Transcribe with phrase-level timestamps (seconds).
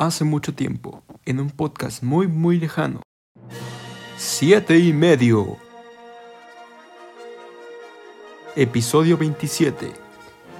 [0.00, 3.02] hace mucho tiempo, en un podcast muy muy lejano.
[4.16, 5.58] Siete y medio.
[8.56, 9.92] Episodio 27.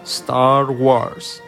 [0.04, 1.42] Star Wars.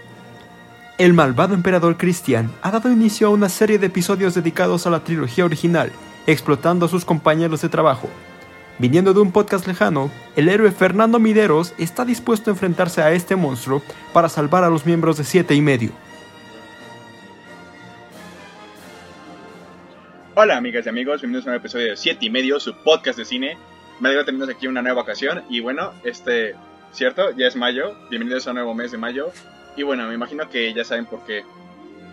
[0.96, 5.04] El malvado emperador Christian ha dado inicio a una serie de episodios dedicados a la
[5.04, 5.92] trilogía original,
[6.26, 8.08] explotando a sus compañeros de trabajo.
[8.78, 13.36] Viniendo de un podcast lejano, el héroe Fernando Mideros está dispuesto a enfrentarse a este
[13.36, 13.82] monstruo
[14.14, 15.90] para salvar a los miembros de Siete y medio.
[20.34, 23.18] Hola amigas y amigos, bienvenidos a un nuevo episodio de 7 y medio, su podcast
[23.18, 23.58] de cine.
[24.00, 26.54] Me alegro tenernos aquí una nueva ocasión y bueno, este,
[26.90, 29.30] cierto, ya es mayo, bienvenidos a un nuevo mes de mayo.
[29.76, 31.44] Y bueno, me imagino que ya saben por qué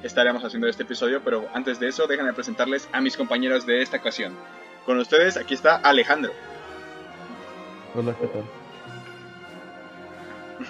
[0.03, 3.95] estaremos haciendo este episodio, pero antes de eso déjenme presentarles a mis compañeros de esta
[3.95, 4.35] ocasión.
[4.85, 6.33] Con ustedes aquí está Alejandro.
[7.95, 8.27] Hola, ¿qué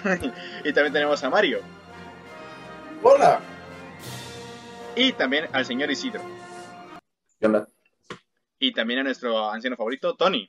[0.04, 0.32] tal?
[0.64, 1.62] y también tenemos a Mario.
[3.02, 3.40] Hola.
[4.94, 6.22] Y también al señor Isidro.
[7.40, 7.66] ¿Qué onda?
[8.58, 10.46] Y también a nuestro anciano favorito, Tony.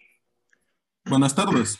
[1.06, 1.80] Buenas tardes.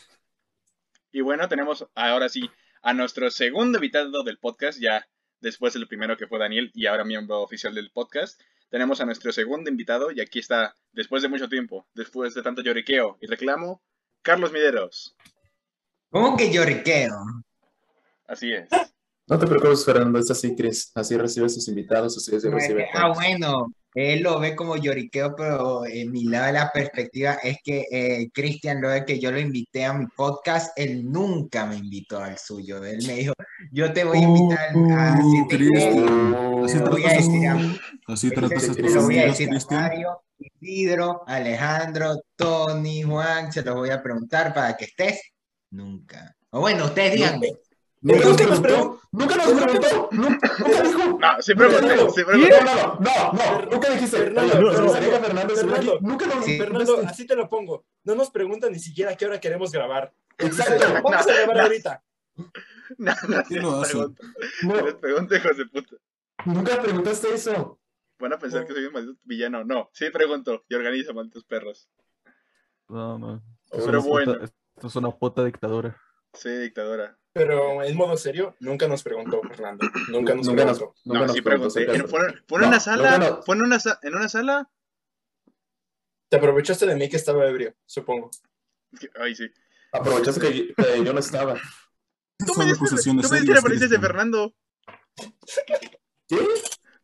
[1.12, 5.06] Y bueno, tenemos ahora sí a nuestro segundo invitado del podcast, ya
[5.40, 8.40] después del primero que fue Daniel y ahora miembro oficial del podcast.
[8.70, 12.62] Tenemos a nuestro segundo invitado y aquí está, después de mucho tiempo, después de tanto
[12.62, 13.82] lloriqueo y reclamo,
[14.22, 15.14] Carlos Mideros.
[16.08, 17.22] ¿Cómo que lloriqueo?
[18.26, 18.66] Así es.
[19.26, 20.90] No te preocupes, Fernando, es así, Chris.
[20.94, 22.88] Así recibe a sus invitados, así se recibe.
[22.94, 27.58] Ah, bueno, él lo ve como lloriqueo, pero en mi lado de la perspectiva es
[27.62, 31.76] que eh, Cristian, lo de que yo lo invité a mi podcast, él nunca me
[31.76, 32.82] invitó al suyo.
[32.84, 33.34] Él me dijo,
[33.70, 36.64] yo te voy a invitar a Uh, Cristian.
[36.64, 39.90] Así tratas a así tratas a tus amigos, Cristian.
[40.60, 45.20] Isidro, Alejandro, Tony, Juan, se los voy a preguntar para que estés.
[45.70, 46.34] Nunca.
[46.50, 47.48] O bueno, ustedes díganme.
[48.02, 51.18] Nunca nos preguntó, nunca nos preguntó, nu- nunca dijo.
[51.20, 52.60] No, sí pregunté, sí pregunté.
[52.64, 54.16] No, no, no, no, nunca dijiste.
[54.18, 55.98] Fernando.
[56.00, 56.44] Nunca nos.
[56.44, 57.84] Fernando, así te lo pongo.
[58.04, 60.12] No nos preguntan ni siquiera qué hora queremos grabar.
[60.38, 60.84] Exacto.
[61.04, 62.02] Vamos a grabar ahorita.
[62.98, 64.22] No, no, Sí lo les pregunto.
[64.64, 65.96] No, hijos de puta.
[66.44, 67.78] nunca preguntaste eso.
[68.18, 69.64] Van a pensar que soy un maldito villano.
[69.64, 71.88] No, sí pregunto y organizo, malditos perros.
[72.88, 73.42] No, no.
[73.70, 74.32] Esto Pero es una bueno.
[74.34, 75.96] puta- Esto es una puta dictadura.
[76.34, 77.16] Sí, dictadora.
[77.34, 79.86] Pero en modo serio, nunca nos preguntó, Fernando.
[80.08, 81.00] Nunca nos Nunca nos, preguntó.
[81.04, 83.40] nunca No, nos sí preguntó de Fue, fue en No, una sala.
[83.44, 84.70] Fue en una, en una sala.
[86.28, 88.30] Te aprovechaste de mí que estaba ebrio, supongo.
[89.18, 89.50] Ay, sí.
[89.92, 91.54] Aprovechaste que, que yo no estaba.
[92.38, 93.98] Tú me Son diste, tú me diste referencias de.
[93.98, 94.54] Fernando.
[96.26, 96.38] ¿Qué?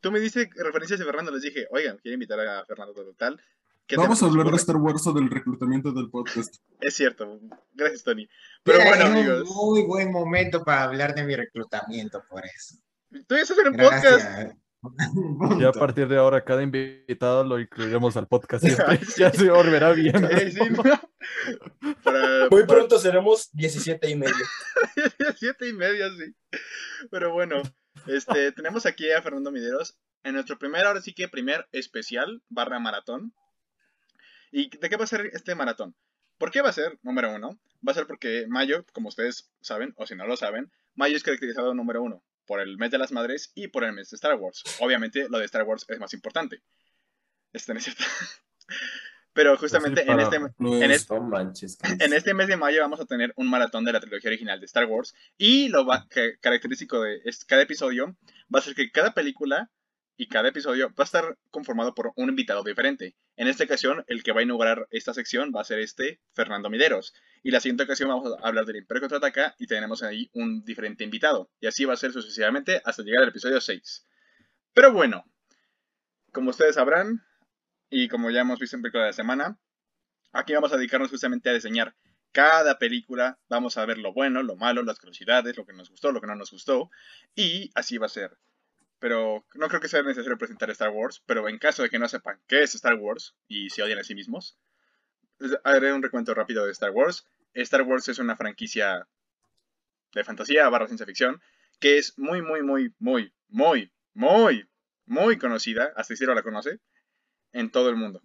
[0.00, 1.30] Tú me diste referencias de Fernando.
[1.32, 3.36] Les dije, oigan, quiero invitar a Fernando tal, tal.
[3.36, 3.44] ¿Qué
[3.97, 4.56] Vamos a hablar de?
[4.56, 6.54] Star Wars o del reclutamiento del podcast.
[6.81, 7.41] Es cierto.
[7.75, 8.28] Gracias, Tony.
[8.62, 9.50] Pero Mira, bueno, es amigos.
[9.50, 12.76] un muy buen momento para hablar de mi reclutamiento, por eso.
[13.26, 14.53] Tú ya estás en un podcast.
[15.59, 18.65] Ya a partir de ahora, cada invitado lo incluiremos al podcast.
[18.65, 19.00] siempre.
[19.19, 20.15] ya se volverá bien.
[20.53, 20.82] Sí, ¿no?
[22.05, 24.34] Para- Muy para- pronto seremos 17 y medio.
[25.37, 26.32] Siete y media, sí.
[27.10, 27.60] Pero bueno,
[28.06, 32.78] este, tenemos aquí a Fernando Mideros en nuestro primer, ahora sí que primer especial barra
[32.78, 33.32] maratón.
[34.53, 35.94] ¿Y de qué va a ser este maratón?
[36.38, 37.59] ¿Por qué va a ser número uno?
[37.86, 41.22] Va a ser porque mayo, como ustedes saben, o si no lo saben, mayo es
[41.22, 44.34] caracterizado número uno por el mes de las madres y por el mes de Star
[44.37, 44.62] Wars.
[44.81, 46.62] Obviamente, lo de Star Wars es más importante.
[47.53, 48.04] Este no es cierto.
[49.32, 50.37] Pero justamente Así en este,
[50.84, 51.06] en este-
[52.04, 54.66] en este mes de mayo vamos a tener un maratón de la trilogía original de
[54.66, 58.16] Star Wars y lo va- que- característico de es- cada episodio
[58.53, 59.70] va a ser que cada película
[60.16, 63.14] y cada episodio va a estar conformado por un invitado diferente.
[63.38, 66.71] En esta ocasión, el que va a inaugurar esta sección va a ser este Fernando
[66.71, 67.15] Mideros.
[67.44, 71.04] Y la siguiente ocasión vamos a hablar del Imperio Contraataca y tenemos ahí un diferente
[71.04, 71.49] invitado.
[71.60, 74.04] Y así va a ser sucesivamente hasta llegar al episodio 6.
[74.75, 75.25] Pero bueno,
[76.32, 77.25] como ustedes sabrán,
[77.88, 79.60] y como ya hemos visto en película de la semana,
[80.32, 81.94] aquí vamos a dedicarnos justamente a diseñar
[82.32, 86.10] cada película, vamos a ver lo bueno, lo malo, las curiosidades, lo que nos gustó,
[86.10, 86.91] lo que no nos gustó,
[87.37, 88.37] y así va a ser.
[88.98, 92.08] Pero no creo que sea necesario presentar Star Wars, pero en caso de que no
[92.08, 94.58] sepan qué es Star Wars y se odian a sí mismos,
[95.64, 97.26] haré un recuento rápido de Star Wars.
[97.55, 99.06] Star Wars es una franquicia
[100.12, 101.40] de fantasía barra ciencia ficción
[101.78, 104.69] que es muy, muy, muy, muy, muy, muy,
[105.06, 106.81] muy conocida, hasta Isidro la conoce,
[107.52, 108.20] en todo el mundo.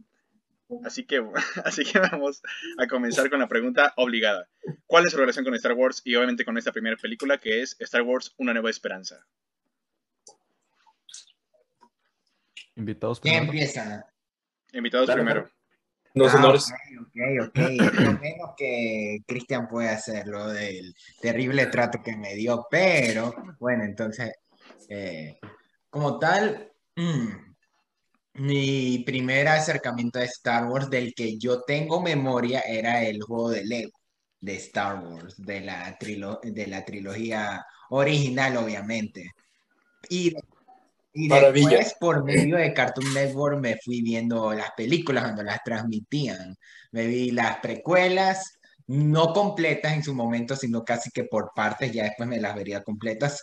[0.84, 1.24] Así que,
[1.66, 2.42] así que vamos
[2.78, 4.50] a comenzar con la pregunta obligada.
[4.88, 7.76] ¿Cuál es su relación con Star Wars y obviamente con esta primera película que es
[7.80, 9.26] Star Wars Una Nueva Esperanza?
[12.76, 13.52] Invitados ¿Quién primero.
[13.54, 14.06] empieza?
[14.74, 15.50] Invitados Dale, primero.
[16.16, 16.72] Los Ah, honores.
[17.02, 17.58] Ok, ok,
[17.94, 23.84] Lo menos que Cristian puede hacer, lo del terrible trato que me dio, pero bueno,
[23.84, 24.32] entonces,
[24.90, 25.40] eh,
[25.90, 27.54] como tal, Mm.
[28.36, 33.64] Mi primer acercamiento a Star Wars del que yo tengo memoria era el juego de
[33.66, 33.92] Lego
[34.40, 39.32] de Star Wars, de la, trilo- de la trilogía original, obviamente.
[40.10, 40.36] Y,
[41.14, 41.70] y Maravilla.
[41.70, 46.56] después, por medio de Cartoon Network, me fui viendo las películas cuando las transmitían.
[46.92, 52.04] Me vi las precuelas, no completas en su momento, sino casi que por partes, ya
[52.04, 53.42] después me las vería completas.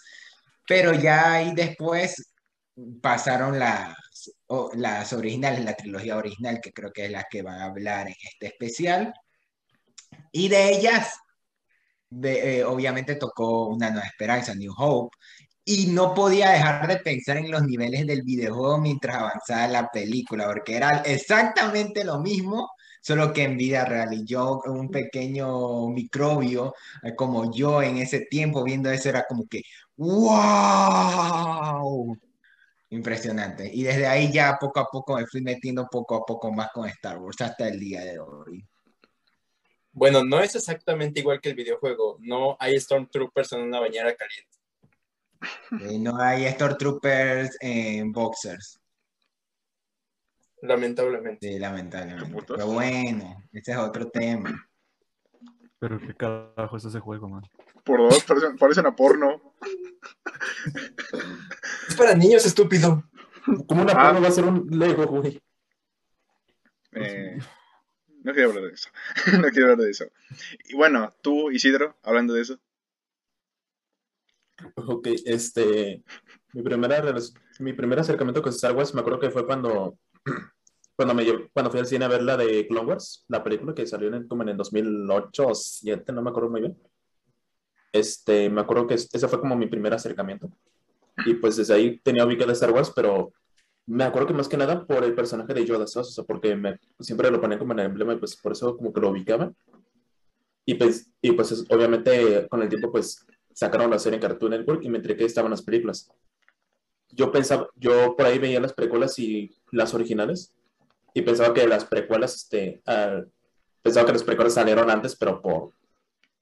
[0.67, 2.32] Pero ya ahí después
[3.00, 3.94] pasaron las,
[4.75, 8.14] las originales, la trilogía original, que creo que es la que van a hablar en
[8.32, 9.12] este especial.
[10.32, 11.14] Y de ellas,
[12.08, 15.16] de- eh, obviamente tocó Una Nueva Esperanza, New Hope,
[15.64, 20.46] y no podía dejar de pensar en los niveles del videojuego mientras avanzaba la película,
[20.46, 22.70] porque era exactamente lo mismo,
[23.00, 24.12] solo que en vida real.
[24.14, 29.46] Y yo, un pequeño microbio, eh, como yo en ese tiempo viendo eso, era como
[29.48, 29.62] que,
[29.96, 31.36] ¡wow!
[32.90, 33.70] Impresionante.
[33.72, 36.88] Y desde ahí ya poco a poco me fui metiendo poco a poco más con
[36.88, 38.66] Star Wars hasta el día de hoy.
[39.92, 42.16] Bueno, no es exactamente igual que el videojuego.
[42.20, 44.59] No hay Stormtroopers en una bañera caliente.
[45.81, 48.78] Eh, no hay Stormtroopers en boxers,
[50.62, 51.48] Lamentablemente.
[51.48, 52.44] sí, lamentablemente.
[52.46, 54.69] Pero bueno, ese es otro tema.
[55.78, 57.42] Pero qué carajo es ese juego, man.
[57.84, 59.54] Por dos, parecen, parecen a porno.
[61.88, 63.04] Es para niños, estúpido.
[63.66, 64.06] ¿Cómo una Ah.
[64.08, 65.40] porno va a ser un Lego, güey?
[66.92, 67.38] Eh,
[68.25, 68.90] no quiero hablar de eso.
[69.46, 70.04] no quiero hablar de eso.
[70.69, 72.58] Y bueno, tú, Isidro, hablando de eso.
[74.76, 76.02] Ok, este,
[76.52, 77.02] mi primera,
[77.60, 79.96] mi primer acercamiento con Star Wars, me acuerdo que fue cuando,
[80.96, 83.86] cuando, me cuando fui al cine a ver la de Clone Wars, la película que
[83.86, 86.76] salió en, como en el 2008 o 2007, no me acuerdo muy bien.
[87.92, 90.50] Este, me acuerdo que es- ese fue como mi primer acercamiento.
[91.26, 93.32] Y pues desde ahí tenía ubicado Star Wars, pero
[93.86, 96.08] me acuerdo que más que nada por el personaje de Yoda, ¿sabes?
[96.10, 98.76] O sea, porque me, siempre lo ponían como en el emblema y pues por eso
[98.76, 99.52] como que lo ubicaba.
[100.64, 104.52] Y pues, y pues es- obviamente con el tiempo pues sacaron la serie en Cartoon
[104.52, 106.11] Network y me enteré que estaban las películas.
[107.12, 110.55] Yo pensaba, yo por ahí veía las precuelas y las originales
[111.14, 113.23] y pensaba que las precuelas, este, ah,
[113.82, 115.73] pensaba que las precuelas salieron antes, pero por,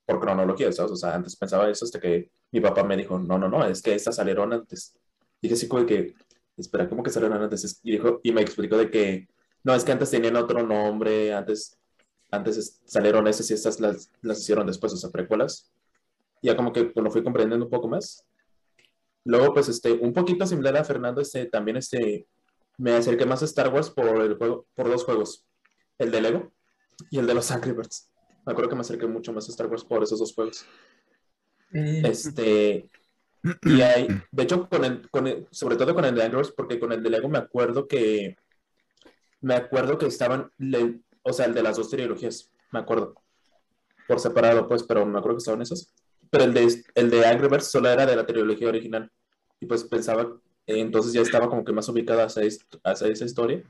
[0.07, 0.93] por cronología, ¿sabes?
[0.93, 3.83] O sea, antes pensaba eso hasta que mi papá me dijo, no, no, no, es
[3.83, 4.95] que estas salieron antes.
[5.43, 6.15] Dije así como de que,
[6.57, 7.81] espera, ¿cómo que salieron antes?
[7.83, 9.29] Y, dijo, y me explicó de que,
[9.65, 11.79] no, es que antes tenían otro nombre, antes,
[12.31, 15.71] antes es- salieron esas y estas las, las hicieron después, o sea, precuelas
[16.43, 18.25] ya como que pues, lo fui comprendiendo un poco más.
[19.25, 22.27] Luego, pues, este, un poquito similar a Fernando, este, también, este,
[22.79, 25.45] me acerqué más a Star Wars por el juego, por dos juegos,
[25.99, 26.53] el de Lego
[27.11, 28.11] y el de los Angry Birds.
[28.47, 30.65] Me acuerdo que me acerqué mucho más a Star Wars por esos dos juegos.
[32.07, 32.89] Este,
[33.63, 36.53] y hay, de hecho, con el, con el- sobre todo con el de Angry Birds,
[36.57, 38.37] porque con el de Lego me acuerdo que,
[39.41, 43.15] me acuerdo que estaban, le- o sea, el de las dos trilogías, me acuerdo,
[44.07, 45.93] por separado, pues, pero me acuerdo que estaban esos.
[46.31, 49.11] Pero el de, el de Angry Birds solo era de la trilogía original.
[49.61, 50.23] Y pues pensaba,
[50.67, 52.43] eh, entonces ya estaba como que más ubicada hacia,
[52.85, 53.63] hacia esa historia.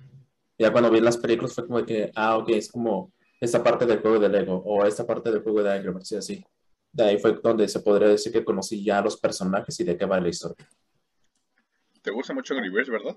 [0.58, 3.86] Ya cuando vi las películas fue como de que, ah, ok, es como esta parte
[3.86, 6.44] del juego de Lego o esta parte del juego de Angry Birds y así.
[6.92, 9.96] De ahí fue donde se podría decir que conocí ya a los personajes y de
[9.96, 10.68] qué va la historia.
[12.02, 13.16] ¿Te gusta mucho Angry Birds, verdad?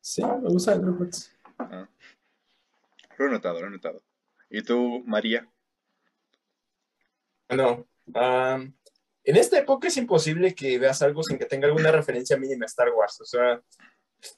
[0.00, 1.32] Sí, me gusta Angry Birds.
[1.58, 1.88] Ah.
[3.18, 4.02] Lo he notado, lo he notado.
[4.50, 5.48] ¿Y tú, María?
[7.56, 7.86] No.
[8.14, 8.74] am,
[9.24, 12.66] en esta época es imposible que veas algo sin que tenga alguna referencia mínima a
[12.66, 13.20] Star Wars.
[13.20, 13.62] O sea,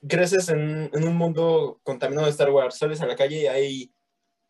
[0.07, 3.95] creces en, en un mundo contaminado de Star Wars, sales a la calle y hay,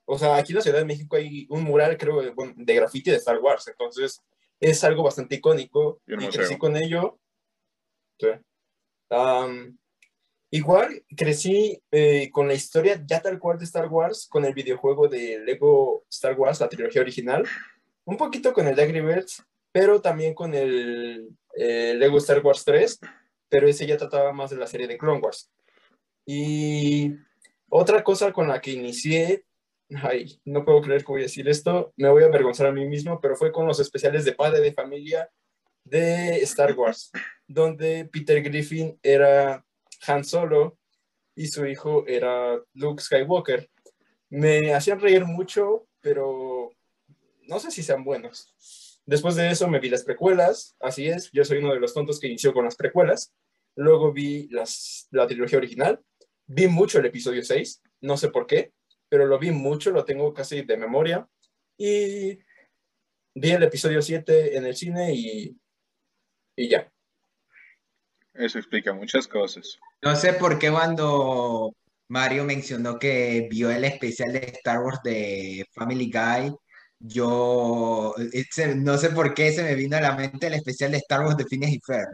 [0.07, 2.75] o sea, aquí en la Ciudad de México hay un mural, creo, de, bueno, de
[2.75, 3.69] graffiti de Star Wars.
[3.69, 4.23] Entonces,
[4.61, 7.19] es algo bastante icónico Y crecí con ello.
[8.19, 8.29] Sí.
[10.51, 15.09] Igual crecí eh, con la historia ya tal cual de Star Wars, con el videojuego
[15.09, 17.45] de Lego Star Wars, la trilogía original,
[18.05, 19.03] un poquito con el Angry
[19.73, 23.01] pero también con el eh, Lego Star Wars 3,
[23.49, 25.51] pero ese ya trataba más de la serie de Clone Wars.
[26.27, 27.13] Y
[27.69, 29.45] otra cosa con la que inicié,
[30.03, 32.87] ay, no puedo creer que voy a decir esto, me voy a avergonzar a mí
[32.87, 35.29] mismo, pero fue con los especiales de padre de familia
[35.85, 37.11] de Star Wars,
[37.47, 39.65] donde Peter Griffin era
[40.07, 40.79] Han Solo
[41.35, 43.69] y su hijo era Luke Skywalker.
[44.31, 46.71] Me hacían reír mucho, pero
[47.49, 48.55] no sé si sean buenos.
[49.07, 52.19] Después de eso me vi las precuelas, así es, yo soy uno de los tontos
[52.19, 53.35] que inició con las precuelas.
[53.77, 56.01] Luego vi las, la trilogía original,
[56.47, 58.73] vi mucho el episodio 6, no sé por qué,
[59.09, 61.29] pero lo vi mucho, lo tengo casi de memoria.
[61.77, 62.39] Y
[63.35, 65.57] vi el episodio 7 en el cine y,
[66.57, 66.91] y ya.
[68.33, 69.79] Eso explica muchas cosas.
[70.03, 71.75] No sé por qué cuando
[72.09, 76.55] Mario mencionó que vio el especial de Star Wars de Family Guy,
[77.07, 80.99] yo ese- no sé por qué se me vino a la mente el especial de
[80.99, 82.09] Star Wars de Phineas y Ferb.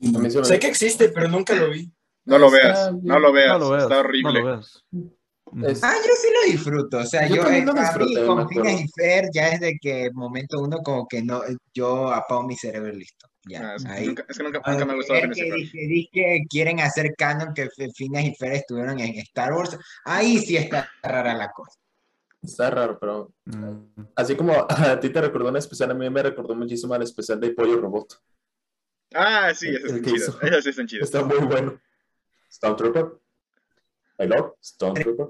[0.00, 1.90] Se me- Sé que existe, pero nunca lo vi.
[2.24, 4.40] No lo veas, no lo veas, no lo veas, está no horrible.
[4.40, 4.84] lo veas.
[5.82, 8.48] Ah, yo sí lo disfruto, o sea, Yo yo, eh, lo a mí con.
[8.48, 11.40] Phineas y Ferb ya desde que momento uno como que no,
[11.72, 14.06] yo apago mi cerebro y listo, ya, Ah, es, que ahí.
[14.08, 15.88] nunca, es que nunca, nunca me ha gustado Es Phineas y que Ferb.
[15.88, 20.58] dice que quieren hacer canon que Phineas y Ferb estuvieron en Star Wars, ahí sí
[20.58, 21.78] está rara la cosa.
[22.48, 26.22] Está raro, pero Mm, así como a ti te recordó un especial, a mí me
[26.22, 28.20] recordó muchísimo al especial de Pollo Robot.
[29.14, 30.28] Ah, sí, que chidas.
[30.28, 30.40] hizo.
[30.42, 30.86] Esas sí están.
[31.00, 31.80] Está muy bueno.
[32.50, 33.06] Stormtrooper.
[34.18, 35.26] I love Stormtrooper.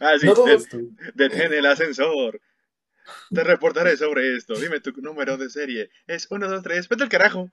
[0.00, 2.40] Ah, sí, No de- detén el ascensor.
[3.30, 4.54] Te reportaré sobre esto.
[4.54, 5.90] Dime tu número de serie.
[6.06, 6.88] Es 1, 2, 3.
[6.88, 7.50] Vete al carajo.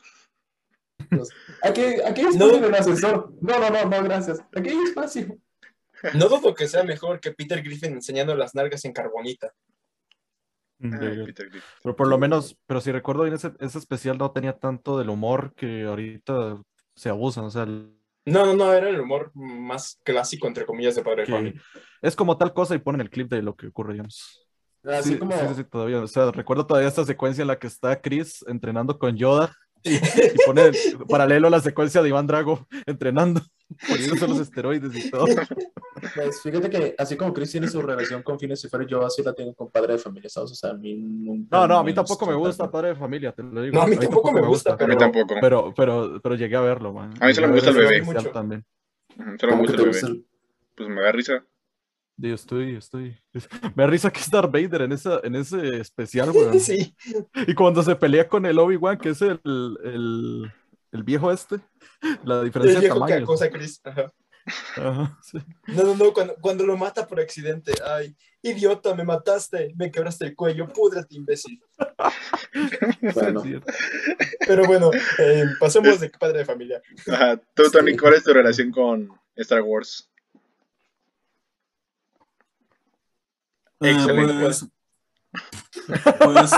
[1.63, 2.53] Aquí, aquí hay No.
[2.55, 3.33] el ascensor.
[3.41, 4.39] No, no, no, no, gracias.
[4.55, 5.37] Aquí hay espacio.
[6.15, 9.51] No dudo que sea mejor que Peter Griffin enseñando las nalgas en carbonita.
[10.79, 11.25] mm, Ah, legal.
[11.25, 11.69] Peter Griffin.
[11.83, 15.09] Pero por lo menos, pero si recuerdo bien, ese, ese especial no tenía tanto del
[15.09, 16.61] humor que ahorita
[16.95, 17.45] se abusan.
[17.45, 17.93] O sea, el-
[18.25, 21.61] No, no, no, era el humor más clásico, entre comillas, de Padre Familia.
[22.01, 24.45] es como tal cosa y ponen el clip de lo que ocurre, digamos.
[24.83, 25.31] Así Sí, como.
[25.33, 26.01] sí, sí, sí, todavía.
[26.01, 29.53] O sea, recuerdo todavía esta secuencia en la que está Chris entrenando con Yoda
[29.83, 30.01] y, y
[30.45, 30.71] pone
[31.09, 33.41] paralelo a la secuencia de Iván Drago entrenando,
[33.89, 35.25] poniéndose los esteroides y todo.
[36.15, 39.21] Pues fíjate que así como Chris tiene su relación con Phineas y Ferb, yo así
[39.23, 40.51] la tengo con Padre de Familia, ¿sabes?
[40.51, 42.71] O sea, a mí nunca No, no, a mí tampoco me gusta tanto.
[42.71, 43.75] Padre de Familia, te lo digo.
[43.75, 45.35] No, a mí tampoco me gusta, A mí tampoco.
[45.41, 47.13] Pero, pero, pero llegué a verlo, man.
[47.19, 48.01] A mí solo me gusta el bebé.
[48.01, 48.29] Mucho.
[48.31, 48.65] también.
[49.17, 50.19] Solo me ¿Cómo gusta que el gusta bebé.
[50.19, 50.25] el-
[50.75, 51.45] Pues me da risa.
[52.21, 53.17] Yo estoy, estoy.
[53.75, 56.51] Me da risa que es Darth Vader en, esa, en ese especial, weón.
[56.59, 56.93] Sí,
[57.47, 60.51] Y cuando se pelea con el Obi-Wan, que es el, el,
[60.91, 61.59] el viejo este,
[62.25, 63.23] la el diferencia de viejo que tamaño.
[63.23, 63.79] acosa a Chris.
[63.85, 64.11] Ajá.
[64.75, 65.37] Ajá, sí.
[65.67, 67.73] No, no, no, cuando, cuando lo mata por accidente.
[67.85, 71.61] Ay, idiota, me mataste, me quebraste el cuello, púdrate, imbécil.
[73.13, 73.43] Bueno.
[74.47, 76.81] Pero bueno, eh, pasemos de Padre de Familia.
[77.07, 77.39] Ajá.
[77.53, 80.09] Tú, Tony, ¿cuál es tu relación con Star Wars?
[83.81, 84.33] Eh, Excelente.
[84.41, 84.65] pues,
[86.19, 86.51] pues,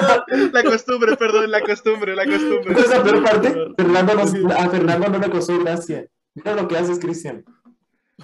[0.52, 2.72] La costumbre, perdón, la costumbre, la costumbre.
[2.74, 3.54] ¿Cuál es la peor parte?
[3.76, 6.06] Fernando nos- a Fernando no le causó gracia.
[6.34, 7.44] Mira lo que haces, Cristian.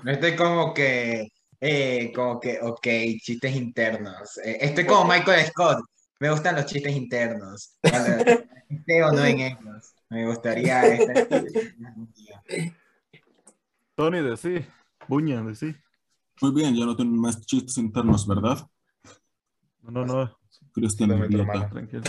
[0.03, 1.29] No estoy como que,
[1.61, 2.87] eh, como que, ok,
[3.21, 4.39] chistes internos.
[4.45, 5.81] Eh, estoy como Michael Scott.
[6.21, 7.77] Me gustan los chistes internos.
[7.83, 8.25] Cuando
[8.69, 9.95] esté o no en ellos.
[10.09, 11.45] Me gustaría estar-
[13.95, 14.65] Tony, de sí.
[15.09, 15.75] Buña, de sí.
[16.41, 18.69] muy bien, ya no tienen más chistes internos, ¿verdad?
[19.83, 20.37] No, no,
[20.81, 21.25] no.
[21.27, 21.39] Idiota.
[21.43, 21.69] hermano.
[21.71, 22.03] Tranquilo.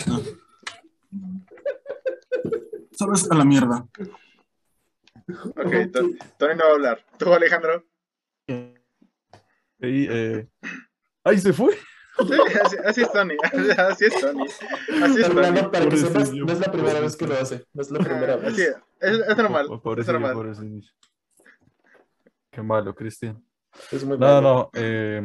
[2.92, 3.30] ¿Sabes?
[3.30, 3.86] A la mierda.
[5.56, 7.04] Ok, To- Tony no va a hablar.
[7.18, 7.84] ¿Tú, Alejandro?
[8.48, 10.48] Y, eh...
[11.22, 11.74] ¡Ay, se fue!
[12.18, 12.34] Sí,
[12.64, 13.36] así, así es Tony.
[13.78, 14.42] Así es Tony.
[14.48, 15.34] Así es Tony.
[15.34, 17.64] Fernando, para que sepas, Pobrecillo, no es la primera vez que lo hace.
[17.72, 18.52] No es la primera Ah, vez.
[18.54, 19.36] Así es.
[19.36, 19.68] Normal.
[19.98, 20.32] Es normal.
[20.34, 20.88] pobrecillo.
[22.50, 23.40] Qué malo, Cristian.
[23.92, 24.40] Es muy No, malo.
[24.42, 24.70] no.
[24.74, 25.22] eh,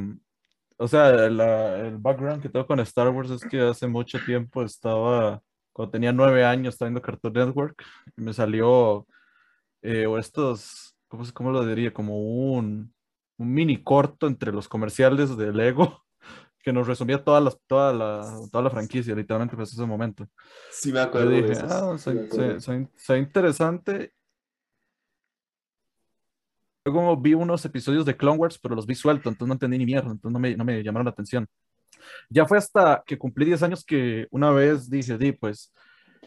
[0.78, 4.64] o sea, la- el background que tengo con Star Wars es que hace mucho tiempo
[4.64, 7.84] estaba, cuando tenía nueve años, estaba viendo Cartoon Network,
[8.18, 9.06] y me salió
[9.82, 11.94] eh, o estos, ¿cómo, cómo lo diría?
[11.94, 12.94] Como un,
[13.38, 16.04] un mini corto entre los comerciales de Lego
[16.60, 20.28] que nos resumía toda, las, toda, la, toda la franquicia, literalmente, pues ese momento.
[20.72, 21.72] Sí me Yo acuerdo de dije, esos.
[21.72, 22.60] ah, Sí me se, acuerdo.
[22.62, 24.14] se- se ve interesante.
[26.86, 29.86] Luego vi unos episodios de Clone Wars, pero los vi sueltos, entonces no entendí ni
[29.86, 31.48] mierda, entonces no me, no me llamaron la atención.
[32.30, 35.74] Ya fue hasta que cumplí 10 años que una vez dije, di, pues,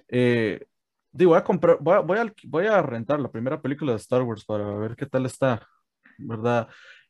[0.08, 0.64] eh,
[1.12, 3.92] di, voy a comprar, voy a, voy, a, alqui- voy a rentar la primera película
[3.92, 5.60] de Star Wars para ver qué tal está,
[6.16, 6.68] ¿verdad?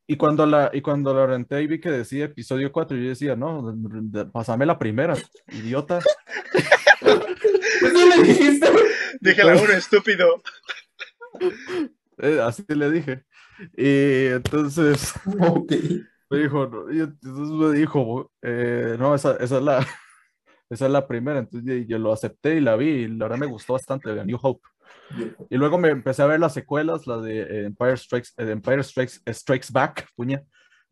[0.08, 3.36] Y cuando la, y cuando la renté y vi que decía episodio 4, yo decía,
[3.36, 5.14] no, de- de- pásame la primera,
[5.52, 6.00] idiota.
[7.00, 8.68] ¿Por qué le dijiste?
[9.20, 10.42] Dije la uno, estúpido.
[12.18, 13.24] Eh, así le dije.
[13.76, 15.72] Y entonces Ok.
[16.30, 19.78] me dijo, no, y entonces me dijo, eh, no, esa, esa es la,
[20.70, 21.38] esa es la primera.
[21.38, 24.38] Entonces yo, lo acepté y la vi y la verdad me gustó bastante, A New
[24.40, 24.66] Hope.
[25.50, 29.20] Y luego me empecé a ver las secuelas, la de Empire Strikes, eh, Empire Strikes,
[29.32, 30.42] Strikes Back, puña,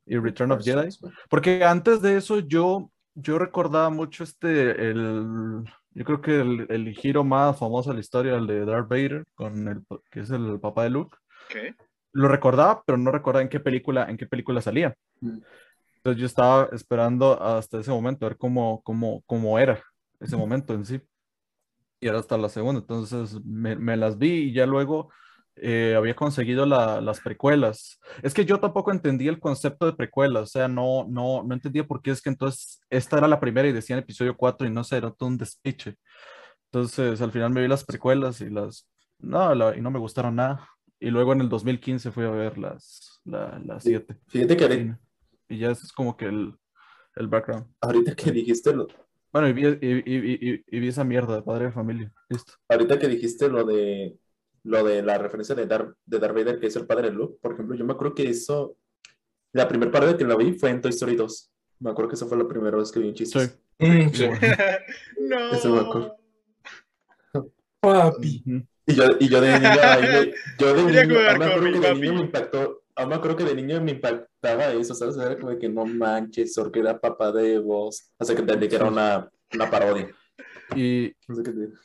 [0.06, 0.88] y Return of Jedi.
[1.28, 6.94] Porque antes de eso yo, yo recordaba mucho este, el, yo creo que el, el
[6.94, 10.60] giro más famoso de la historia, el de Darth Vader, con el, que es el
[10.60, 11.16] papá de Luke.
[11.46, 11.74] Ok.
[12.14, 14.94] Lo recordaba, pero no recordaba en qué película, en qué película salía.
[15.20, 15.40] Mm.
[15.98, 19.82] Entonces yo estaba esperando hasta ese momento a ver cómo, cómo, cómo era.
[20.20, 21.00] ese momento en sí.
[22.00, 25.10] Y era hasta la segunda, entonces me, me las vi y ya luego
[25.56, 27.98] eh, había conseguido la- las precuelas.
[28.22, 31.86] Es que yo tampoco entendía el concepto de precuelas, o sea, no, no, no entendía
[31.86, 34.84] por qué es que entonces esta era la primera y decían episodio 4 y no
[34.84, 35.96] sé, era todo un despiche.
[36.66, 38.88] Entonces al final me vi las precuelas y las,
[39.20, 40.68] no, la- y no me gustaron nada.
[41.00, 43.90] Y luego en el 2015 fui a ver las, la, las Sí.
[43.90, 44.16] 7.
[44.28, 45.00] Fíjate que ahorita,
[45.48, 46.54] Y ya ese es como que el,
[47.16, 47.66] el background.
[47.80, 48.86] ahorita que dijiste lo,
[49.32, 52.12] Bueno, y vi, y, y- y- y- y vi esa mierda de padre de familia.
[52.28, 52.54] Listo.
[52.68, 54.16] ahorita que dijiste lo de
[54.66, 57.36] lo de la referencia de Darth, de Darth Vader, que es el padre de Luke,
[57.42, 58.78] por ejemplo, yo me acuerdo que eso,
[59.52, 61.50] la primera parte que la vi fue en Toy Story 2.
[61.80, 63.40] Me acuerdo que esa fue la primera vez que vi un chiste.
[63.40, 63.52] Sí.
[63.80, 64.26] Mm, sí.
[65.20, 65.50] no.
[65.52, 66.16] Ese me acuerdo.
[67.80, 68.42] Papi.
[68.86, 69.70] Y yo, y yo de niño,
[70.58, 73.44] yo de niño, aún me acuerdo que de niño me impactó, aún me acuerdo que
[73.44, 75.16] de niño me impactaba eso, ¿sabes?
[75.16, 78.76] Era como de que no manches, porque era papá de vos, hasta que entendí que
[78.76, 80.10] era una, una parodia.
[80.74, 81.14] Y,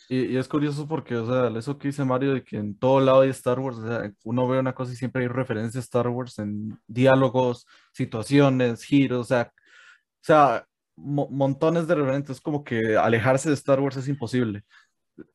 [0.10, 3.00] y, y es curioso porque, o sea, eso que dice Mario de que en todo
[3.00, 5.86] lado hay Star Wars, o sea, uno ve una cosa y siempre hay referencias a
[5.86, 10.66] Star Wars en diálogos, situaciones, giros, o sea, o sea,
[10.96, 14.64] mo- montones de referentes, es como que alejarse de Star Wars es imposible.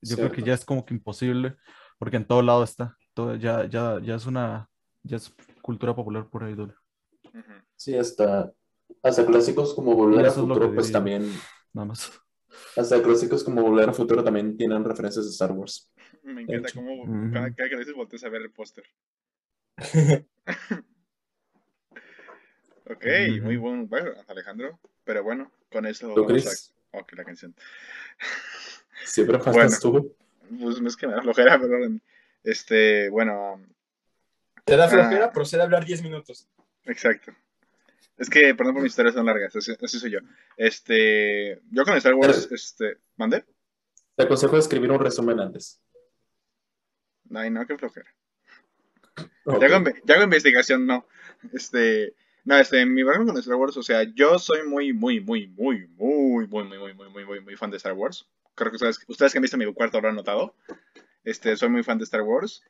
[0.02, 1.56] Yo creo que ya es como que imposible,
[1.98, 4.68] porque en todo lado está, todo, ya, ya, ya es una,
[5.02, 6.74] ya es cultura popular dura,
[7.24, 7.52] Ujú.
[7.76, 8.52] Sí, hasta,
[9.02, 11.30] hasta clásicos como Volver a Futuro, pues también,
[11.72, 12.12] nada más.
[12.76, 15.92] hasta clásicos como Volver a Futuro también tienen referencias de Star Wars.
[16.22, 18.84] Me encanta cómo cada, cada que lo dices volteas a ver el póster.
[22.86, 23.06] Ok,
[23.42, 24.78] muy buen bueno, Alejandro.
[25.04, 26.98] Pero bueno, con eso ¿Tú, vamos a...
[26.98, 27.54] Ok, la canción.
[29.04, 30.14] Siempre faltas tú.
[30.60, 31.76] Pues es que me da flojera, pero
[32.42, 33.66] este, bueno, um,
[34.64, 34.88] Te da Ah.
[34.88, 36.48] flojera, procede a hablar 10 minutos.
[36.84, 37.32] exacto.
[38.16, 40.20] Es que, perdón por mis historias son largas, así, así soy yo.
[40.56, 43.44] Este, yo con Star Wars, este, ¿mandé?
[44.14, 45.80] Te aconsejo escribir un resumen antes.
[47.34, 48.14] Ay, no, qué flojera.
[49.46, 49.60] Hago,
[50.04, 51.06] ya hago investigación, no.
[51.52, 52.14] Este,
[52.44, 55.88] no, este, mi background con Star Wars, o sea, yo soy muy, muy, muy, muy,
[55.88, 58.28] muy, muy, muy, muy, muy, muy, muy, muy fan de Star Wars.
[58.54, 60.54] Creo que ustedes, ustedes que han visto mi cuarto lo han notado.
[61.24, 62.62] Este, soy muy fan de Star Wars.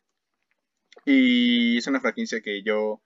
[1.05, 3.03] Y es una franquicia que yo,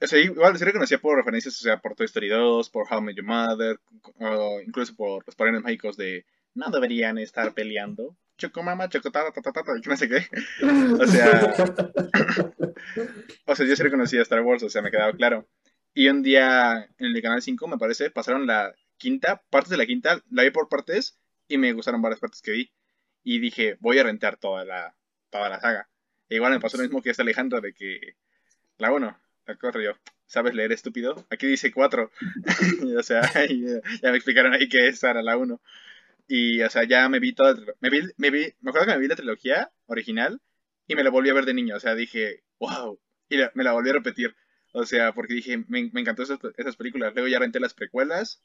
[0.00, 2.98] o sea, igual sí reconocía por referencias, o sea, por Toy Story 2, por How
[2.98, 3.80] I Met Your Mother,
[4.64, 8.16] incluso por los padrinos mágicos de no deberían estar peleando.
[8.36, 10.28] Chocomama, chocotata, ta, ta, ta, ta, yo no sé qué.
[11.00, 11.54] O sea,
[13.46, 15.48] o sea, yo sí reconocía Star Wars, o sea, me quedaba claro.
[15.92, 19.86] Y un día en el canal 5, me parece, pasaron la quinta, partes de la
[19.86, 22.72] quinta, la vi por partes y me gustaron varias partes que vi.
[23.22, 24.96] Y dije, voy a rentar toda la,
[25.30, 25.88] toda la saga.
[26.28, 28.16] E igual me pasó lo mismo que esta Alejandra de que
[28.78, 29.92] la 1, la 4, yo,
[30.26, 31.26] ¿sabes leer estúpido?
[31.30, 32.10] Aquí dice 4.
[32.98, 35.60] o sea, y, eh, ya me explicaron ahí que esa era la 1.
[36.28, 39.00] Y, o sea, ya me vi toda, me vi, me vi, me acuerdo que me
[39.00, 40.40] vi la trilogía original
[40.86, 41.76] y me la volví a ver de niño.
[41.76, 42.98] O sea, dije, wow.
[43.28, 44.34] Y la- me la volví a repetir.
[44.72, 47.14] O sea, porque dije, me, me encantó esas, esas películas.
[47.14, 48.42] Luego ya renté las precuelas.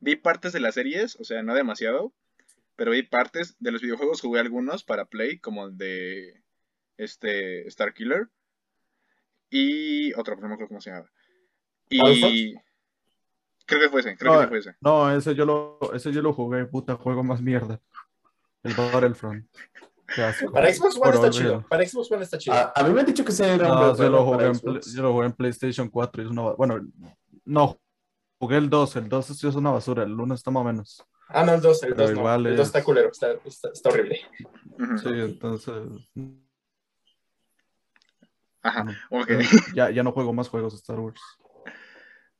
[0.00, 2.12] Vi partes de las series, o sea, no demasiado.
[2.76, 4.20] Pero vi partes de los videojuegos.
[4.20, 6.42] Jugué algunos para Play, como el de
[6.96, 8.28] este Star Killer.
[9.50, 11.10] Y otro, pero no me acuerdo cómo se llamaba.
[11.88, 12.54] Y
[13.66, 14.76] creo que fue ese, creo que No, sí fue ese.
[14.80, 17.80] no, ese yo lo, ese yo lo jugué, puta, juego más mierda.
[18.62, 19.46] El Battlefront.
[20.52, 21.66] Para Xbox One Por está chido.
[21.68, 22.54] Para Xbox One está chido.
[22.56, 25.02] A, a mí me han dicho que ese era No, yo lo, jugué en, yo
[25.02, 26.42] lo jugué en PlayStation 4 y es una...
[26.52, 26.80] Bueno,
[27.44, 27.78] no,
[28.44, 31.04] jugué el 2, el 2 sí es una basura, el 1 está más o menos.
[31.28, 32.18] Ah, no, el 2, el Pero 2 no.
[32.20, 34.20] igual El 2 es- está culero, está, está, está horrible.
[35.02, 35.74] Sí, entonces...
[38.62, 39.28] Ajá, ok.
[39.74, 41.20] Ya, ya no juego más juegos de Star Wars.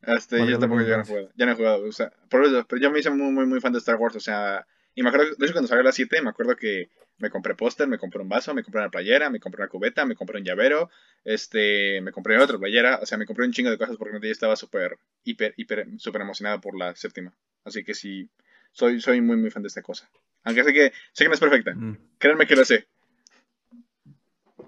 [0.03, 2.67] Este, yo tampoco ya no he jugado, ya no he jugado, o sea, por eso,
[2.69, 5.09] pero yo me hice muy, muy, muy fan de Star Wars, o sea, y me
[5.09, 8.21] acuerdo, de hecho cuando salió la 7, me acuerdo que me compré póster, me compré
[8.21, 10.91] un vaso, me compré una playera, me compré una cubeta, me compré un llavero,
[11.25, 14.33] este, me compré otra playera, o sea, me compré un chingo de cosas porque yo
[14.33, 17.33] estaba súper, hiper, hiper, súper emocionado por la séptima,
[17.65, 18.29] así que sí,
[18.73, 20.11] soy, soy muy, muy fan de esta cosa,
[20.43, 22.87] aunque sé que, sé que no es perfecta, Mm, créanme que lo sé,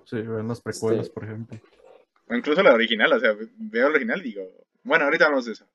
[0.05, 1.13] Sí, vean las precuelas, Sí.
[1.13, 1.59] por ejemplo.
[2.29, 4.49] o incluso la original, o sea, veo la original y digo,
[4.85, 5.67] bueno, ahorita hablamos de eso,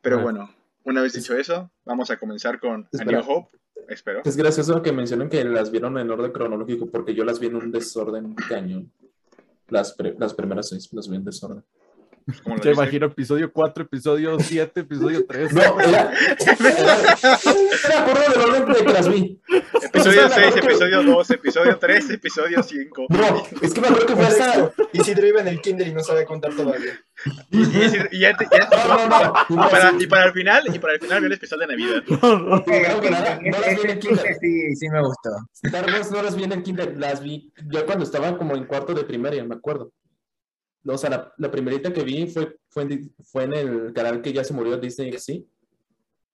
[0.00, 3.04] pero bueno, una vez dicho eso, vamos a comenzar con A.
[3.04, 3.56] New Hope,
[3.88, 4.22] espero.
[4.24, 7.56] Es gracioso que mencionen que las vieron en orden cronológico porque yo las vi en
[7.56, 8.90] un desorden cañón.
[9.68, 11.62] Las, pre- las primeras seis las vi en desorden.
[12.26, 12.70] Te dice.
[12.72, 15.52] imagino episodio 4, episodio 7, episodio 3.
[15.52, 16.56] No, era, era,
[17.84, 18.18] era por
[18.48, 18.84] orden del
[19.94, 23.06] Episodio O sea, 6, creo que- episodio 2, episodio 3, episodio 5.
[23.10, 24.72] No, es que me acuerdo que fue hasta.
[24.92, 26.92] Isidro iba en el kinder y no sabe contar todavía.
[27.50, 29.66] Y, y, y ya te- ya- No, no, no.
[29.66, 32.02] y para, y para el final, y para el final vio el especial de Navidad.
[32.08, 34.36] No las vi ese en chiste kinder.
[34.40, 35.30] sí, sí me gustó.
[35.62, 38.64] Star Wars no las vi en el kinder, las vi yo cuando estaba como en
[38.64, 39.92] cuarto de primaria, me acuerdo.
[40.86, 44.32] O sea, la, la primerita que vi fue, fue, en, fue en el canal que
[44.32, 45.44] ya se murió, Disney XD.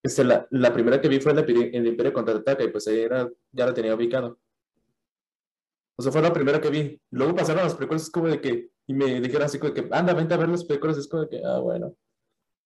[0.03, 2.99] Este, la, la primera que vi fue el, Imperio- el Imperio Contraataca y pues ahí
[3.01, 4.39] era, ya la tenía ubicado.
[5.97, 6.99] O sea, fue la primera que vi.
[7.11, 9.95] Luego pasaron las películas, es como de que, y me dijeron así como de que,
[9.95, 11.95] anda, vente a ver las películas, es como de que, ah, bueno.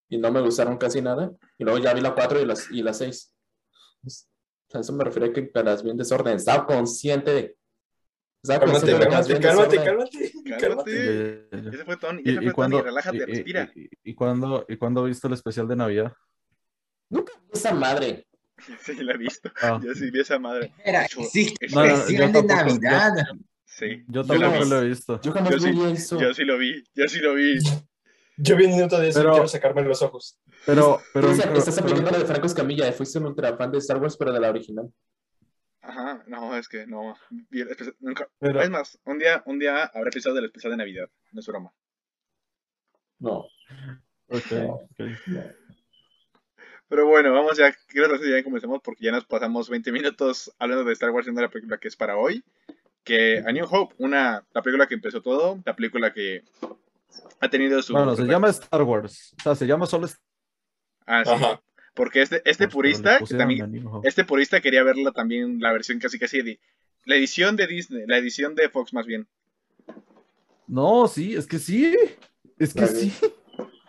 [0.08, 1.32] Y no me gustaron casi nada.
[1.58, 3.34] Y luego ya vi la 4 y las, y la 6.
[4.74, 6.36] A eso me refiero a que las vi en desorden.
[6.38, 7.58] Estaba consciente de.
[8.43, 10.60] Estaba Cálmate, consciente de las cálmate, en cálmate, cálmate.
[10.60, 11.48] Cálmate.
[11.52, 11.69] Ya.
[11.71, 13.71] Ese fue Tony, ¿Y, ese y fue Tony, relájate, y- y- respira.
[13.76, 16.13] y- y cuándo- y cuándo viste el especial de Navidad?
[17.10, 18.28] Nunca vi esa madre.
[18.82, 19.52] Sí, la he visto.
[19.62, 20.74] Ah, Yo sí vi esa madre.
[20.84, 23.13] Era, sí, No, no, especial de tampoco, yo- Navidad.
[23.65, 24.04] Sí.
[24.08, 25.22] yo Yo tampoco lo lo he visto.
[25.22, 26.20] Yo jamás Yo sí- vi eso.
[26.20, 27.58] Yo sí lo vi, yo sí lo vi.
[28.38, 30.39] Yo vi un minuto de eso Pero- y quiero sacarme los ojos.
[30.65, 32.91] Pero, pero, Tú pero- estás pero- aplicando de Franco Escamilla.
[32.94, 34.89] Fuiste un ultra fan de Star Wars, pero de la original.
[35.82, 37.15] Ajá, no, es que no.
[38.00, 41.10] nunca- pero- Es más, un día, un día habrá episodio del especial de Navidad.
[41.34, 41.72] No es broma.
[43.20, 43.46] No.
[44.30, 44.74] ok, No.
[44.74, 45.00] ok.
[46.88, 50.84] Pero bueno, vamos ya, creo que ya comencemos porque ya nos pasamos 20 minutos hablando
[50.84, 52.43] de Star Wars siendo la película que es para hoy.
[53.04, 56.43] Que A New Hope, una, la película que empezó todo, la película que
[57.39, 57.93] ha tenido su...
[57.93, 59.34] Bueno, se llama Star Wars.
[59.39, 60.21] O sea, se llama solo Star
[61.08, 61.32] Ah, sí.
[61.32, 61.62] Ajá.
[61.93, 66.41] Porque este, este purista, que también, este purista quería verla también, la versión casi casi
[66.41, 66.60] de...
[67.06, 69.28] La edición de Disney, la edición de Fox más bien.
[70.67, 71.95] No, sí, es que sí.
[72.58, 73.13] Es que La sí.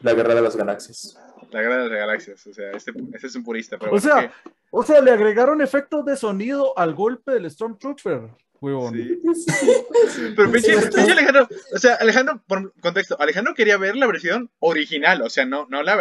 [0.01, 1.19] La guerra de las galaxias.
[1.51, 2.47] La Guerra de las Galaxias.
[2.47, 3.79] O sea, este, este es un purista.
[3.79, 4.33] Pero O bueno, sea,
[4.71, 8.29] o sea, le agregaron efectos de sonido al golpe del Stormtrooper,
[8.61, 8.95] huevón.
[8.95, 9.21] Sí.
[10.37, 15.23] Pero pinche, pinche Alejandro, o sea, Alejandro, por contexto, Alejandro quería ver la versión original,
[15.23, 15.97] o sea, no, no la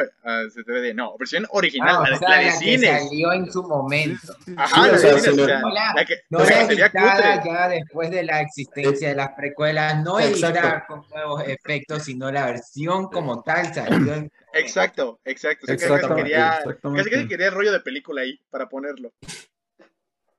[0.50, 3.04] se DVD, no, versión original, Ah, la, o sea, la de la que cines.
[3.04, 4.34] salió en su momento.
[4.58, 6.46] Ajá, Sí, la o de sea, cines, sí, o sea, no la- que, No o
[6.46, 7.52] sea, era sería editada cutre.
[7.52, 12.46] ya después de la existencia de las precuelas, no editar con nuevos efectos, sino la
[12.46, 14.32] versión como tal salió en...
[14.60, 15.68] Exacto, exacto.
[15.68, 19.14] Que Exactamente, quería, casi casi quería el rollo de película ahí para ponerlo.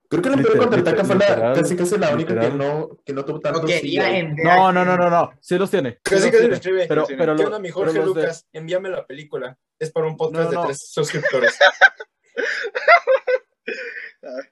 [0.09, 3.13] Creo que la Literal- Imperio Contraataca fue la, casi casi la única que no, que
[3.13, 5.33] no tuvo tanto quería en No, no, no, no, no.
[5.41, 5.91] Sí los tiene.
[5.95, 6.55] sí Casi casi tiene.
[6.55, 6.87] escribe.
[6.89, 8.47] Pero, Sí, pero, ¿Qué lo- onda, mi pero Jorge de- Lucas?
[8.53, 9.59] Envíame la película.
[9.79, 10.61] Es para un podcast No, no.
[10.63, 11.59] de tres suscriptores.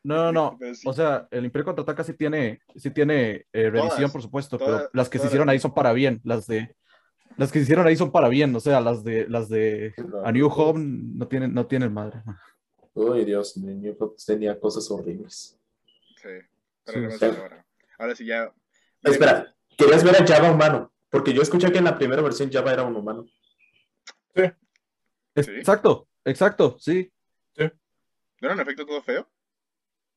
[0.05, 0.59] No, no, no.
[0.85, 4.91] O sea, el Imperio Contraataca sí tiene, sí tiene eh, Todas, por supuesto, todas, pero
[4.93, 6.21] las que se hicieron ahí son para bien.
[6.25, 6.77] Las de,
[7.37, 8.55] las que se hicieron ahí son para bien.
[8.55, 9.95] O sea, las de, las de
[10.25, 10.85] A New Home
[11.17, 12.23] no tienen, no tienen madre.
[12.95, 15.59] Uy, Dios, New Hope tenía cosas horribles.
[16.17, 16.29] Sí.
[16.87, 17.19] Sí, Pero no sí.
[17.19, 17.67] sé ahora.
[17.99, 18.53] Ahora sí ya.
[19.03, 22.73] Espera, querías ver a Java humano, porque yo escuché que en la primera versión Java
[22.73, 23.27] era un humano.
[24.35, 24.43] Sí.
[25.35, 27.11] Exacto, exacto, sí.
[27.57, 27.71] ¿No
[28.49, 29.27] era un efecto todo feo?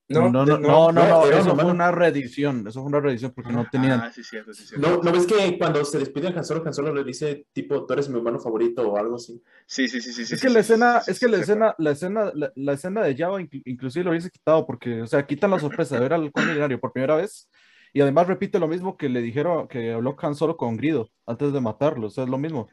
[0.09, 3.67] No, no, no, no, no, eso fue una reedición, eso fue una reedición porque no
[3.67, 4.05] tenían.
[4.05, 4.87] Ah, sí, cierto, sí, cierto.
[4.89, 7.85] ¿No, ¿No ves que cuando se despide a Han Solo, Han Solo le dice, tipo,
[7.85, 9.41] tú eres mi humano favorito o algo así?
[9.65, 10.25] Sí, sí, sí, sí.
[10.25, 12.31] sí, Es sí, que la sí, escena, es que sí, la sí, escena, la escena,
[12.35, 15.59] la, la escena de Java inclu- inclusive lo hubiese quitado porque, o sea, quitan la
[15.59, 17.49] sorpresa de ver al milenario por primera vez
[17.93, 21.53] y además repite lo mismo que le dijeron, que habló Han Solo con Grido antes
[21.53, 22.71] de matarlo, o sea, es lo mismo.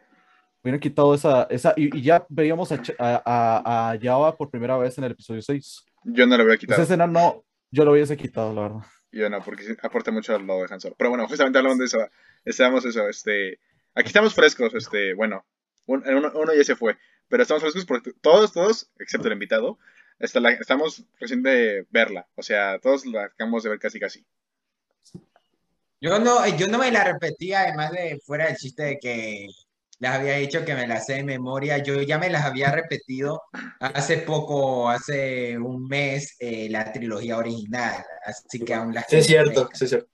[0.63, 4.99] Hubieran quitado esa, esa, y, y ya veíamos a, a, a Java por primera vez
[4.99, 5.85] en el episodio 6.
[6.05, 6.83] Yo no lo había Esa quitado.
[6.83, 8.81] escena no, yo lo hubiese quitado, la verdad.
[9.13, 10.95] Yo no, porque aporta mucho al lado de Han Solo.
[10.99, 11.99] Pero bueno, justamente hablando de eso,
[12.45, 13.59] estamos eso, este,
[13.95, 15.45] aquí estamos frescos, este, bueno,
[15.87, 16.97] un- uno, uno ya se fue,
[17.29, 19.79] pero estamos frescos porque todos, todos, excepto el invitado,
[20.19, 24.27] está la- estamos recién de verla, o sea, todos la acabamos de ver casi casi.
[26.01, 29.47] Yo no, yo no me la repetía, además de fuera del chiste de que
[30.05, 33.43] les había dicho que me las sé de memoria, yo ya me las había repetido
[33.81, 39.27] hace poco, hace un mes, eh, la trilogía original, así que aún las Sí, es
[39.27, 40.09] cierto, sí, es cierto.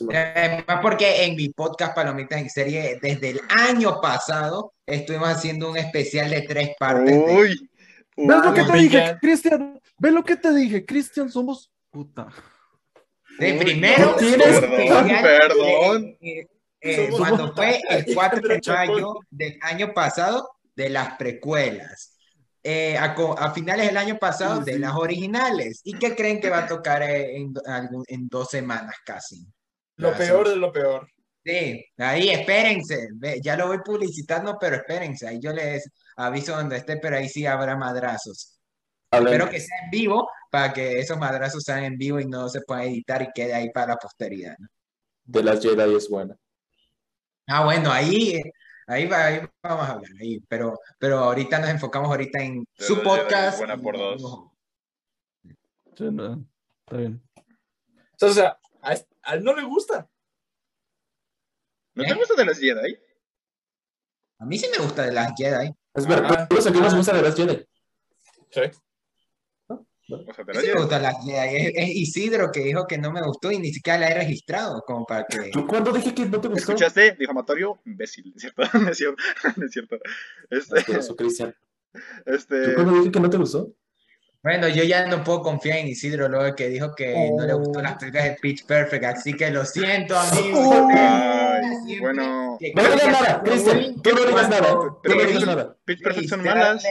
[0.00, 5.70] Me- Además, porque en mi podcast Palomitas en Serie, desde el año pasado, estuvimos haciendo
[5.70, 7.06] un especial de tres partes.
[7.14, 7.70] de- Uy,
[8.16, 9.16] uy, ¿Ves lo que te dije.
[9.20, 9.80] Cristian?
[9.98, 11.30] ¿Ves lo que te dije, Cristian?
[11.30, 12.26] Somos puta.
[13.38, 14.70] de Uy, primero, no, tienes- perdón,
[15.10, 16.16] especial, perdón.
[16.20, 16.46] eh,
[16.84, 22.10] eh, cuando fue el 4 de mayo del año pasado de las precuelas.
[22.62, 24.78] Eh, a, a finales del año pasado Sí, de sí.
[24.78, 25.80] las originales.
[25.84, 27.52] ¿Y qué creen que va a tocar en,
[28.08, 29.46] en dos semanas casi?
[29.96, 31.06] Lo Ya, peor de lo peor.
[31.44, 33.08] Sí, ahí espérense,
[33.42, 37.44] ya lo voy publicitando, pero espérense, ahí yo les aviso donde esté, pero ahí sí
[37.44, 38.58] habrá madrazos.
[39.10, 42.48] Hablen- Espero que sea en vivo para que esos madrazos sean en vivo y no
[42.48, 44.56] se puedan editar y quede ahí para la posteridad.
[44.58, 44.68] ¿no?
[45.24, 46.34] De las Jedi es buena.
[47.46, 48.52] Ah, bueno, ahí, eh,
[48.86, 53.02] ahí, va- ahí vamos a hablar, ahí, pero, pero ahorita nos enfocamos ahorita en su
[53.02, 53.58] podcast.
[53.58, 54.22] buena por dos.
[55.96, 56.44] Sí, no,
[56.86, 57.22] está bien.
[58.20, 60.08] O sea, a, a él no le gusta.
[61.94, 62.06] ¿No ¿Eh?
[62.08, 62.98] te gusta de las Jedi?
[64.38, 65.72] A mí sí me gusta de las Jedi.
[65.94, 66.48] Es verdad, Ah.
[66.48, 67.66] todos aquí nos gusta de las Jedi.
[68.50, 68.60] Sí.
[70.10, 70.78] O sea, de A mí las sí me Jedi.
[70.78, 71.56] gusta las Jedi.
[71.56, 74.82] Es, es Isidro que dijo que no me gustó y ni siquiera la he registrado,
[74.86, 75.50] como para que...
[75.50, 76.72] ¿Tú cuándo dije que no te gustó?
[76.72, 77.16] ¿Escuchaste?
[77.18, 78.62] Difamatorio, imbécil, ¿es cierto?
[78.80, 79.22] No es cierto,
[79.56, 79.98] no es cierto.
[80.50, 81.54] Este, Asqueroso, Cristian.
[81.92, 83.72] ¿Tú este, cuándo dije que no te gustó?
[84.42, 87.80] Bueno, yo ya no puedo confiar en Isidro luego que dijo que no le gustó
[87.80, 90.86] las películas de Pitch Perfect, así que lo siento, amigo.
[90.92, 94.02] ay, bueno, Que No digas nada, Cristian.
[94.02, 94.68] Tú no digas nada.
[95.02, 95.76] Tú no digas nada.
[95.86, 96.84] Pitch Perfect son malas,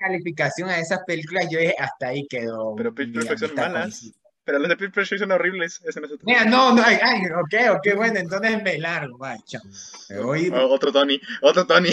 [0.00, 2.74] calificación a esas películas, yo dije, hasta ahí quedó.
[2.76, 4.12] pero Pitch son malas.
[4.42, 6.24] Pero las de Pitch Perfect son horribles, ese no es otro.
[6.26, 9.62] Mira, no, no, ay, ay, ok, ok, bueno, entonces me largo, vaya, chao.
[10.08, 10.50] Me voy.
[10.52, 11.90] Oh, otro Tony, otro Tony.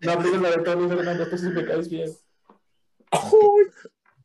[0.00, 2.10] No digas nada, Tony Fernando, tú sí me caes bien.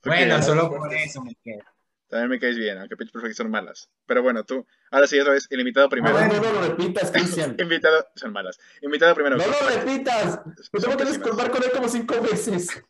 [0.03, 1.63] Bueno, solo por eso me quedo.
[2.07, 3.89] También me caes bien, aunque Pitch Perfect son malas.
[4.05, 6.19] Pero bueno, tú, ahora sí, otra vez, el invitado No, primero.
[6.19, 7.55] no, no lo repitas, Cristian.
[7.59, 8.59] Invitado, son malas.
[8.81, 9.37] Invitado primero.
[9.37, 10.39] No lo repitas.
[10.71, 12.67] Me tengo que disculpar con él como cinco veces.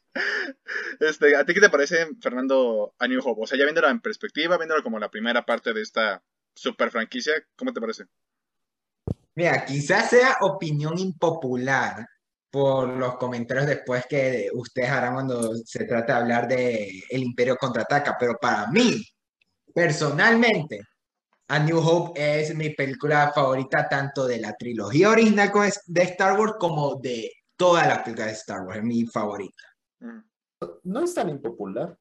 [1.02, 3.42] Este, ¿a ti qué te parece, Fernando, a New Hope?
[3.44, 6.24] O sea, ya viéndolo en perspectiva, viéndolo como la primera parte de esta
[6.54, 8.06] super franquicia, ¿cómo te parece?
[9.34, 12.08] Mira, quizás sea opinión impopular
[12.56, 17.58] por los comentarios después que ustedes harán cuando se trata de hablar de El Imperio
[17.58, 19.06] Contraataca, pero para mí,
[19.74, 20.80] personalmente,
[21.50, 25.52] A New Hope es mi película favorita tanto de la trilogía original
[25.86, 29.64] de Star Wars como de todas las películas de Star Wars, es mi favorita.
[30.00, 30.20] Mm,
[30.84, 31.98] No es tan impopular.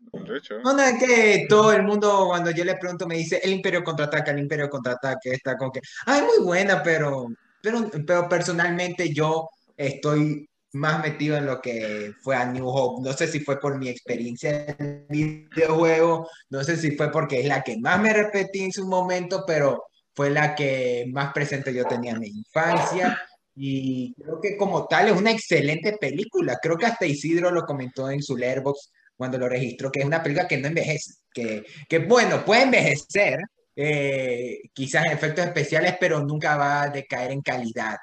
[0.00, 0.58] De hecho.
[0.58, 3.84] No, no, es que todo el mundo, cuando yo le pregunto, me dice, el Imperio
[3.84, 7.28] Contraataca, el Imperio Contraataca, está con que, ah, es muy buena, pero,
[7.62, 13.08] pero, pero personalmente yo estoy más metido en lo que fue a New Hope.
[13.08, 17.46] No sé si fue por mi experiencia en videojuego, no sé si fue porque es
[17.46, 19.84] la que más me repetí en su momento, pero
[20.14, 23.18] fue la que más presente yo tenía en mi infancia.
[23.56, 26.58] Y creo que como tal es una excelente película.
[26.60, 30.22] Creo que hasta Isidro lo comentó en su Letterboxd cuando lo registró, que es una
[30.22, 33.38] película que no envejece, que, que bueno, puede envejecer,
[33.76, 37.96] eh, quizás en efectos especiales, pero nunca va a decaer en calidad,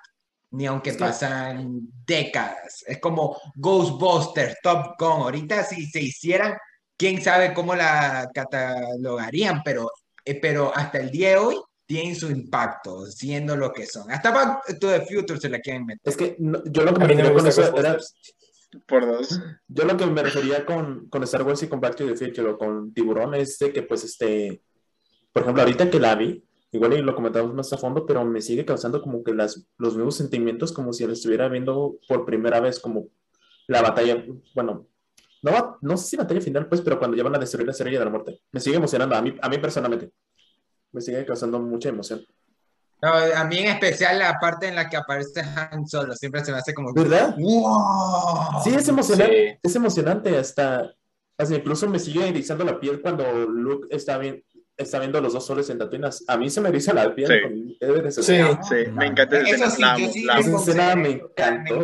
[0.52, 2.84] ni aunque pasan décadas.
[2.86, 6.58] Es como Ghostbusters, Top Gun, ahorita si se hicieran,
[6.98, 9.90] quién sabe cómo la catalogarían, pero,
[10.26, 14.10] eh, pero hasta el día de hoy tienen su impacto, siendo lo que son.
[14.12, 16.02] Hasta Back to the Future se la quieren meter.
[16.06, 17.98] Es que no- yo lo que me refería con eso era.
[18.88, 19.38] Por dos.
[19.68, 22.52] yo lo que me refería con, con Star Wars y con Back to the Future
[22.52, 24.62] o con Tiburón es de que pues este,
[25.34, 28.42] por ejemplo, ahorita que la vi, igual y lo comentamos más a fondo, pero me
[28.42, 32.60] sigue causando como que las, los mismos sentimientos como si la estuviera viendo por primera
[32.60, 33.08] vez, como
[33.68, 34.24] la batalla,
[34.56, 34.88] bueno,
[35.42, 38.00] no, no sé si batalla final pues, pero cuando ya van a destruir la estrella
[38.00, 40.12] de la muerte, me sigue emocionando, a mí, a mí personalmente,
[40.92, 42.26] me sigue causando mucha emoción.
[43.02, 46.52] No, a mí en especial la parte en la que aparece Han Solo, siempre se
[46.52, 46.94] me hace como...
[46.94, 47.36] ¿Verdad?
[47.40, 48.62] ¡Wow!
[48.64, 49.60] Sí, es emocionante, Sí.
[49.64, 50.94] es emocionante hasta,
[51.36, 54.44] hasta incluso me sigue erizando la piel cuando Luke está, bien,
[54.84, 56.10] está viendo los dos soles en Tatooine.
[56.28, 57.28] A mí se me eriza la piel.
[57.28, 57.41] Sí.
[57.41, 58.22] con- Sí.
[58.70, 60.39] Sí, me encanta esa escena, sí, la yo sí la.
[60.39, 61.84] Esa escena me encantó.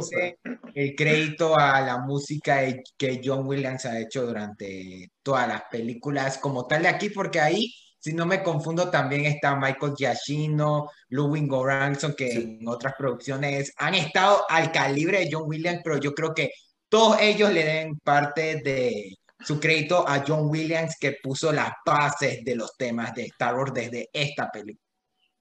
[0.76, 2.62] el crédito a la música
[2.98, 7.74] que John Williams ha hecho durante todas las películas como tal de aquí, porque ahí,
[8.00, 12.58] si no me confundo, también está Michael Giacchino, Ludwig Göransson, que Sí.
[12.62, 16.52] en otras producciones han estado al calibre de John Williams, pero yo creo que
[16.90, 22.44] todos ellos le den parte de su crédito a John Williams, que puso las bases
[22.44, 24.84] de los temas de Star Wars desde esta película.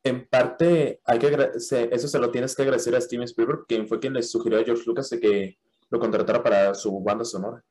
[0.05, 1.51] En parte, hay que
[1.91, 4.65] eso se lo tienes que agradecer a Steven Spielberg, quien fue quien le sugirió a
[4.65, 5.59] George Lucas de que
[5.91, 7.63] lo contratara para su banda sonora.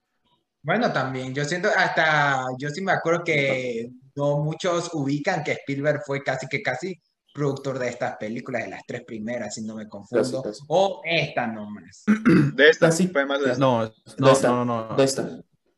[0.62, 6.02] Bueno, también, yo siento, hasta, yo sí me acuerdo que no muchos ubican que Spielberg
[6.06, 7.00] fue casi que casi
[7.34, 10.64] productor de estas películas, de las tres primeras, si no me confundo, Casi, casi.
[10.70, 12.04] o esta nomás.
[12.56, 13.08] De esta, Casi.
[13.10, 13.60] fue más de esta.
[13.60, 14.96] No, De no, esta, no, no, no.
[14.96, 15.30] de esta.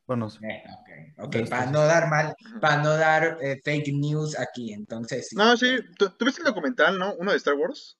[0.08, 0.40] Bueno, sí.
[0.42, 4.40] Esta, ok, ok, De esta, para no dar mal, para no dar eh, fake news
[4.40, 5.36] aquí, entonces sí.
[5.36, 7.14] No, sí, ¿tú, tú viste el documental, no?
[7.16, 7.98] Uno de Star Wars.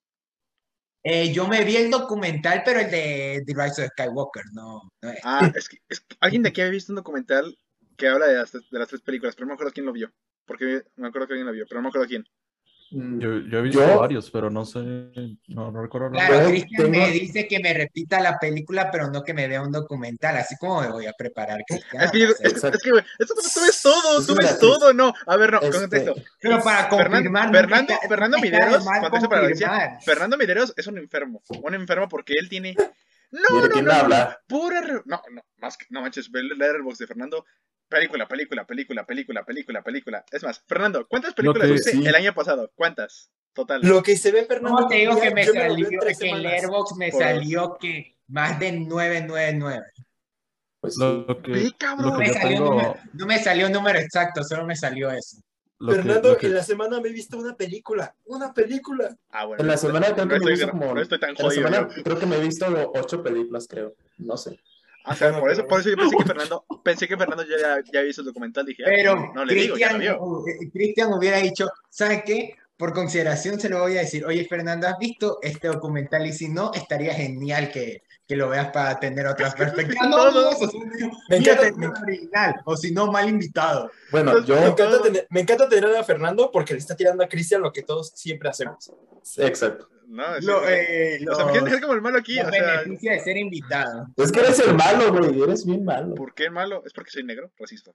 [1.04, 5.10] Eh, yo me vi el documental, pero el de The Rise of Skywalker, no, no
[5.10, 5.20] es.
[5.24, 7.58] Ah, es que, es que alguien de aquí había visto un documental
[7.98, 10.12] que habla de las, de las tres películas, pero no me acuerdo quién lo vio.
[10.46, 12.26] Porque me acuerdo que alguien lo vio, pero no me acuerdo quién.
[12.92, 14.80] Mm, Yo, yo he visto Yo- varios, pero no sé,
[15.48, 16.10] no, no recuerdo.
[16.10, 16.28] nada.
[16.28, 19.62] Claro, Cristian me tengo- dice que me repita la película, pero no que me vea
[19.62, 22.04] un documental, así como me voy a preparar, Cristian.
[22.04, 24.60] Es que, yo- o sea, es, es que, esto tú, ves todo, Es tú ves
[24.60, 25.14] todo, no.
[25.26, 26.16] A ver, no, Este, contexto.
[26.40, 30.04] pero para confirmar, nunca Fernando, Fernando nunca mal contexto para la audiencia, confirmar.
[30.04, 31.42] Fernando Mideros es un enfermo.
[31.62, 32.74] Un enfermo porque él tiene.
[33.32, 34.40] No, no, no, no, habla.
[34.48, 34.80] Pura.
[34.80, 35.86] re- No, no, más que.
[35.90, 37.46] No manches, ve el letterbox de Fernando.
[37.90, 40.26] Película, película, película, película, película, película.
[40.32, 42.06] Es más, Fernando, ¿cuántas películas viste sí.
[42.06, 42.72] el año pasado?
[42.76, 43.32] ¿Cuántas?
[43.54, 43.82] Total.
[43.82, 44.76] Lo que se ve, Fernando.
[44.78, 46.52] ¿Cómo te digo que me lo salió, que en semanas.
[46.52, 49.86] Letterboxd me Por- salió que más de 999?
[50.82, 51.02] Pues sí.
[51.02, 52.12] Lo que, lo cabrón.
[52.14, 55.38] que Me salió tengo, número- no me salió un número exacto, solo me salió eso.
[55.80, 58.14] lo Fernando, lo que- en la semana me he visto una película.
[58.26, 59.16] Una película.
[59.30, 59.62] Ah, bueno.
[59.62, 60.94] En la no semana creo no que me he visto como.
[60.94, 63.96] no estoy tan en la semana creo que me he visto ocho películas, creo.
[64.18, 64.60] No sé.
[65.10, 68.02] O sea, por eso, por eso yo pensé que Fernando, pensé que Fernando ya, ya
[68.04, 68.66] hizo el documental.
[68.66, 70.44] Dije, ah, Pero no le digo, ya lo Cristian vio.
[70.48, 72.56] eh, Cristian hubiera dicho, ¿sabes qué?
[72.78, 76.28] Por consideración se lo voy a decir, oye Fernando, ¿has visto este documental?
[76.28, 79.56] Y si no, estaría genial que, que lo veas para tener otras
[79.96, 80.08] perspectivas.
[80.10, 83.90] No, no, eso es un- Me encanta- no, original, o si no, mal invitado.
[84.12, 84.56] Bueno, Pues, yo.
[84.62, 87.72] Me encanta, tener, me encanta tener a Fernando porque le está tirando a Cristian lo
[87.72, 88.92] que todos siempre hacemos.
[89.38, 89.90] Exacto.
[90.10, 92.36] No, es Lo, eh, O sea, dejar como el malo aquí.
[92.38, 94.08] los O sea, de ser invitado.
[94.16, 95.42] Es que eres el malo, güey.
[95.42, 96.16] Eres bien malo.
[96.16, 96.82] ¿por qué malo?
[96.86, 97.52] ¿Es porque soy negro?
[97.58, 97.92] Racista.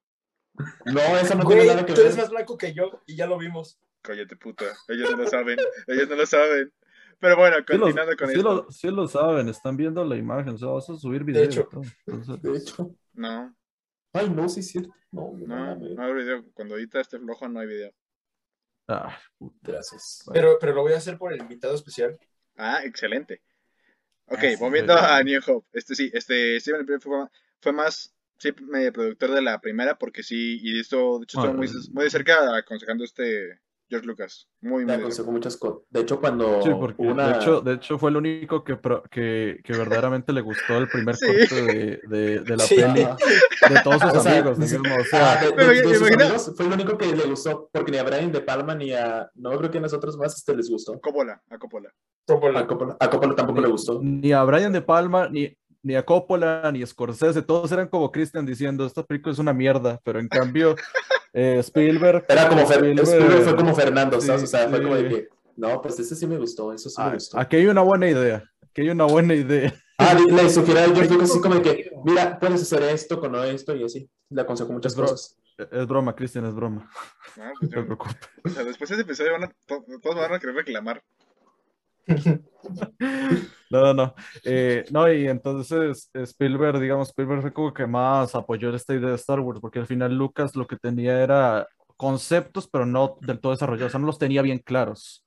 [0.85, 2.25] No, eso no Güey, tiene nada que tú eres ver.
[2.25, 3.79] más blanco que yo y ya lo vimos.
[4.03, 4.67] Cállate, puta.
[4.89, 5.59] Ellos no lo saben.
[5.87, 6.73] Ellos no lo saben.
[7.19, 8.55] Pero bueno, sí, continuando con sí esto.
[8.55, 11.45] lo- sí lo saben, están viendo la imagen, o sea, vas a subir video.
[11.45, 11.69] hecho.
[12.07, 12.91] entonces- De hecho.
[13.15, 13.55] No,
[14.13, 14.91] Ay, no, sí es cierto.
[15.13, 16.45] No, no, no, no, hay video.
[16.53, 17.93] Cuando ahorita esté flojo, no hay video.
[18.93, 19.19] Ah,
[19.63, 20.25] Gracias.
[20.33, 22.19] Pero, pero lo voy a hacer por el invitado especial.
[22.57, 23.43] Ah, excelente.
[24.27, 25.67] Ok, Ah, sí, volviendo a New Hope.
[25.73, 27.27] Este sí, este Steven Spielberg fue,
[27.61, 31.39] fue más sí, medio productor de la primera porque sí, y de esto, de hecho,
[31.41, 33.61] estuvo muy, es- muy de cerca aconsejando este
[33.93, 34.49] George Lucas.
[34.63, 35.81] Muy, muy aconsejó muchas cosas.
[35.91, 37.29] De hecho, cuando sí, porque una...
[37.29, 40.89] de, hecho, de hecho fue el único que, pro- que, que verdaderamente le gustó el
[40.89, 41.27] primer Sí.
[41.27, 42.77] corte de, de, de la Sí.
[42.77, 44.59] peli de todos sus O amigos.
[44.59, 45.85] digamos, o sea, Ah, de,
[46.39, 49.31] sus fue el único que le gustó, porque ni a Brian De Palma ni a,
[49.35, 50.99] no creo que a nosotros más este les gustó.
[51.01, 51.91] Coppola, a Coppola.
[51.91, 54.01] A Coppola, a Coppola tampoco le gustó.
[54.03, 58.11] ni a Brian De Palma, ni, ni a Coppola, ni a Scorsese, todos eran como
[58.11, 60.77] Christian diciendo, esta película es una mierda, pero en cambio
[61.33, 62.25] eh, Spielberg...
[62.29, 64.43] Era como, Fer- Spielberg- Spielberg fue como Fernando, Sí, ¿sabes?
[64.45, 64.85] O sea, fue sí.
[64.85, 67.39] como de que, no, pues ese sí me gustó, eso sí me Ah, gustó.
[67.39, 69.75] aquí hay una buena idea, aquí hay una buena idea.
[69.99, 73.35] Ah, le- sugiero a George Lucas así como de que, mira, puedes hacer esto con
[73.45, 74.09] esto y así.
[74.31, 75.37] Le aconsejo muchas cosas.
[75.71, 76.91] Es broma, Christian, es broma.
[77.37, 78.17] No, No pues te preocupes.
[78.45, 81.03] o sea, después de ese episodio van a, to- todos van a querer reclamar.
[83.71, 84.15] No, no, no.
[84.45, 89.15] Eh, no, y entonces Spielberg, digamos, Spielberg fue como que más apoyó esta idea de
[89.17, 93.53] Star Wars, porque al final Lucas lo que tenía era conceptos, pero no del todo
[93.53, 95.25] desarrollados, o sea, no los tenía bien claros.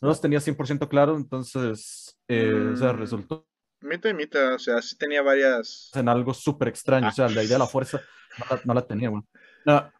[0.00, 2.98] No los tenía 100% claros, entonces, eh, o sea, Mm.
[2.98, 3.46] resultó
[3.80, 5.90] Mita y mita, o sea, sí tenía varias.
[5.94, 7.10] en algo súper extraño, Ah.
[7.10, 8.00] o sea, la idea de la fuerza
[8.38, 9.22] no la, no la tenía, güey.
[9.66, 9.90] No,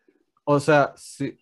[0.45, 1.37] o sea, sí,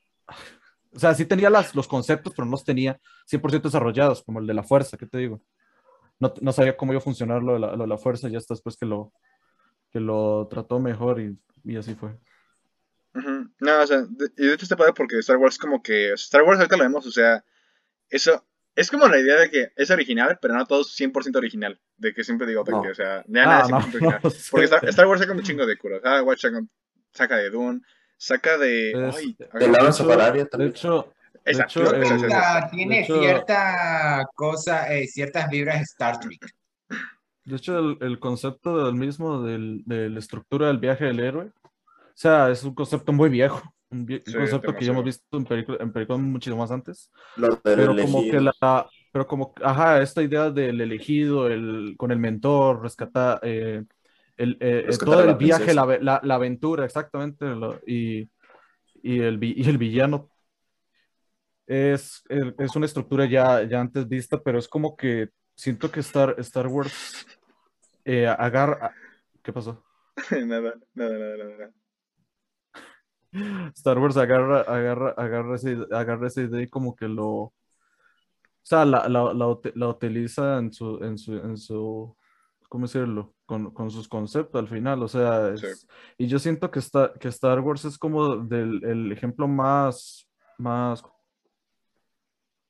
[0.97, 2.99] o sea, sí tenía las, los conceptos, pero no los tenía
[3.31, 5.43] 100% desarrollados, como el de la fuerza, ¿qué te digo?
[6.19, 8.39] No, no sabía cómo iba a funcionar lo de la, lo de la fuerza, ya
[8.39, 9.13] hasta después que lo,
[9.93, 12.17] que lo trató mejor y, y así fue.
[13.15, 13.51] Ujú.
[13.61, 16.43] No, o sea, de- y de hecho está padre porque Star Wars como que, Star
[16.43, 17.45] Wars ahorita lo vemos, o sea,
[18.11, 21.81] eso, es como la idea de que es original, pero no todo es 100% original,
[21.97, 22.83] de que siempre digo, No.
[22.83, 24.21] que, o sea, nada Ah, no, 100% original.
[24.23, 24.89] no Porque Star.
[24.89, 26.45] Star Wars saca un chingo de curas, ah, Watch
[27.13, 27.81] saca de Dune,
[28.17, 28.91] saca de...
[29.09, 30.71] Es- ay, De Lawrence of hecho- Arabia De también.
[30.71, 31.13] hecho,
[31.45, 32.57] esa, hecho, esa, esa, esa.
[32.57, 36.41] Hasta tiene de hecho- cierta cosa, eh, ciertas vibras de Star Trek.
[37.45, 41.47] de hecho el, el concepto del mismo, del, de la estructura del viaje del héroe,
[41.65, 41.71] o
[42.15, 45.45] sea, es un concepto muy viejo, un, vie- Sí, concepto que ya hemos visto en
[45.45, 47.11] películas en películas muchísimo más antes.
[47.63, 52.83] Pero como que la, pero como, ajá, esta idea del elegido, el, con el mentor,
[52.83, 53.85] rescatar, eh,
[54.37, 58.29] el, eh, Rescatar todo la el viaje, la, la, la aventura, exactamente, lo- y,
[59.03, 60.29] y, el, y el villano
[61.67, 66.35] es, es una estructura ya, ya antes vista, pero es como que siento que Star,
[66.39, 67.27] Star Wars
[68.05, 68.93] eh, agarra...
[69.43, 69.85] ¿Qué pasó?
[70.47, 71.71] nada, nada, nada, nada.
[73.77, 77.53] Star Wars agarra, agarra, agarra, ese- agarra esa idea y como que lo, o
[78.63, 82.17] sea, la, la, la, la utiliza en su, en su, en su,
[82.69, 83.35] ¿cómo decirlo?
[83.47, 85.87] Con, con sus conceptos al final, o sea, es- Sí.
[86.19, 90.29] y yo siento que, está, que Star Wars es como del, el ejemplo más,
[90.59, 91.03] más,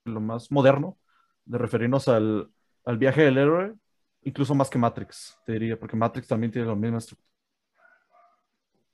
[0.05, 0.99] lo más moderno
[1.45, 2.51] de referirnos al,
[2.85, 3.75] al viaje del héroe,
[4.23, 7.31] incluso más que Matrix, te diría, porque Matrix también tiene la misma estructura.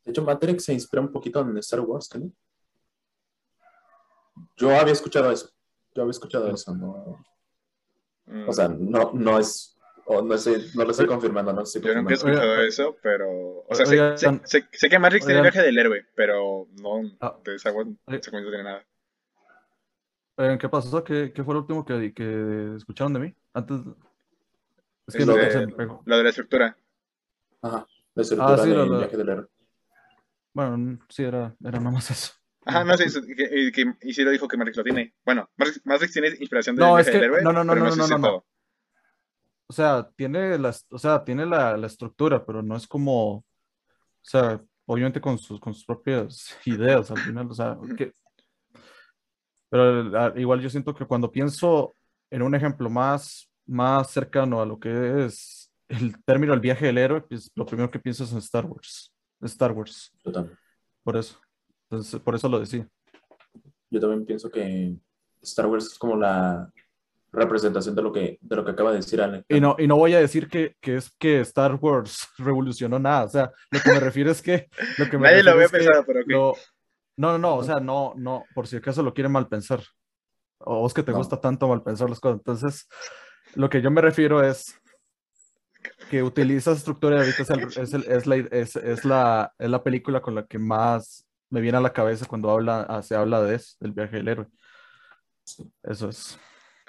[0.05, 2.31] De hecho, Matrix se inspira un poquito en Star Wars, ¿no?
[4.57, 5.51] Yo había escuchado eso.
[5.95, 7.22] yo había escuchado eso, ¿no?
[8.26, 9.72] Mm, O sea, no, no es,
[10.19, 12.41] o no, sé, no lo estoy confirmando, no estoy yo nunca he confirmando.
[12.41, 13.31] escuchado Oiga, eso, pero.
[13.69, 16.69] O sea, sé, oigan, sé- sé- sé que Matrix tiene el viaje del héroe, pero
[16.81, 17.37] no Ah.
[17.45, 17.91] de esa Oiga.
[18.07, 18.85] no tiene nada.
[20.59, 21.05] ¿Qué pasó?
[21.05, 23.35] ¿Qué, qué fue lo último que, que escucharon de mí?
[23.55, 23.81] Antes.
[25.07, 26.03] Es que no de- se me pegó.
[26.07, 26.77] Lo de la estructura.
[27.61, 29.47] Ajá, la estructura Ah, sí, del lo- lo- viaje del héroe.
[30.55, 32.33] Bueno, sí, era, era nada más eso.
[32.65, 35.15] Ajá, no sé, sí, que, y, que- y sí lo dijo que Matrix lo tiene.
[35.25, 37.73] Bueno, Matrix, Matrix tiene inspiración del No, viaje es que- del héroe, no, no, no,
[37.73, 38.45] pero no, no, no, es no.
[39.73, 43.45] O sea, tiene la, o sea, tiene la, la estructura, pero no es como, o
[44.20, 48.12] sea, obviamente con sus, con sus propias ideas al final, o sea, que-
[49.70, 51.95] pero ah, igual yo siento que cuando pienso
[52.31, 56.99] en un ejemplo más, más cercano a lo que es el término el viaje del
[56.99, 59.11] héroe, pues lo primero que pienso es en Star Wars,
[59.41, 60.59] Star Wars, Yo también.
[61.03, 61.41] por eso,
[61.89, 62.87] entonces, por eso lo decía.
[63.89, 64.99] Yo también pienso que
[65.41, 66.70] Star Wars es como la
[67.33, 69.45] representación de lo que, de lo que acaba de decir Alec.
[69.49, 73.24] Y no, y no voy a decir que, que es que Star Wars revolucionó nada,
[73.24, 74.68] o sea, lo que me refiero es que...
[74.99, 76.55] Lo que me Nadie lo refiero había pensado, pero lo-
[77.16, 79.83] No, no, no, o sea, no, no, por si acaso lo quieren mal pensar.
[80.59, 81.18] O es que te No.
[81.18, 82.39] gusta tanto mal pensar las cosas.
[82.39, 82.87] Entonces,
[83.55, 84.78] lo que yo me refiero es
[86.11, 89.53] que utiliza esa estructura y ahorita es, el- es, el- es la, es, es la,
[89.59, 93.14] es la película con la que más me viene a la cabeza cuando habla, se
[93.14, 94.47] habla de eso, del viaje del héroe.
[95.83, 96.39] Eso es.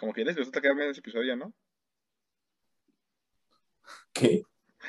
[0.04, 1.54] Como que ya les gustó atacarme en ese episodio, ¿no?
[4.12, 4.43] ¿Qué?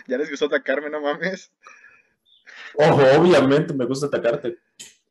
[0.09, 1.53] Ya les gustó atacarme, no mames.
[2.75, 4.59] Ojo, obviamente me gusta atacarte.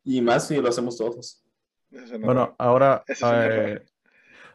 [0.03, 1.41] Y más si lo hacemos todos.
[1.89, 3.85] Eso no- Bueno, ahora, Eso eh,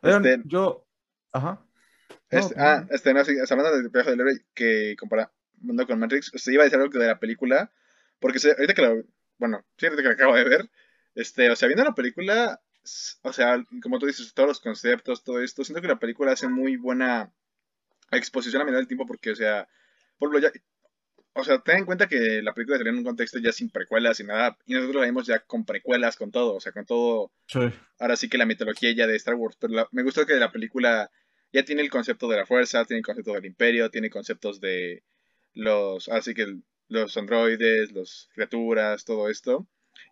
[0.03, 0.87] Este- yo,
[1.33, 1.65] ajá.
[2.29, 6.31] Este, No, ah, este, no, sí, hablando del viaje del héroe que comparando con Matrix,
[6.35, 7.73] se iba a decir algo de la película,
[8.21, 9.03] porque se- ahorita que lo,
[9.39, 10.71] bueno, sí, ahorita que lo acabo de ver,
[11.15, 12.61] este, o sea, viendo la película,
[13.23, 16.49] o sea, como tú dices, todos los conceptos, todo esto, siento que la película hace
[16.49, 17.33] muy buena
[18.11, 19.69] exposición a medida del tiempo, porque, o sea,
[20.19, 20.61] por ejemplo, ya,
[21.35, 24.19] o sea, ten en cuenta que la película salió en un contexto ya sin precuelas
[24.21, 27.31] y nada, y nosotros la vimos ya con precuelas, con todo, o sea, con todo,
[27.47, 27.61] Sí.
[27.99, 30.51] ahora sí que la mitología ya de Star Wars, pero la- me gustó que la
[30.51, 31.11] película
[31.53, 35.03] ya tiene el concepto de la fuerza, tiene el concepto del imperio, tiene conceptos de
[35.55, 36.57] los, así que
[36.89, 39.67] los androides, las criaturas, todo esto,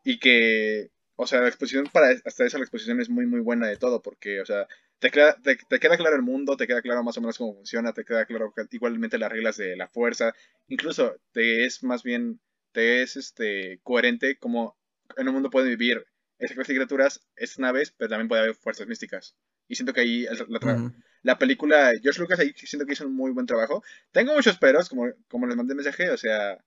[0.05, 3.67] y que, o sea, la exposición para hasta esa la exposición es muy muy buena
[3.69, 4.67] de todo, porque, o sea,
[4.99, 7.55] te queda, te, te queda claro el mundo, te queda claro más o menos cómo
[7.55, 10.33] funciona, te queda claro igualmente las reglas de la fuerza,
[10.69, 12.41] incluso te es más bien,
[12.73, 14.77] te es este coherente como
[15.17, 16.07] en un mundo pueden vivir
[16.39, 19.35] esa clase de criaturas, es naves, pero también puede haber fuerzas místicas.
[19.69, 20.93] Y siento que ahí el- la, Ujú.
[21.23, 23.83] la película, George Lucas ahí siento que hizo un muy buen trabajo.
[24.13, 26.59] Tengo muchos peros, como, como les mandé mensaje, o sea,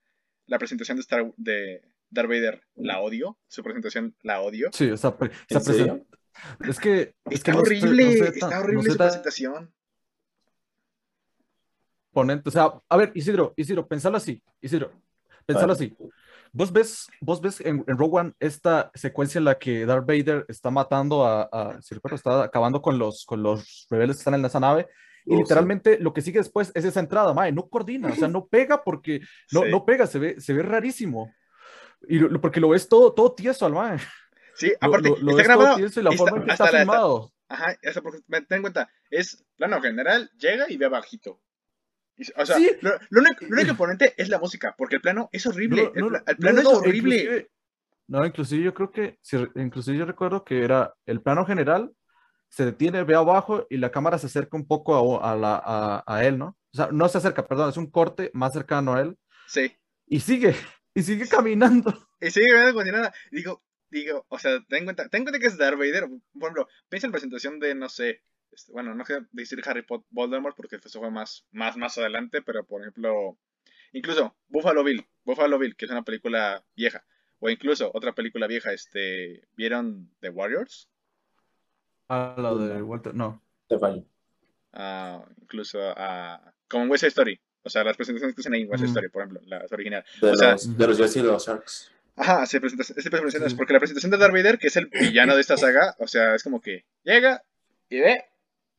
[0.46, 4.70] la presentación de, Star, de Darth Vader la odio, su presentación la odio.
[4.72, 5.86] Sí, esa, pre- esa ¿En serio?
[5.86, 8.90] presen- Es que, es que Está no sé- horrible, no sé está horrible no sé
[8.92, 9.72] su presentación.
[12.12, 12.48] ponente.
[12.48, 14.42] O sea, a ver, Isidro, Isidro, pensalo así.
[14.60, 14.92] Isidro,
[15.46, 15.96] pensalo así.
[16.52, 20.44] Vos ves, vos ves en, en Rogue One esta secuencia en la que Darth Vader
[20.48, 24.34] está matando a, a si recuerdo, está acabando con los, con los rebeldes que están
[24.34, 24.88] en esa nave.
[25.26, 25.42] Y Oh, sí.
[25.42, 28.82] literalmente lo que sigue después es esa entrada, mae, no coordina, o sea, no pega
[28.82, 29.20] porque
[29.52, 29.70] no, Sí.
[29.70, 31.30] no pega, se ve, se ve rarísimo.
[32.08, 33.98] Y lo- porque lo ves todo, todo tieso al mae.
[34.54, 35.76] Sí, aparte, lo- lo está grabado.
[35.76, 37.32] tieso y la está- forma en que está la- filmado.
[37.48, 41.40] Ajá, eso porque, ten en cuenta, es plano general, llega y ve bajito.
[42.36, 42.70] O sea, Sí.
[42.82, 43.86] lo, lo único, lo único
[44.16, 45.84] es la música, porque el plano es horrible.
[45.84, 47.16] No, el, no, no, el plano no, es horrible.
[47.16, 47.50] inclusive-
[48.08, 51.92] no, inclusive yo creo que, si- inclusive yo recuerdo que era el plano general,
[52.48, 56.04] se detiene, ve abajo y la cámara se acerca un poco a, a la- a-
[56.06, 56.58] a él, ¿no?
[56.72, 59.72] O sea, no se acerca, perdón, es un corte más cercano a él Sí.
[60.06, 60.54] y sigue,
[60.94, 62.08] y sigue caminando.
[62.20, 63.14] Y sigue viendo como si nada.
[63.30, 66.08] Digo, digo, o sea, ten en cuenta, ten en cuenta que es Darth Vader.
[66.08, 68.22] Por ejemplo, piensa en la presentación de, no sé,
[68.52, 72.42] este, bueno, no quiero decir Harry Potter Voldemort porque eso fue más, más, más adelante,
[72.42, 73.38] pero por ejemplo,
[73.92, 77.04] incluso Buffalo Bill, Buffalo Bill, que es una película vieja,
[77.38, 80.88] o incluso otra película vieja, este, ¿vieron The Warriors?
[82.08, 83.42] A la de Walter, no.
[83.68, 84.04] Te fallo.
[84.72, 87.40] Ah, incluso a, como en West Side Story.
[87.62, 88.86] O sea, las presentaciones que hacen ahí en West Mm.
[88.86, 90.06] Story, por ejemplo, las originales.
[90.20, 91.92] De, O sea- los, de los Jets y de los Sharks.
[92.16, 93.56] Ajá, se presenta, ese presentación es Sí.
[93.56, 96.34] porque la presentación de Darth Vader, que es el villano de esta saga, o sea,
[96.34, 97.42] es como que llega
[97.88, 98.24] y ve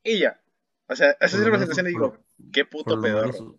[0.04, 0.40] y ya.
[0.88, 2.16] O sea, esa es la presentación y digo,
[2.52, 3.32] qué puto pedorro.
[3.32, 3.56] por,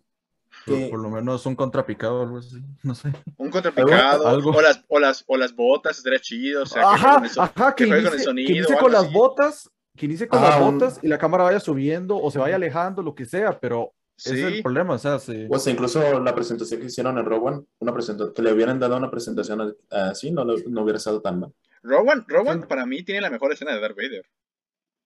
[0.78, 3.12] Que- por lo menos un contrapicado o algo así, no sé.
[3.36, 4.50] Un contrapicado, Algo.
[4.52, 7.74] o las, o las, o las botas, estaría chido, o sea, que ajá, so- ajá,
[7.74, 9.12] que, que juegue con el inicie, sonido que inicie con las así.
[9.14, 12.54] botas, que inicie con Ah, las botas y la cámara vaya subiendo o se vaya
[12.56, 15.72] alejando, lo que sea, pero ese es el Sí, problema, o sea, se- O sea,
[15.72, 19.76] incluso la presentación que hicieron en One, una presenta- que le hubieran dado una presentación
[19.90, 21.52] así, no, no hubiera estado tan mal.
[21.82, 22.66] Rowan, Rowan Sí.
[22.68, 24.24] para mí tiene la mejor escena de Darth Vader.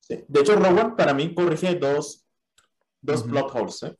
[0.00, 0.24] Sí.
[0.28, 2.24] De hecho, One para mí corrige dos,
[3.00, 3.30] dos Ujú.
[3.30, 3.82] plot holes.
[3.84, 3.96] ¿eh?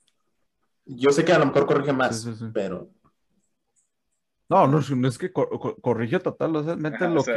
[0.87, 2.45] Yo sé que a lo mejor corrige más, Sí, sí, sí.
[2.53, 2.91] pero
[4.51, 6.19] No, no, es- no es que cor- cor- corrige
[7.05, 7.35] Ajá, lo o sea,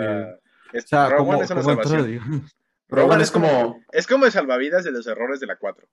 [0.71, 0.77] que.
[0.77, 2.45] es- O sea, Rogue como, es una como salvación.
[2.89, 3.83] One es como...
[3.91, 5.87] Es como el salvavidas de los errores de la 4.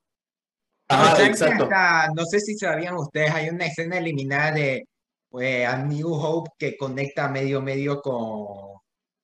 [0.88, 1.64] Ajá, ¿Saben que exacto.
[1.64, 4.84] hasta- no sé si sabían ustedes, hay una escena eliminada de
[5.30, 8.78] pues, A New Hope que conecta medio medio con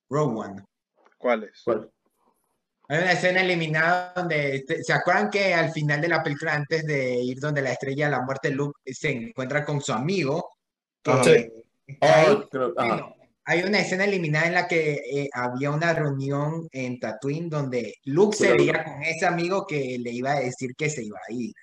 [0.09, 0.63] Rogue One.
[1.17, 1.61] ¿Cuáles?
[1.65, 1.89] ¿Cuál?
[2.87, 6.85] Hay una escena eliminada donde, te- ¿se acuerdan que al final de la película, antes
[6.85, 10.47] de ir donde la estrella de la muerte, Luke se encuentra con su amigo?
[11.01, 11.23] que.
[11.23, 11.49] Sí.
[11.87, 12.25] está ahí?
[12.29, 12.73] Oh, creo-.
[12.75, 13.15] Bueno,
[13.45, 18.35] hay una escena eliminada en la que eh, había una reunión en Tatooine donde Luke
[18.35, 21.53] se veía con ese amigo que le iba a decir que se iba a ir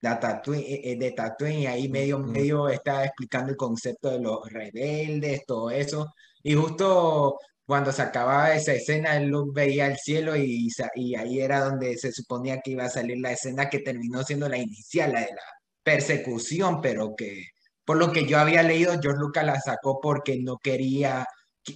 [0.00, 4.20] la Tatooine, eh, eh, de Tatooine y ahí medio medio estaba explicando el concepto de
[4.20, 6.12] los rebeldes, todo eso.
[6.42, 11.60] Y justo cuando se acababa esa escena, Luke veía el cielo y, y ahí era
[11.64, 15.20] donde se suponía que iba a salir la escena que terminó siendo la inicial, la
[15.20, 15.42] de la
[15.82, 17.44] persecución, pero que
[17.86, 21.24] por lo que yo había leído, George Lucas la sacó porque no quería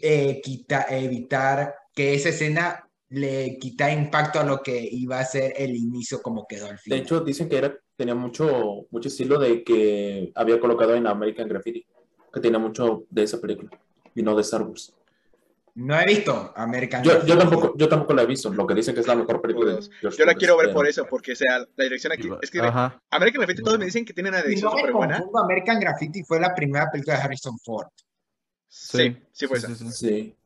[0.03, 5.55] eh, quita- evitar que esa escena le quitara impacto a lo que iba a ser
[5.57, 7.01] el inicio como quedó al De final.
[7.01, 11.85] hecho, dicen que era, tenía mucho, mucho estilo de que había colocado en American Graffiti,
[12.33, 13.71] que tenía mucho de esa película
[14.15, 14.95] y no de Star Wars.
[15.83, 17.39] No he visto American Yo, yo, Graffiti.
[17.39, 19.83] tampoco, yo tampoco la he visto, lo que dicen que es la mejor película de
[20.01, 22.28] George Yo la quiero ver por eso, porque o sea, la dirección aquí.
[22.43, 23.01] Es que Ajá.
[23.11, 25.16] American Graffiti todos me dicen que tiene una dirección no súper buena.
[25.18, 27.87] confundo, American Graffiti fue la primera película de Harrison Ford.
[28.68, 29.91] Sí, sí fue sí, esa.
[29.91, 30.37] sí,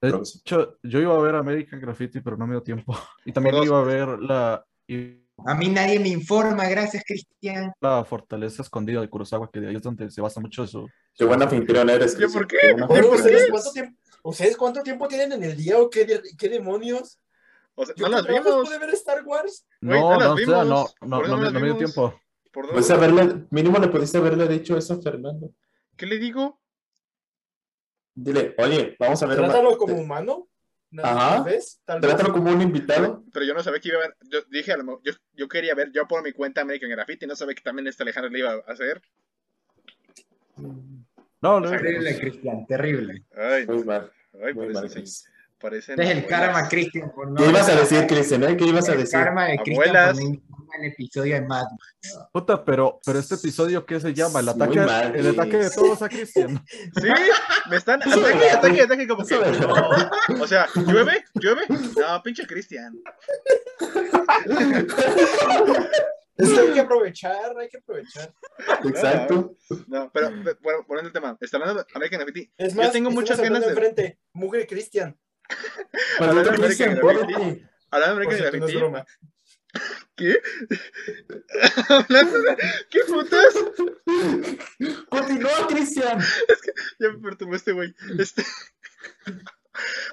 [0.00, 2.96] De hecho, yo iba a ver American Graffiti, pero no me dio tiempo.
[3.24, 4.64] Y también iba a ver la,
[5.46, 7.72] A mí nadie me informa, gracias Cristian.
[7.80, 10.86] la Fortaleza Escondida de Kurosawa, que de ahí es donde se basa mucho eso.
[11.14, 12.16] Qué buen anfitrión eres.
[12.18, 12.56] ¿Yo por qué?
[12.72, 13.16] buena ¿Yo Oye, por qué?
[13.16, 13.50] ¿ustedes eres.
[13.50, 17.20] cuánto tiempo, ¿ustedes cuánto tiempo tienen en el día o qué, de- qué demonios?
[17.76, 18.66] O sea, Yo no las vimos.
[18.68, 19.66] pude ver Star Wars.
[19.80, 20.54] No, no las no, vimos.
[20.56, 22.20] no, no, no, no no me dio tiempo.
[22.52, 25.50] ¿Por Pues haberle, mínimo le pudiste haberle dicho eso a Fernando.
[25.96, 26.60] ¿Qué le digo?
[28.14, 29.38] Dile, oye, vamos a ver.
[29.40, 30.48] una- Trátalo como humano.
[31.02, 31.34] Ajá.
[31.36, 31.80] Tal vez.
[31.84, 32.08] Tal vez.
[32.10, 33.24] Trátalo como un invitado.
[33.32, 34.16] Pero yo no sabía que iba a ver.
[34.30, 37.26] Yo dije, a lo mejor- yo, yo quería ver yo por mi cuenta American Graffiti.
[37.26, 39.02] No sabía que también este Alejandro le iba a hacer.
[41.44, 43.22] No, no, Terrible, Cristian, terrible.
[43.36, 44.10] Ay, Muy mal,
[44.44, 44.72] ay muy mal.
[44.74, 45.24] parece, Chris.
[45.60, 47.12] parecen Este es el karma, Cristian.
[47.14, 48.42] por no- ¿Qué ibas a decir, Cristian?
[48.44, 48.56] eh?
[48.56, 49.18] ¿Qué ibas a El decir?
[49.20, 52.18] karma de Cristian al episodio de Mad Max.
[52.32, 54.40] Puta, pero, pero este episodio, ¿qué se llama?
[54.40, 56.64] El ataque, mal, el ataque de todos a Cristian.
[57.00, 57.08] Sí,
[57.70, 59.34] me están ataque, ataque, ataque, como que.
[59.36, 60.42] no.
[60.42, 61.62] O sea, llueve, llueve.
[61.68, 62.94] No, pinche Cristian.
[66.36, 68.34] Es que hay que aprovechar, hay que aprovechar.
[68.84, 69.56] Exacto.
[69.86, 72.52] No, pero pe- bueno, volviendo al tema, está hablando de American Graffiti.
[72.56, 74.18] Es Yo más, tengo estamos muchas ganas de- enfrente.
[74.32, 75.18] Mugre Cristian.
[76.18, 77.64] Hablando de American Graffiti.
[77.90, 79.04] Hablando de American es Graffiti.
[80.16, 80.40] ¿Qué?
[81.88, 82.56] Hablando de.
[82.90, 83.54] ¿Qué putas?
[85.08, 86.18] Continúa, Cristian.
[87.00, 87.94] Ya me perturbó este güey.
[88.18, 88.42] Este...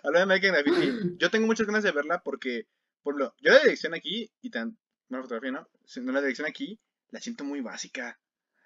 [0.03, 2.67] Hablando de American Graffiti, yo tengo muchas ganas de verla porque,
[3.03, 4.75] por lo, yo la dirección aquí, y tan,
[5.11, 5.67] una fotografía, ¿no?
[5.85, 8.19] Si no, la dirección aquí, la siento muy básica.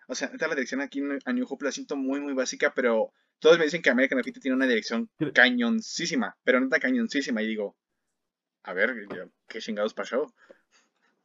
[0.08, 3.12] O sea, neta, la dirección aquí a New Hope la siento muy, muy básica, pero
[3.40, 7.76] todos me dicen que American Graffiti tiene una dirección cañoncísima, pero neta cañoncísima, y digo,
[8.64, 8.94] a ver,
[9.48, 10.34] ¿qué chingados pasó?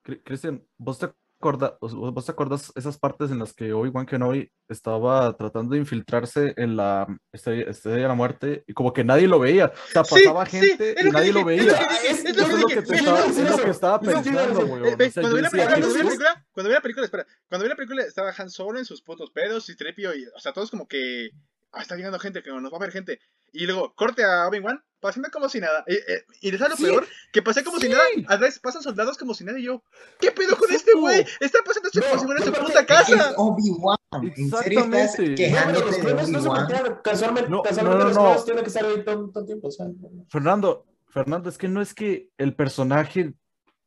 [0.02, 4.50] Cri- Cristian, ¿vos te, acorda- vos- te acordás esas partes en las que Obi-Wan Kenobi
[4.68, 9.26] estaba tratando de infiltrarse en la Estrella, Estrella de la Muerte y como que nadie
[9.26, 9.66] lo veía?
[9.66, 11.72] O sea, pasaba sí, gente y nadie lo veía.
[12.08, 16.04] es lo que te estaba, pensando, cuando vi la película, ¿qué cuando vi la es
[16.04, 19.02] película, cuando vi la película, espera, cuando vi la película estaba Han Solo en sus
[19.02, 21.30] putos pedos y Tripio y, o sea, todos como que,
[21.72, 23.20] ah, está llegando gente, que nos va a ver gente.
[23.52, 25.84] Y luego, corte a Obi-Wan, pasando como si nada.
[25.88, 26.84] Y, eh, y ¿sabes lo Sí.
[26.84, 27.06] peor?
[27.32, 29.82] Que pasé como si nada, atrás pasan soldados como si nada y yo,
[30.20, 31.26] ¿qué pedo con este güey?
[31.40, 33.34] Está pasando esto como No, si fuera su puta Es casa.
[33.36, 33.96] Obi-Wan.
[34.22, 35.50] ¿En serio estás Exactamente.
[35.50, 37.02] No, los clones no se.
[37.02, 38.44] Casualmente, No, casualmente no, no, los no.
[38.44, 39.68] tienen que estar ahí todo, todo el tiempo.
[39.68, 40.26] o sea, no.
[40.28, 43.34] Fernando, Fernando, es que no es que el personaje,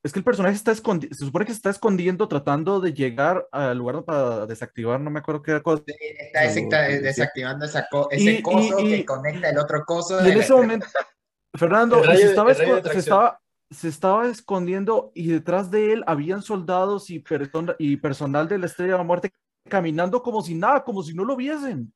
[0.03, 3.47] es que el personaje está escondiendo, se supone que se está escondiendo tratando de llegar
[3.51, 5.83] al lugar para desactivar, no me acuerdo qué cosa.
[5.87, 6.69] Está Sí, sí.
[7.01, 10.25] desactivando esa co- Y- ese coso y- y- que conecta el otro coso.
[10.27, 10.85] Y en ese momento,
[11.55, 13.39] Fernando, rayo se estaba, se, estaba,
[13.71, 17.23] se estaba escondiendo y detrás de él habían soldados y,
[17.79, 19.31] y personal de la Estrella de la Muerte
[19.73, 21.91] caminando como si nada, como si no lo viesen.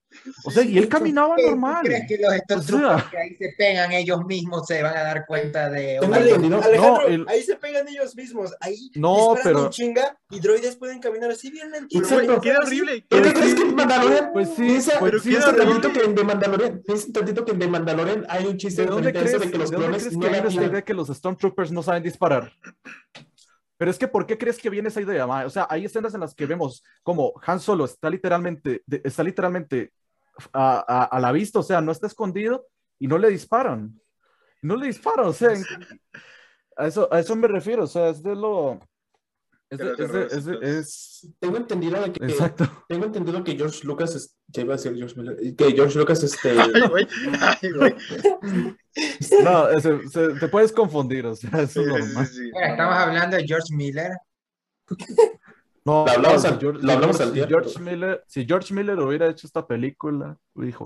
[0.45, 1.83] O sea, y él caminaba ¿Qué, tú normal.
[1.85, 5.03] ¿Crees que los estos O sea- que ahí se pegan ellos mismos se van a
[5.03, 8.55] dar cuenta de Alejandro, No, el- ahí se pegan ellos mismos.
[8.61, 12.01] Ahí No, pero- un chinga y droides pueden caminar así bien lentito.
[12.01, 12.39] Exacto.
[12.41, 13.05] queda horrible.
[13.09, 14.29] ¿Por qué crees sí, que en Mandalorian?
[14.31, 17.59] Pues sí, piensa, pues pero piensa tantito que en The Mandalorian, piensa tantito que en
[17.59, 20.13] The Mandalorian hay un chiste ¿De dónde crees, de que los de dónde clones crees
[20.17, 22.53] no que eran- idea que los Stormtroopers no saben disparar?
[23.77, 25.27] Pero es que, ¿por qué crees que viene esa idea?
[25.27, 25.45] ma?
[25.45, 29.23] O sea, hay escenas en las que vemos como Han Solo está literalmente, de- está
[29.23, 29.93] literalmente
[30.53, 32.67] a, a- a la vista, o sea, no está escondido
[32.99, 33.99] y no le disparan.
[34.61, 35.63] No le disparan, o sea, en-
[36.75, 38.79] a eso, a eso me refiero, o sea, es de lo...
[39.69, 42.69] Es, De es, de- es de- es- Tengo entendido de que exacto.
[42.87, 46.23] tengo entendido que George Lucas es, ya iba a decir George Miller, que George Lucas
[46.23, 47.07] este Ay, güey.
[47.41, 47.95] Ay, güey.
[49.43, 52.27] No, se- se- te puedes confundir, o sea, eso Sí, es sí, normal.
[52.27, 52.51] sí, sí.
[52.53, 54.11] Mira, Estamos hablando de George Miller.
[55.85, 58.73] No, Lo hablamos no, al- George, lo hablamos si al día, George Miller, si George
[58.73, 60.77] Miller hubiera hecho esta película, hubiera-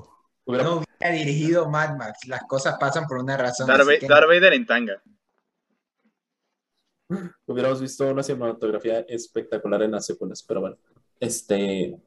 [0.64, 2.28] No hubiera dirigido Mad Max.
[2.28, 3.68] Las cosas pasan por una razón.
[3.68, 3.86] Darth,
[4.28, 5.02] Vader en tanga.
[7.46, 10.78] Hubiéramos visto una cinematografía espectacular en las secuelas, pero bueno.
[11.20, 11.98] Este,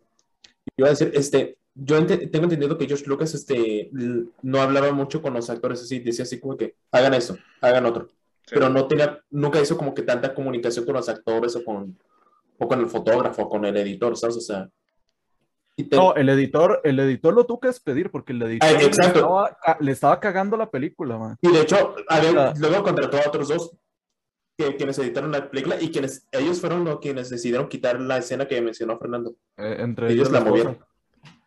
[0.77, 3.91] iba a decir, este, yo ente- tengo entendido que George Lucas, este,
[4.43, 8.09] no hablaba mucho con los actores así, decía así como que, hagan eso, hagan otro,
[8.47, 8.51] Sí.
[8.55, 11.99] pero no tenía, nunca hizo como que tanta comunicación con los actores o con,
[12.59, 14.37] o con el fotógrafo, o con el editor, ¿sabes?
[14.37, 14.69] O sea,
[15.77, 18.73] y te- No, el editor, el editor lo tuvo que despedir porque el editor Ah,
[18.79, 21.37] le, estaba, le estaba cagando la película, man.
[21.41, 22.55] Y de hecho, había- Ah.
[22.59, 23.73] luego contrató a otros dos
[24.57, 28.47] que, quienes editaron la película y quienes ellos fueron los quienes decidieron quitar la escena
[28.47, 29.35] que mencionó Fernando.
[29.57, 30.51] Eh, entre Ellos ellos la la esposa.
[30.65, 30.87] movieron.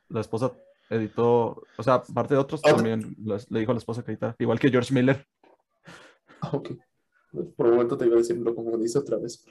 [0.09, 0.51] La esposa
[0.89, 4.11] editó, o sea, aparte de otros Otra- también las- le dijo a la esposa que
[4.11, 5.25] editara, igual que George Miller.
[6.41, 6.69] Ah, ok.
[7.55, 9.43] Por un momento te iba a decir, lo confundiste otra vez.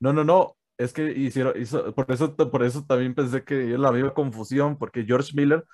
[0.00, 3.92] No, no, no, es que hicieron, hizo- por eso, por eso también pensé que la
[3.92, 5.64] misma confusión, porque George Miller,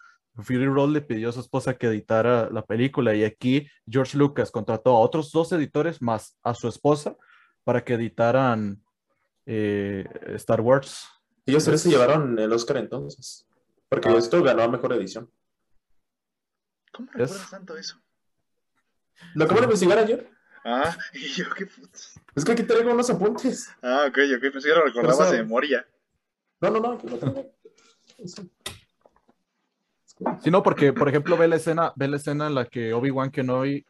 [0.41, 4.53] Fury Road le pidió a su esposa que editara la película y aquí George Lucas
[4.53, 7.17] contrató a otros dos editores más a su esposa
[7.69, 8.83] para que editaran
[9.45, 10.07] eh,
[10.37, 11.07] Star Wars.
[11.45, 13.47] Ellos tres se llevaron el Oscar entonces.
[13.91, 14.17] Porque Ah.
[14.17, 15.31] esto ganó a mejor edición.
[16.91, 18.01] ¿Cómo Es- recuerdas tanto eso?
[19.35, 20.31] Lo acabo de investigar ayer.
[20.65, 22.19] Ah, y yo qué putas.
[22.35, 23.69] Es que aquí traigo unos apuntes.
[23.83, 25.87] Ah, ok, ok, pensé que lo recordabas de memoria.
[26.63, 26.93] No, no, no.
[26.93, 27.53] aquí lo traigo.
[30.43, 33.31] Sí, no, porque, por ejemplo, ve la escena, ve la escena en la que Obi-Wan
[33.31, 33.85] Kenobi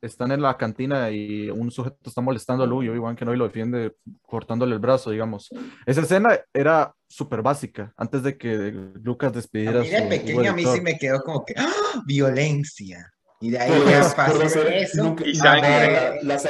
[0.00, 3.44] están en la cantina y un sujeto está molestando a Luke y Obi-Wan Kenobi lo
[3.46, 5.48] defiende cortándole el brazo, digamos.
[5.86, 8.72] Esa escena era súper básica, antes de que
[9.02, 11.54] Lucas A despidiera a mí su de pequeño a mí sí me quedó como que
[11.56, 12.02] ¡ah!
[12.06, 13.10] violencia.
[13.40, 16.40] Y de ahí Por ya pasé de eso Y a ver, la, la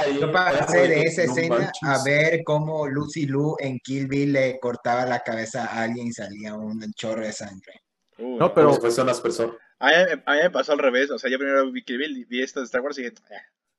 [0.00, 0.20] ahí.
[0.20, 2.04] yo pasé de esa no escena a manches.
[2.04, 6.54] ver cómo Lucy Liu en Kill Bill le cortaba la cabeza a alguien y salía
[6.54, 7.80] un chorro de sangre.
[8.18, 8.54] Uh, No, no.
[8.54, 9.58] pero- si fuese un aspersor.
[9.84, 11.10] A mí, a mí me pasó al revés.
[11.10, 13.36] O sea, yo primero vi Kill Bill, vi esto de Star Wars y dije, "Eh,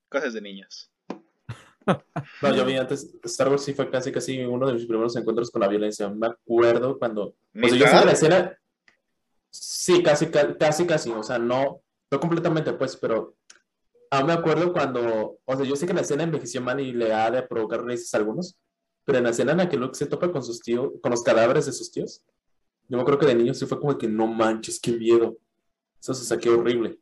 [0.09, 0.91] cosas de niños.
[2.41, 5.51] No, yo vi antes, Star Wars sí fue casi casi uno de mis primeros encuentros
[5.51, 6.09] con la violencia.
[6.09, 7.35] Me acuerdo cuando, o
[7.69, 8.57] sea, yo sé la escena,
[9.51, 11.81] sí, casi, ca- casi, casi, o sea, no,
[12.11, 13.35] no completamente, pues, pero
[14.09, 17.13] aún me acuerdo cuando, o sea, yo sé que la escena envejeció mal y le
[17.13, 18.57] ha de provocar risas a algunos,
[19.03, 21.21] pero en la escena en la que Luke se topa con sus tíos, con los
[21.21, 22.23] cadáveres de sus tíos,
[22.87, 25.37] yo me acuerdo que de niño sí fue como que no manches, qué miedo.
[26.05, 26.99] Eso se saqué horrible.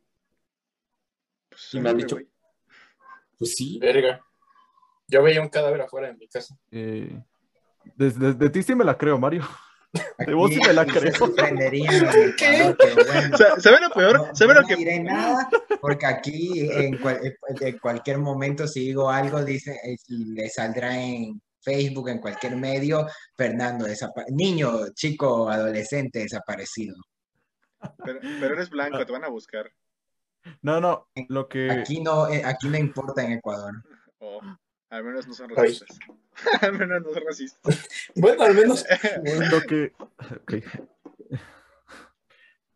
[1.50, 2.26] Pues, Y me han dicho- güey.
[3.38, 3.78] Pues sí.
[3.78, 4.24] Verga.
[5.08, 6.56] Yo veía un cadáver afuera de mi casa.
[6.70, 7.20] Eh,
[7.96, 9.46] de, de- de ti sí me la creo, Mario.
[10.26, 11.12] De vos sí me la se creo.
[11.12, 13.36] Ecuador, pero bueno.
[13.36, 14.16] Sa- ¿Sabe lo peor?
[14.28, 15.50] No, ¿Sabe no lo que diré nada,
[15.82, 17.20] porque aquí en, cual-
[17.60, 23.06] en cualquier momento si digo algo, dice, eh, le saldrá en Facebook, en cualquier medio,
[23.36, 23.86] Fernando,
[24.30, 26.96] niño, chico, adolescente desaparecido.
[28.04, 29.70] Pero, pero eres blanco, te van a buscar.
[30.62, 31.70] No, no, lo que...
[31.70, 33.74] Aquí no, eh, aquí no importa en Ecuador.
[34.18, 34.40] O
[34.90, 35.98] al menos no son racistas.
[36.62, 37.88] al menos no son racistas.
[38.14, 38.84] Bueno, al menos.
[39.50, 39.92] lo que
[40.42, 40.54] ok.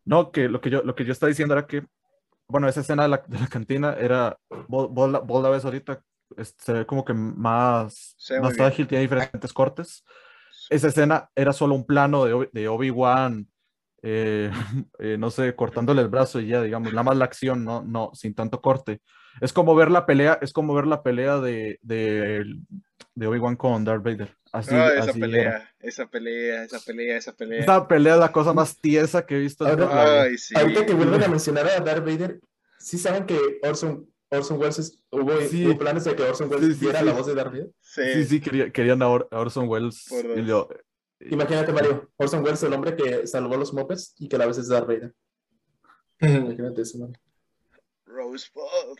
[0.05, 1.87] no que lo que yo lo que yo estaba diciendo era que
[2.49, 4.39] bueno esa escena de la, de la cantina era
[4.69, 6.03] vos, vos la, vos la ves ahorita
[6.37, 10.05] es- se ve como que más muy más ágil tiene diferentes cortes
[10.71, 13.47] esa escena era solo un plano de, de Obi Wan
[14.03, 14.51] eh,
[14.99, 18.11] eh, no sé cortándole el brazo y ya digamos nada más la acción no no
[18.15, 19.01] sin tanto corte
[19.41, 22.45] es como ver la pelea es como ver la pelea de de,
[23.15, 25.71] de Obi Wan con Darth Vader así, Ah, esa así pelea, era.
[25.81, 27.61] esa pelea, esa pelea, esa pelea.
[27.61, 30.23] Esa pelea es la cosa más tiesa que he visto Ahora-.
[30.23, 30.55] Ay, sí.
[30.59, 32.41] Ahorita que vuelven a mencionar a Darth Vader,
[32.79, 35.67] ¿sí saben que Orson, Orson Welles es- hubo, Sí.
[35.67, 37.05] hubo planes de que Orson Welles Sí, sí, diera sí.
[37.07, 37.71] la voz de Darth Vader?
[37.81, 38.03] Sí.
[38.15, 40.07] Sí, sí, quería- querían a, Or- a Orson Welles.
[40.09, 40.69] Por y dos.
[41.21, 44.59] Imagínate, Mario, Orson Welles, el hombre que salvó los mopeds y que a la vez
[44.59, 45.15] es Darth Vader.
[46.21, 47.17] Imagínate eso, Mario.
[48.07, 48.99] Rosebud.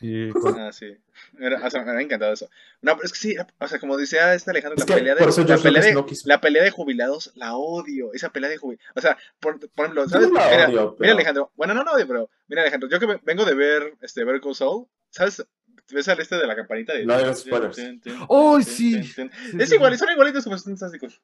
[0.00, 0.96] Y con- Ah, sí.
[1.38, 2.48] Era- o sea, me ha encantado eso.
[2.80, 5.20] No, pero es que sí, o sea, como decía este Alejandro, Es la pelea de,
[5.20, 8.12] por eso la pelea de, no la pelea de jubilados la odio.
[8.12, 8.90] Esa pelea de jubilados.
[8.96, 10.28] O sea, por, por ejemplo, ¿sabes?
[10.28, 11.52] no la mira, odio, mira, pero- Alejandro.
[11.54, 14.40] Bueno, no, no odio, pero mira, Alejandro, yo que ve- vengo de ver este Better
[14.40, 15.46] Call Saul, ¿sabes?
[15.90, 16.94] ¿Ves al este de la campanita?
[16.94, 17.04] De...
[17.04, 17.78] No hagas spoilers.
[17.78, 19.00] ¡Ay, sí!
[19.58, 21.20] Es igual, son igualitos como son fantásticos.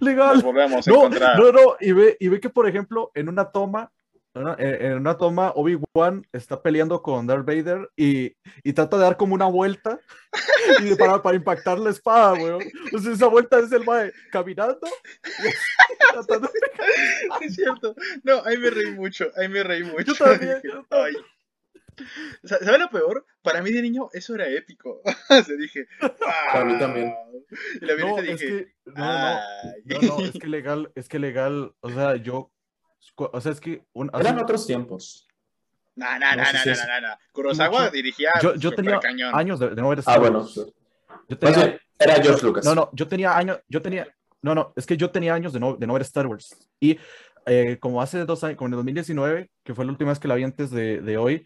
[0.00, 0.34] Legal.
[0.34, 1.38] Nos volvemos a No, encontrar.
[1.38, 3.92] no, no, y ve, y ve que, por ejemplo, en una toma,
[4.34, 4.56] ¿no?
[4.58, 9.34] en, una toma, Obi-Wan está peleando con Darth Vader y, y trata de dar como
[9.34, 9.98] una vuelta
[10.82, 12.62] y para, para impactar la espada, weón.
[12.92, 14.80] O sea, esa vuelta es el mae caminando.
[17.40, 17.94] Es cierto.
[18.22, 20.04] No, ahí me reí mucho, ahí me reí mucho.
[20.04, 21.16] Yo también, Dije, yo también.
[21.16, 21.22] "Ay".
[22.44, 23.24] Sa- ¿Sabe lo peor?
[23.42, 25.00] Para mí de niño eso era épico.
[25.30, 25.86] O sea, dije,
[26.52, 27.14] Para mí también.
[27.80, 28.46] Y la vi No, y es dije,
[28.84, 29.40] que, no, no,
[29.84, 32.50] no, no, es que legal, es que legal, o sea, yo,
[33.16, 35.26] o sea, es que un, Eran otros tiempos.
[35.96, 37.14] No, no, no, No sé no, si no, no, no.
[37.32, 39.34] Kurosawa Mucho- dirigía yo, yo tenía supercañón.
[39.34, 40.46] años de, de no ver Ah, Star bueno.
[40.46, 40.64] Yo
[41.28, 42.64] Más tenía, bien, era George Lucas.
[42.64, 44.06] No, no, yo tenía años, yo tenía,
[44.42, 46.54] no, no, es que yo tenía años de no, de no ver Star Wars.
[46.80, 46.98] Y
[47.46, 50.28] eh, como hace dos años, como en el 2019, que fue la última vez que
[50.28, 51.44] la vi antes de, de hoy,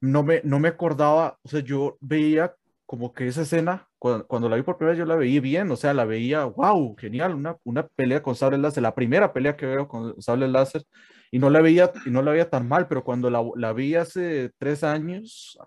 [0.00, 2.54] no me, no me acordaba, o sea, yo veía
[2.86, 5.70] como que esa escena, cuando, cuando la vi por primera vez, yo la veía bien,
[5.70, 9.56] o sea, la veía, wow, genial, una, una pelea con sable láser, la primera pelea
[9.56, 10.84] que veo con sable láser,
[11.30, 13.94] y no la veía, y no la veía tan mal, pero cuando la, la vi
[13.94, 15.58] hace tres años,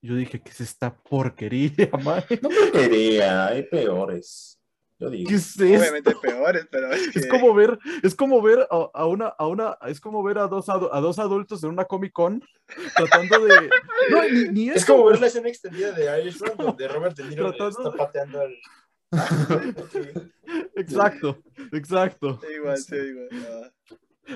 [0.00, 2.22] yo dije, ¿qué es esta porquería, man?
[2.40, 4.55] No porquería, hay peores.
[4.98, 5.28] Yo digo.
[5.28, 5.64] ¿Qué es esto?
[5.64, 7.18] Obviamente peores, pero es que...
[7.18, 10.46] Es como ver, es como ver a, a una, a una, es como ver a
[10.48, 12.42] dos, adu- a dos adultos en una Comic Con
[12.96, 13.68] tratando de.
[14.10, 17.48] No, ni, ni Es como ver la escena extendida de Irishman donde Robert De Niro
[17.52, 18.54] Tratando está de- pateando al.
[20.76, 21.38] Exacto,
[21.72, 22.40] exacto.
[22.40, 23.72] Sí, igual, sí, igual.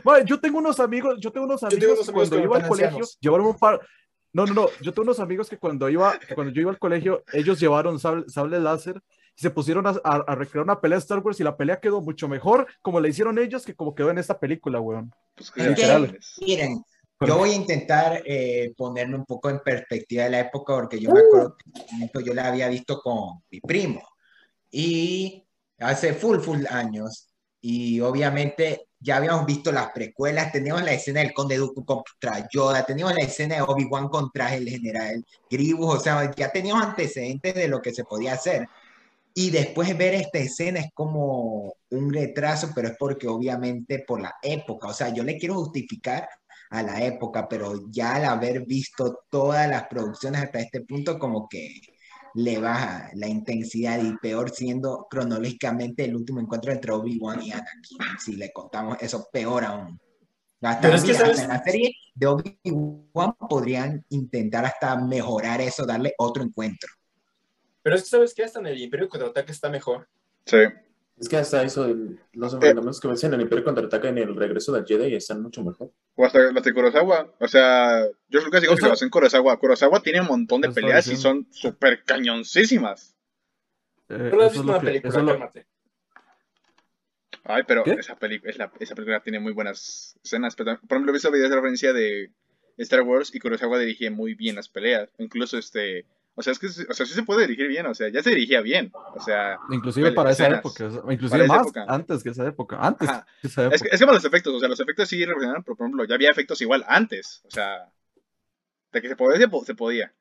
[0.05, 2.57] Mae, yo tengo unos amigos, yo tengo unos amigos tengo unos que amigos cuando iba
[2.57, 3.19] al colegio ancianos.
[3.21, 3.81] llevaron un par.
[4.33, 4.67] No, no, no.
[4.81, 8.29] Yo tengo unos amigos que cuando iba, cuando yo iba al colegio, ellos llevaron sable,
[8.29, 9.01] sable láser
[9.41, 12.01] se pusieron a, a- a recrear una pelea de Star Wars y la pelea quedó
[12.01, 15.13] mucho mejor como la hicieron ellos que como quedó en esta película, weón.
[15.35, 16.19] Pues Es que, Literal.
[16.47, 16.85] miren,
[17.27, 21.11] yo voy a intentar eh, ponerme un poco en perspectiva de la época, porque yo
[21.11, 24.03] me acuerdo que en momento yo la había visto con mi primo.
[24.71, 25.47] Y
[25.79, 27.27] hace full, full años.
[27.63, 32.85] Y obviamente ya habíamos visto las precuelas, teníamos la escena del Conde Dooku contra Yoda,
[32.85, 37.69] teníamos la escena de Obi-Wan contra el general Grievous, o sea, ya teníamos antecedentes de
[37.69, 38.67] lo que se podía hacer.
[39.41, 44.35] Y después ver esta escena es como un retraso, pero es porque obviamente por la
[44.43, 46.29] época, o sea, yo le quiero justificar
[46.69, 51.49] a la época, pero ya al haber visto todas las producciones hasta este punto, como
[51.49, 51.75] que
[52.35, 57.99] le baja la intensidad y peor siendo cronológicamente el último encuentro entre Obi-Wan y Anakin.
[58.23, 59.99] Si le contamos eso, peor aún.
[60.61, 61.41] Hasta, Pero es que, ¿sabes?
[61.41, 66.91] hasta la serie de Obi-Wan podrían intentar hasta mejorar eso, darle otro encuentro.
[67.83, 68.45] Pero es que, ¿sabes qué?
[68.45, 70.09] Hasta en el Imperio Contraataque está mejor.
[70.47, 70.59] Sí.
[71.19, 74.35] Es que hasta eso, el- los enfrentamientos que ves en el Imperio Contraataca en el
[74.37, 75.93] regreso del Jedi están mucho mejor.
[76.15, 77.35] O hasta las de Kurosawa.
[77.39, 79.59] O sea, yo creo que digo que Eso- se basó en Kurosawa.
[79.59, 83.15] Kurosawa tiene un montón de Eso peleas y son súper cañoncísimas.
[84.09, 85.51] Eh, No la has visto lo una que- película, lo-.
[87.45, 90.55] Ay, pero esa, peli es la- esa película tiene muy buenas escenas.
[90.57, 92.31] Pero, por ejemplo, he visto videos de referencia de
[92.79, 95.09] Star Wars y Kurosawa dirigía muy bien las peleas.
[95.19, 96.07] Incluso este.
[96.37, 97.87] O sea, es que o sea, sí se puede dirigir bien.
[97.87, 98.91] O sea, ya se dirigía bien.
[99.15, 100.61] O sea, Inclusive para esa escenas.
[100.61, 101.85] época, o sea, inclusive Para esa más época.
[101.89, 103.27] antes que esa época, antes Ajá.
[103.43, 103.89] que esa es, época.
[103.91, 104.55] que- es como los efectos.
[104.55, 107.43] O sea, los efectos sí revolucionaron, pero por ejemplo, ya había efectos igual antes.
[107.45, 107.91] O sea,
[108.93, 110.13] de que se podía, se po- se podía.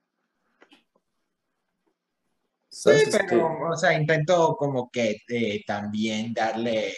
[2.72, 2.92] Sí,
[3.28, 6.94] pero, o sea, intento como que eh, también darle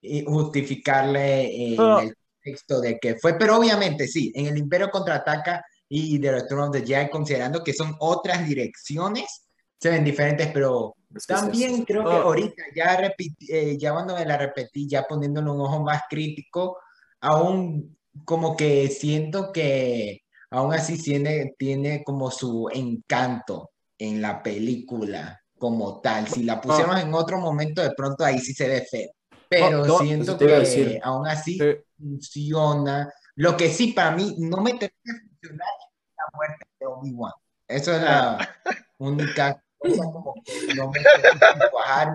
[0.00, 5.64] y justificarle eh, el texto de que fue, pero obviamente sí, en el Imperio contraataca
[5.88, 9.46] y The Return of the Jedi, considerando que son otras direcciones,
[9.80, 10.94] se ven diferentes, pero
[11.26, 12.22] también creo que Ah.
[12.22, 13.12] ahorita, ya,
[13.48, 16.78] eh, ya cuando me la repetí, ya poniéndole un ojo más crítico,
[17.20, 25.40] aún como que siento que aún así tiene, tiene como su encanto en la película
[25.58, 26.28] como tal.
[26.28, 29.10] Si la pusiéramos en otro momento, de pronto ahí sí se ve feo.
[29.48, 33.12] Pero No, siento que aún así Eh, funciona.
[33.36, 35.20] Lo que sí para mí no me termina
[35.50, 37.32] es la muerte de Obi-Wan.
[37.68, 38.38] Eso es la
[38.98, 42.14] única cosa como que no me puede cuajar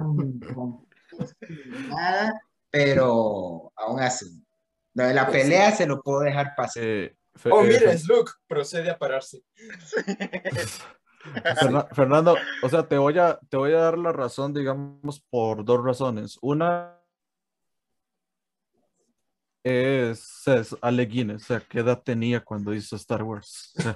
[0.53, 0.87] con
[1.87, 2.33] nada,
[2.69, 4.43] pero aún así.
[4.95, 6.83] Lo de la pelea se lo puedo dejar pasar.
[6.83, 7.15] eh,
[7.51, 9.43] Oh, eh, mira, fe- Slug procede a pararse.
[11.55, 15.63] Ferna- Fernando, o sea, te voy a, te voy a dar la razón, digamos, por
[15.63, 16.37] dos razones.
[16.41, 16.98] Una
[19.63, 23.73] es, es Alec Guinness, o sea, ¿qué edad tenía cuando hizo Star Wars?
[23.77, 23.95] O sea,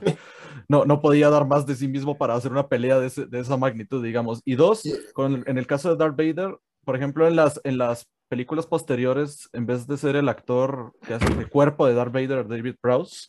[0.67, 3.39] no, no podía dar más de sí mismo para hacer una pelea de, ese- de
[3.39, 4.41] esa magnitud, digamos.
[4.45, 4.83] Y dos,
[5.13, 9.47] con, en el caso de Darth Vader, por ejemplo, en las, en las películas posteriores,
[9.53, 13.27] en vez de ser el actor que hace el cuerpo de Darth Vader, David Prowse,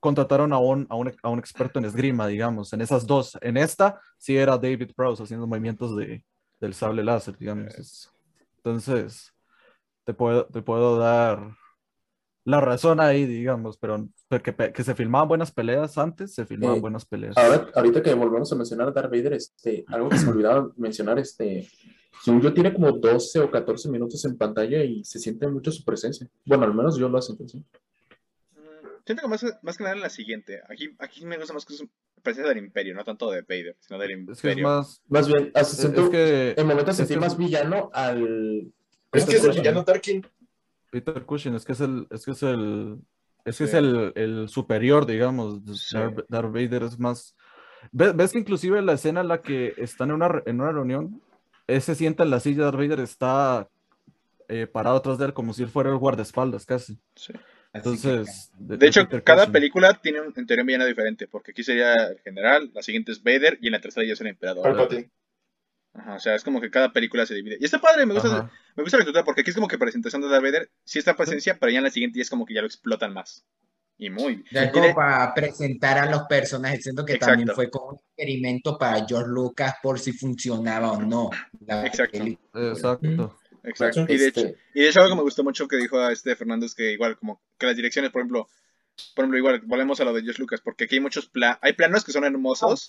[0.00, 3.36] contrataron a un, a un, a un experto en esgrima, digamos, en esas dos.
[3.40, 6.22] En esta sí era David Prowse haciendo movimientos de,
[6.60, 7.74] del sable láser, digamos.
[7.74, 8.10] Es-
[8.58, 9.32] Entonces,
[10.04, 11.56] te puedo, te puedo dar
[12.44, 16.76] la razón ahí, digamos, pero porque pe- que se filmaban buenas peleas antes, se filmaban
[16.78, 17.36] Eh, buenas peleas.
[17.36, 20.70] Ahora, ahorita que volvemos a mencionar a Darth Vader, este, algo que se me olvidaba
[20.76, 21.66] mencionar, este,
[22.22, 25.84] según yo tiene como 12 o 14 minutos en pantalla y se siente mucho su
[25.84, 26.28] presencia.
[26.44, 27.58] Bueno, al menos yo lo siento así.
[27.58, 27.62] Mm,
[29.06, 30.60] Siento que más, más que nada en la siguiente.
[30.68, 31.88] Aquí, aquí me gusta más que su
[32.22, 34.64] presencia del Imperio, no tanto de Vader, sino del Es que es Imperio.
[34.68, 38.72] más, Más bien, hasta es, siento, es que en momentos sentí que- más villano al...
[39.12, 40.26] Es que es el villano Tarkin.
[40.94, 42.98] Peter Cushing, es que es el, es que es el,
[43.44, 45.60] es que es el, el superior, digamos.
[45.80, 45.96] Sí.
[45.96, 47.34] Darth, Darth Vader es más.
[47.90, 51.20] ¿Ves, ves que inclusive la escena en la que están en una, en una reunión,
[51.66, 53.68] él se sienta en la silla, Darth Vader está
[54.48, 56.96] eh, parado atrás de él como si él fuera el guardaespaldas casi.
[57.16, 57.32] Sí.
[57.72, 59.52] Así que, Entonces, de, De de hecho, Peter cada Cushing.
[59.52, 63.10] película tiene un, en teoría un villano diferente, porque aquí sería el general, la siguiente
[63.10, 64.62] es Vader y en la tercera ya es el emperador.
[64.62, 65.10] Palpatine.
[65.94, 67.56] Ajá, o sea, es como que cada película se divide.
[67.60, 68.50] Y está padre, me gusta, Ajá.
[68.76, 71.14] me gusta la estructura porque aquí es como que presentación de Darth Vader, sí está
[71.16, 73.44] presencia, pero ya en la siguiente ya es como que ya lo explotan más.
[73.96, 74.44] Y muy.
[74.50, 77.32] Ya y como de- para presentar a los personajes, siento que Exacto.
[77.36, 81.30] también fue como un experimento para George Lucas por si funcionaba o no.
[81.64, 82.18] la Exacto.
[82.18, 82.68] película.
[82.70, 83.38] Exacto.
[83.62, 84.00] Exacto.
[84.08, 86.12] Y de hecho, Este, Y de hecho algo que me gustó mucho que dijo a
[86.12, 88.48] este Fernando es que igual como que las direcciones, por ejemplo,
[89.14, 91.72] por ejemplo, igual volvemos a lo de George Lucas, porque aquí hay muchos planos, hay
[91.74, 92.86] planos que son hermosos,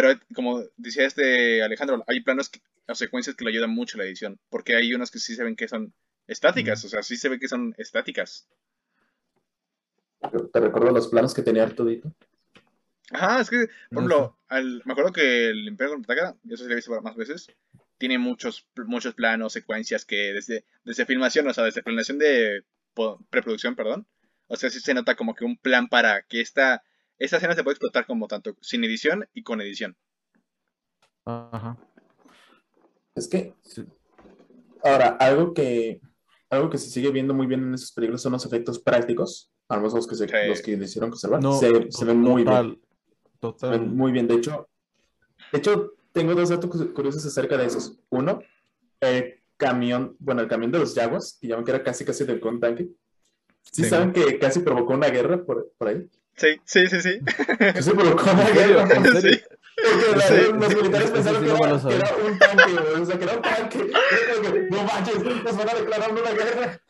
[0.00, 3.98] pero como decía este Alejandro, hay planos que- o secuencias que le ayudan mucho a
[3.98, 5.92] la edición, porque hay unos que sí se ven que son
[6.28, 8.46] estáticas, o sea, sí se ve que son estáticas.
[10.52, 12.12] te recuerdo los planos que tenía Artudito.
[13.10, 16.72] Ajá, es que, por ejemplo, al- me acuerdo que el Imperio Contraataca, eso sí lo
[16.72, 17.48] he visto más veces,
[17.98, 22.62] tiene muchos, muchos planos, secuencias que desde, desde filmación, o sea, desde planeación de
[22.94, 24.06] po- preproducción, perdón,
[24.46, 26.84] o sea, sí se nota como que un plan para que esta,
[27.18, 29.96] esta escena se pueda explotar como tanto sin edición y con edición.
[31.24, 31.76] Ajá.
[33.14, 33.84] Es que, Sí.
[34.84, 36.00] ahora, algo que,
[36.50, 39.78] algo que se sigue viendo muy bien en esas películas son los efectos prácticos, al
[39.80, 40.34] menos los que, se, Sí.
[40.48, 41.42] los que decidieron conservar.
[41.42, 42.46] No, se, se ven muy bien.
[42.46, 43.70] total, Se Total.
[43.70, 44.26] ven muy bien.
[44.26, 44.68] De hecho,
[45.52, 47.98] de hecho, tengo dos datos curiosos acerca de esos.
[48.10, 48.40] Uno,
[49.00, 52.40] el camión, bueno, el camión de los Jaguars, que llaman que era casi casi del
[52.40, 52.88] con tanque.
[53.62, 53.90] ¿Sí, Sí.
[53.90, 56.08] saben que casi provocó una guerra por, por ahí?
[56.38, 57.20] Sí, sí, sí, sí.
[57.82, 58.86] Se provocó una ¿En serio?
[58.86, 58.96] guerra.
[58.96, 59.38] ¿En serio?
[59.78, 63.02] Porque Sí, los militares pensaron sí que, no era, era un tanque, güey.
[63.02, 63.78] O sea, que era un tanque.
[63.78, 66.80] Que, no manches, nos van a declarar una guerra.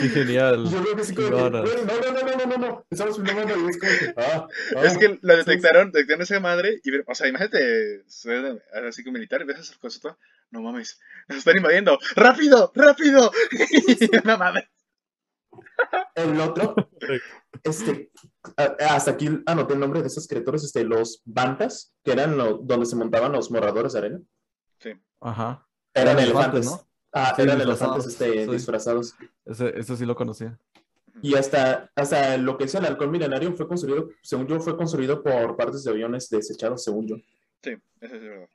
[0.00, 0.68] Qué genial.
[0.68, 2.86] Yo creo que sí, como que, no, no, no, no, no, no, no.
[2.90, 4.84] Estamos filmando y es como que, ah, ah.
[4.84, 9.40] Es que lo detectaron, detectaron esa madre y, o sea, imagínate, ser así que militar
[9.42, 10.18] y ves esas cosas, todo,
[10.50, 13.30] no mames, nos están invadiendo, rápido, rápido,
[14.24, 14.68] una madre.
[16.16, 16.74] El otro,
[17.64, 18.10] este,
[18.56, 22.86] hasta aquí anoté el nombre de esas criaturas, este, los bantas, que eran lo- donde
[22.86, 24.20] se montaban los moradores de arena.
[25.20, 25.66] Ajá.
[25.94, 26.66] Eran Eran elefantes.
[26.66, 26.86] ¿no?
[27.12, 28.50] Ah, Sí, eran elefantes este, sí.
[28.50, 29.14] disfrazados.
[29.44, 30.58] Ese, ese sí lo conocía.
[31.20, 35.20] Y hasta, hasta lo que es el halcón milenario fue construido, según yo, fue construido
[35.22, 37.16] por partes de aviones desechados, según yo.
[37.62, 37.70] Sí,
[38.00, 38.48] eso es verdad.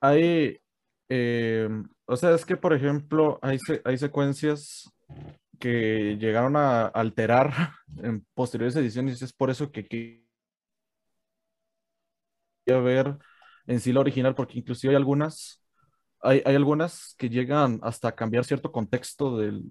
[0.00, 0.60] Hay,
[1.08, 1.68] eh,
[2.04, 4.92] o sea, es que, por ejemplo, hay, hay secuencias
[5.58, 7.52] que llegaron a alterar
[8.02, 10.22] en posteriores ediciones es por eso que quería
[12.66, 13.16] ver
[13.66, 15.62] en sí la original, porque inclusive hay algunas,
[16.20, 19.64] hay, hay algunas que llegan hasta cambiar cierto contexto del...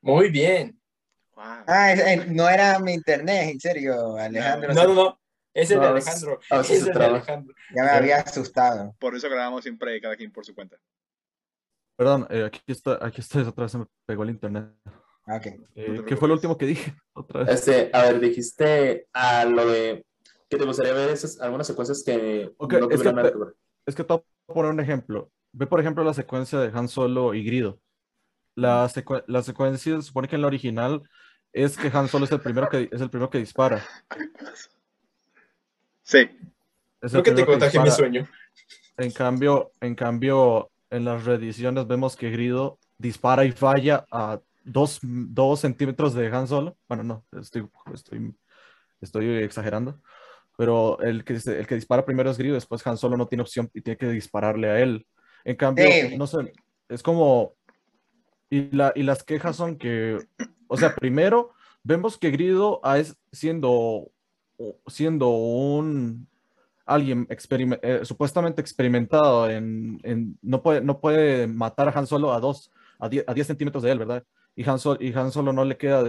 [0.00, 0.78] Muy bien.
[1.34, 1.44] Wow.
[1.66, 4.74] Ah, eh, no era mi internet, en serio, Alejandro.
[4.74, 5.21] No, no, no.
[5.54, 6.40] Es el de No, Alejandro.
[6.50, 6.92] Es de.
[6.92, 7.54] Alejandro.
[7.74, 8.94] Ya me había asustado.
[8.98, 10.76] Por eso grabamos siempre cada quien por su cuenta.
[11.96, 14.72] Perdón, eh, aquí está, aquí está, otra vez se me pegó el internet.
[15.26, 15.46] Ah, Ok.
[15.74, 16.94] Eh, te ¿qué fue lo último que dije?
[17.12, 17.54] Otra vez.
[17.54, 20.04] Este, a ver, dijiste a lo de
[20.48, 23.32] que te gustaría ver esas, algunas secuencias que Ok, no es que te-.
[23.86, 25.30] Es que te voy a poner un ejemplo.
[25.52, 27.78] Ve, por ejemplo, la secuencia de Han Solo y Grido.
[28.56, 31.02] La, secue- la secuencia se supone que en la original
[31.52, 33.82] es que Han Solo es el primero que, es el primero que dispara.
[36.02, 36.28] Sí,
[37.00, 38.28] Es Creo que te contagié mi sueño.
[38.96, 44.98] En cambio, en cambio, en las reediciones vemos que Grido dispara y falla a dos,
[45.02, 46.76] dos centímetros de Han Solo.
[46.88, 48.34] Bueno, no, estoy, estoy,
[49.00, 50.00] estoy exagerando.
[50.56, 53.70] Pero el que, el que dispara primero es Grievous, después Han Solo no tiene opción
[53.72, 55.06] y tiene que dispararle a él.
[55.44, 56.16] En cambio, Sí.
[56.16, 56.52] no sé,
[56.88, 57.54] es como...
[58.50, 60.18] Y, la, y las quejas son que,
[60.68, 64.10] o sea, primero vemos que Grido es siendo,
[64.86, 66.28] siendo un
[66.84, 72.70] alguien eh, supuestamente experimentado en, no, puede, no puede matar a Han Solo a dos,
[72.98, 74.24] a 10, a 10 centímetros de él, ¿verdad?
[74.54, 76.04] Y Han, Solo, no le queda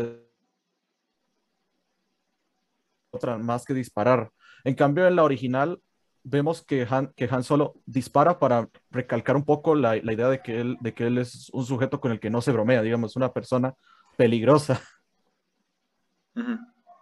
[3.12, 4.32] otra más que disparar.
[4.64, 5.82] En cambio, en la original
[6.24, 10.42] vemos que Han, que Han Solo dispara para recalcar un poco la, la idea de
[10.42, 13.16] que, él, de que él es un sujeto con el que no se bromea, digamos,
[13.16, 13.74] una persona
[14.18, 14.82] peligrosa.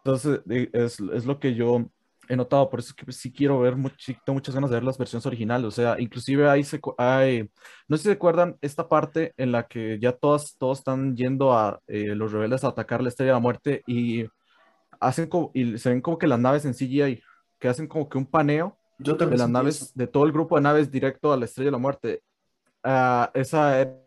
[0.03, 1.85] Entonces, eh, es, es lo que yo
[2.29, 4.97] he notado, por eso es que sí quiero ver, tengo muchas ganas de ver las
[4.97, 7.49] versiones originales, o sea, inclusive hay, secu- hay
[7.89, 11.53] no sé si se acuerdan esta parte en la que ya todos, todos están yendo
[11.53, 14.25] a eh, los rebeldes a atacar la Estrella de la Muerte y
[14.99, 17.21] hacen como, y se ven como que las naves en CGI,
[17.59, 19.91] que hacen como que un paneo Yo de las naves, eso.
[19.95, 22.23] de todo el grupo de naves directo a la Estrella de la Muerte.
[22.83, 23.97] Ah, esa era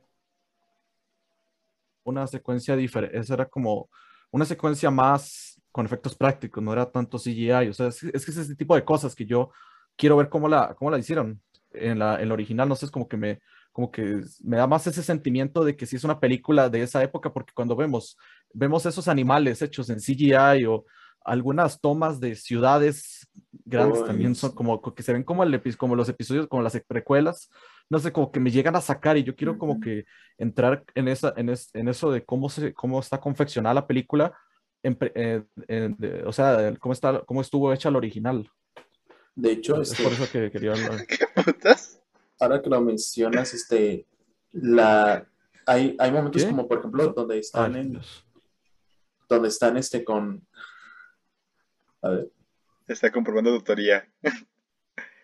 [2.05, 3.89] una secuencia diferente, esa era como
[4.31, 8.31] una secuencia más con efectos prácticos, no era tanto CGI, o sea, es, es que
[8.33, 9.51] es ese tipo de cosas que yo
[9.97, 12.93] quiero ver cómo la, cómo la hicieron en la, en la original, no sé, es
[12.93, 13.41] como que me,
[13.73, 17.03] como que me da más ese sentimiento de que sí es una película de esa
[17.03, 18.17] época, porque cuando vemos,
[18.53, 20.85] vemos esos animales hechos en CGI o
[21.25, 23.29] algunas tomas de ciudades
[23.65, 26.79] grandes Ay, también son como que se ven como, el como los episodios, como las
[26.87, 27.51] precuelas,
[27.91, 30.05] no sé, como que me llegan a sacar y yo quiero como que
[30.39, 34.35] entrar en, esa, en, es- en eso de cómo, se, cómo está confeccionada la película,
[34.85, 38.49] en eh, en- de- o sea, cómo, está, cómo estuvo hecha la original.
[39.35, 41.05] De hecho, Es este, por eso que quería hablar.
[41.09, 42.01] ¿Qué putas?
[42.39, 44.07] ahora que lo mencionas, este,
[44.53, 45.27] la,
[45.67, 46.49] hay, hay momentos ¿Qué?
[46.51, 48.25] como, por ejemplo, donde están Ay, en, Dios.
[49.29, 50.47] donde están este con,
[52.03, 52.31] a ver,
[52.87, 54.07] Está comprobando tu teoría.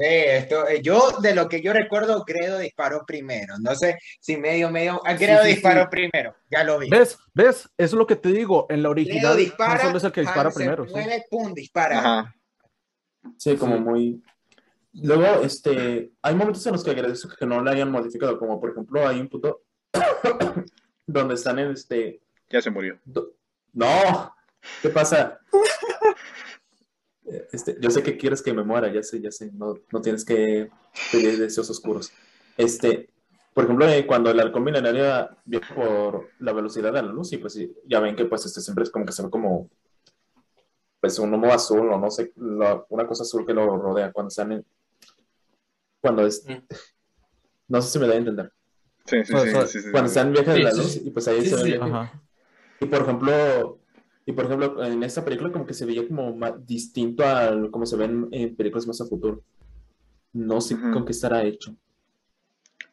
[0.00, 3.56] Sí, esto, eh, yo de lo que yo recuerdo, Gredo disparó primero.
[3.60, 5.02] No sé si medio, medio.
[5.04, 5.54] ah, Gredo sí, sí.
[5.56, 6.88] disparó primero, ya lo vi.
[6.88, 7.18] ¿Ves?
[7.34, 7.64] ¿Ves?
[7.64, 8.66] Eso es lo que te digo.
[8.70, 10.86] En la original, dispara, Solo es el que dispara Han se primero.
[10.86, 10.92] sí.
[10.92, 11.98] mueve, pum, dispara.
[11.98, 12.34] Ajá.
[13.36, 13.82] sí, como Sí.
[13.82, 14.22] muy,
[14.94, 18.70] luego, este, hay momentos en los que agradezco que no la hayan modificado, como por
[18.70, 19.60] ejemplo, hay un punto
[21.06, 22.98] donde están en este, Ya se murió.
[23.04, 23.34] do-
[23.74, 24.34] no,
[24.80, 25.38] ¿qué pasa?
[27.52, 30.24] Este, yo sé que quieres que me muera, ya sé, ya sé, no, no tienes
[30.24, 30.70] que
[31.12, 32.12] pedir deseos oscuros.
[32.56, 33.08] Este,
[33.54, 37.38] por ejemplo, eh, cuando el halcón milenario viaja por la velocidad de la luz, y
[37.38, 39.68] pues ya ven que pues este siempre es como que se ve como
[41.00, 44.28] pues un humo azul o no sé, la- una cosa azul que lo rodea cuando
[44.28, 44.66] están en,
[46.00, 46.58] cuando es, Mm.
[47.68, 48.52] no sé si me da a entender,
[49.06, 50.12] Sí, sí, O sí, sea, sí, sí, sí, cuando sí.
[50.12, 51.02] están en viaje de la luz, sí.
[51.06, 51.80] y pues ahí Sí, se ve.
[52.80, 53.79] Y por ejemplo,
[54.30, 57.84] y por ejemplo, en esta película como que se veía como más distinto a como
[57.84, 59.42] se ven en películas más a futuro.
[60.32, 60.92] No sé Ujú.
[60.92, 61.74] con qué estará hecho.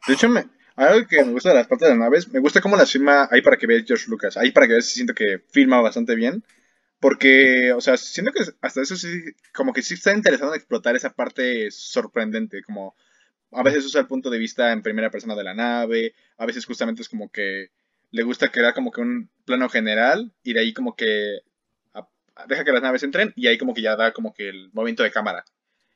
[0.07, 2.59] De hecho, me, algo que me gusta de las partes de las naves, me gusta
[2.61, 4.35] cómo las filma ahí para que veas George Lucas.
[4.37, 6.43] Ahí para que veas, siento que filma bastante bien.
[6.99, 9.07] Porque, o sea, siento que hasta eso sí,
[9.53, 12.95] como que sí está interesado en explotar esa parte sorprendente, como
[13.51, 16.65] a veces usa el punto de vista en primera persona de la nave, a veces
[16.65, 17.69] justamente es como que
[18.11, 21.39] le gusta crear como que un plano general y de ahí como que
[21.93, 22.07] a-
[22.47, 25.03] deja que las naves entren y ahí como que ya da como que el movimiento
[25.03, 25.43] de cámara.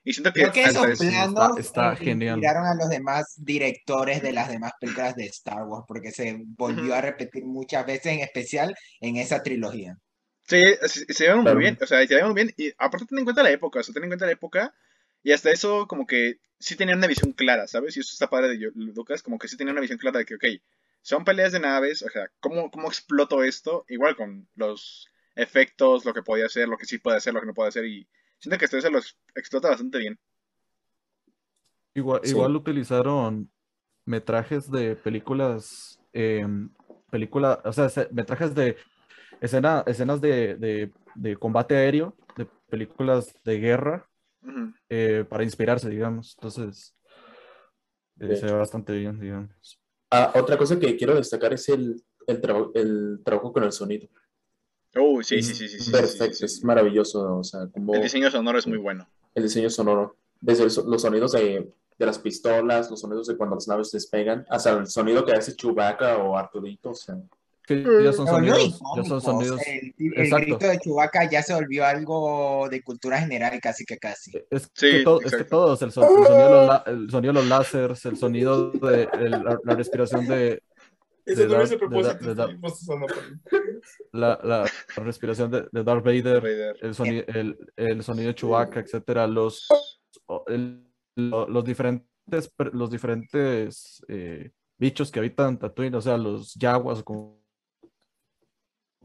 [0.03, 2.37] Y siento que Creo que esos eso- planos está genial.
[2.39, 6.85] inspiraron a los demás directores de las demás películas de Star Wars, porque se volvió
[6.85, 6.93] Ujú.
[6.93, 9.97] a repetir muchas veces, en especial en esa trilogía.
[10.47, 11.55] Sí, se, se llevan Claro.
[11.55, 12.53] muy bien, o sea, se llevan muy bien.
[12.57, 14.73] Y aparte ten en cuenta la época, o sea, ten en cuenta la época.
[15.23, 17.95] Y hasta eso como que sí tenían una visión clara, ¿sabes?
[17.95, 20.33] Y eso está padre de Lucas, como que sí tenía una visión clara de que,
[20.35, 20.45] ok,
[21.01, 23.85] son peleas de naves, o sea, ¿cómo, cómo exploto esto?
[23.89, 27.47] Igual con los efectos, lo que podía hacer, lo que sí puede hacer, lo que
[27.47, 27.85] no puede hacer.
[27.85, 28.07] Y
[28.39, 30.19] siento que hasta eso lo ex- explota bastante bien.
[31.93, 32.29] Igual, Sí.
[32.29, 33.51] igual utilizaron
[34.05, 36.69] metrajes de películas, em,
[37.11, 38.77] película, o sea, se- metrajes de
[39.41, 44.09] escena, escenas de, de- de combate aéreo, de películas de guerra,
[44.89, 46.35] eh, para inspirarse, digamos.
[46.37, 46.95] Entonces,
[48.19, 49.80] eh, se ve bastante bien, digamos.
[50.11, 54.07] Ah, otra cosa que quiero destacar es el, el, traba- el trabajo con el sonido.
[54.95, 56.45] Oh, sí, sí, sí, sí, Perfecto, sí, sí.
[56.45, 57.37] es maravilloso.
[57.37, 59.07] O sea, como El diseño sonoro es muy bueno.
[59.35, 63.55] el diseño sonoro, desde el los sonidos de, de las pistolas, los sonidos de cuando
[63.55, 66.89] las naves despegan, hasta el sonido que hace Chewbacca o Arturito.
[66.89, 67.15] O sea,
[67.75, 69.61] Que ya son Se volvió sonidos, ya icónico, son sonidos.
[69.67, 70.45] El, el Exacto.
[70.45, 74.31] grito de Chewbacca ya se volvió algo de cultura general, casi que casi.
[74.49, 77.09] Es Sí, que, to- es que todos, el, son- el sonido de los la- el
[77.09, 80.61] sonido de los láseres, el sonido de el- la, la respiración de,
[81.25, 83.15] Ese de no es el Darth- de propósito.
[84.11, 84.65] La, la
[84.97, 86.75] respiración de, de Darth Vader, Vader.
[86.81, 89.67] el sonido, el, el sonido de Chewbacca, etcétera, los,
[91.15, 97.39] los diferentes, los diferentes eh, bichos que habitan Tatooine, o sea, los yaguas, o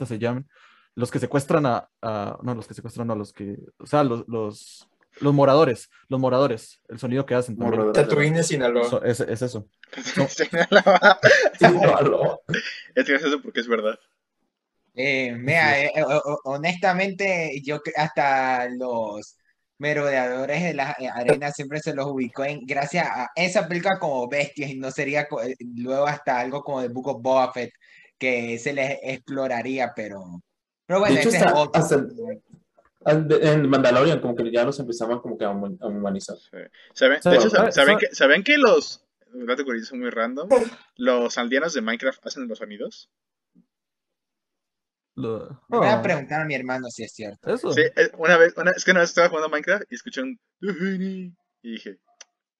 [0.04, 0.46] se llaman,
[0.94, 4.24] los que secuestran a, a- no, los que secuestran a los que, o sea, los,
[4.28, 4.88] los,
[5.20, 7.56] los moradores, los moradores, el sonido que hacen.
[7.56, 7.94] Moradores.
[7.94, 8.88] Tatooine, Sinaloa.
[8.90, 9.68] So- es, es eso.
[11.58, 12.40] Sinaloa.
[12.94, 13.98] es gracioso porque es verdad.
[14.94, 15.92] Eh, mira, eh,
[16.44, 19.36] honestamente, yo hasta los
[19.78, 24.26] merodeadores de las eh, arenas siempre se los ubicó en, gracias a esa película como
[24.26, 27.72] bestias y no sería eh, luego hasta algo como de Book of Boba Fett
[28.18, 30.42] que se les exploraría, pero,
[30.86, 31.80] pero bueno, De hecho, ese es hasta- otro.
[31.82, 32.06] hasta-
[33.40, 36.36] En Mandalorian, como que ya los empezaban como que a hum- a humanizar.
[36.38, 36.56] Sí.
[36.92, 39.04] ¿Saben, de hecho, ¿saben, que, ¿saben que los...
[39.32, 40.48] Un dato curioso muy random.
[40.96, 43.10] Los aldeanos de Minecraft hacen los sonidos.
[45.14, 47.54] Lo- Voy a Ah, preguntar a mi hermano si es cierto.
[47.54, 47.72] eso.
[47.72, 50.38] Sí, eh, una vez, una, es que una vez estaba jugando Minecraft y escuché un...
[51.62, 51.98] Y dije,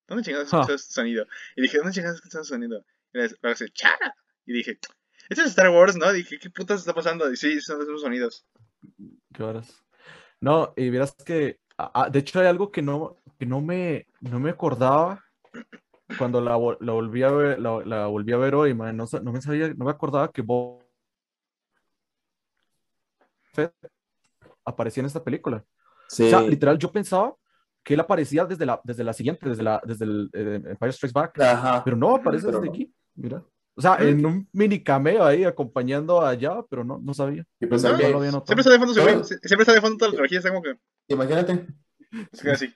[0.09, 0.61] ¿dónde chingados Ah.
[0.61, 1.27] escuchas ese sonido?
[1.57, 2.85] Y dije, ¿dónde chingados escuchas sonido?
[3.13, 3.99] Y luego hace, ¡cha!
[4.47, 4.79] Y dije,
[5.29, 6.13] esto es Star Wars, ¿no?
[6.13, 7.31] dije, ¿qué putas está pasando?
[7.31, 8.47] Y sí, son esos sonidos.
[9.33, 9.83] Qué horas.
[10.41, 14.39] No, y verás que, ah, de hecho hay algo que no, que no me, no
[14.39, 15.25] me acordaba
[16.19, 19.33] cuando la, la volví a ver, la, la volví a ver hoy, man, no, no
[19.33, 20.45] me sabía, no me acordaba que
[23.53, 23.75] Fett
[24.65, 25.65] aparecía en esta película.
[26.09, 26.25] Sí.
[26.25, 27.35] O sea, literal, yo pensaba
[27.83, 31.13] que él aparecía desde la, desde la siguiente, desde la, desde el eh, Empire Strikes
[31.13, 31.83] Back, Ajá.
[31.85, 32.73] pero no, aparece Pero desde no.
[32.73, 33.45] aquí, mira.
[33.79, 37.45] O sea, en un mini cameo ahí acompañando allá, pero no, no sabía.
[37.61, 38.47] Y pensar No, No lo había notado.
[38.47, 40.77] Siempre está de fondo, sie- siempre está de fondo toda la trilogía, está como que...
[41.09, 41.67] imagínate,
[42.33, 42.75] Es que así.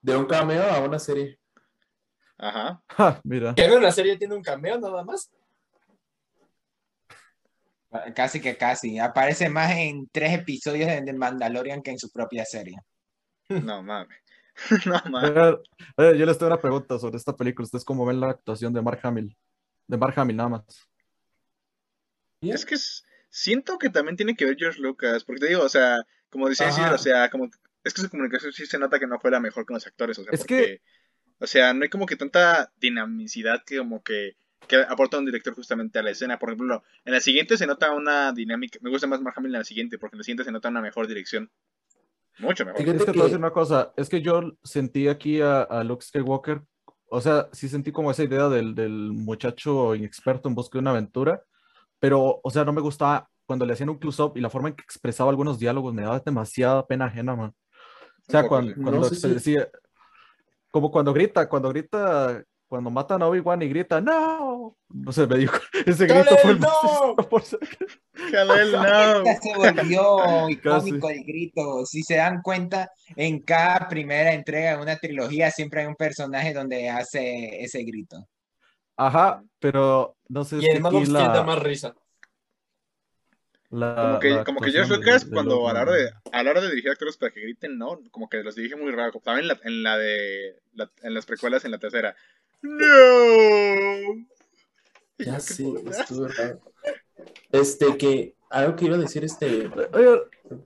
[0.00, 1.38] de un cameo a una serie.
[2.38, 2.82] Ajá.
[2.88, 3.54] Ja, mira.
[3.54, 5.30] Que la serie tiene un cameo nada más.
[8.14, 8.98] Casi que casi.
[8.98, 12.78] Aparece más en tres episodios de, Mandalorian que en su propia serie.
[13.48, 14.18] No mames.
[14.86, 15.58] no mames.
[15.96, 17.64] Yo les tengo una pregunta sobre esta película.
[17.64, 19.36] ¿Ustedes cómo ven la actuación de Mark Hamill?
[19.88, 20.64] De Mark Hamill nada más.
[22.40, 25.68] Es que es- siento que también tiene que ver George Lucas, porque te digo, o
[25.68, 25.98] sea,
[26.30, 26.68] como decía.
[26.68, 27.48] Isidro, o sea, como
[27.84, 30.18] es que su comunicación sí se nota que no fue la mejor con los actores,
[30.18, 30.80] o sea, Es porque,
[31.38, 35.54] o sea, no hay como que tanta dinamicidad que como que, que aporta un director
[35.54, 36.38] justamente a la escena.
[36.38, 39.60] Por ejemplo, en la siguiente se nota una dinámica, me gusta más Mark Hamill en
[39.60, 41.50] la siguiente, porque en la siguiente se nota una mejor dirección.
[42.38, 42.80] Mucho mejor.
[42.80, 43.92] Fíjate Es que te que- voy a decir una cosa.
[43.96, 46.62] Es que yo sentí aquí a, a Luke Skywalker.
[47.08, 50.90] O sea, sí sentí como esa idea del, del muchacho inexperto en busca de una
[50.90, 51.42] aventura.
[51.98, 54.74] Pero, o sea, no me gustaba cuando le hacían un close-up y la forma en
[54.74, 57.54] que expresaba algunos diálogos me daba demasiada pena ajena, man.
[58.28, 59.68] O sea, cuando, cuando No decía,
[60.70, 64.76] como cuando grita, cuando grita, cuando matan a Obi-Wan y grita, ¡No!
[64.88, 65.56] No sé, me dijo,
[65.86, 67.42] ese grito fue el más ¡Kal-El, por-
[68.32, 68.72] Kal-El,
[69.24, 69.24] no.
[69.40, 71.86] Se volvió icónico el grito.
[71.86, 76.52] Si se dan cuenta, en cada primera entrega de una trilogía siempre hay un personaje
[76.52, 78.26] donde hace ese grito.
[78.96, 81.94] Ajá, pero no sé Y si el aquí of Steel da la, más risa.
[83.70, 85.90] la- Como que, la como que George Lucas, de cuando a la no.
[85.90, 88.54] hora de, a la hora de dirigir actores para que griten, no, como que los
[88.54, 89.20] dirige muy raro.
[89.22, 92.16] También en la, en la de, la- en las precuelas, en la tercera.
[92.66, 94.26] ¡No!
[95.18, 95.98] Ya ¿qué sí, putas?
[96.00, 96.60] estuvo raro.
[97.52, 100.20] Este, que algo que iba a decir, este, Oye,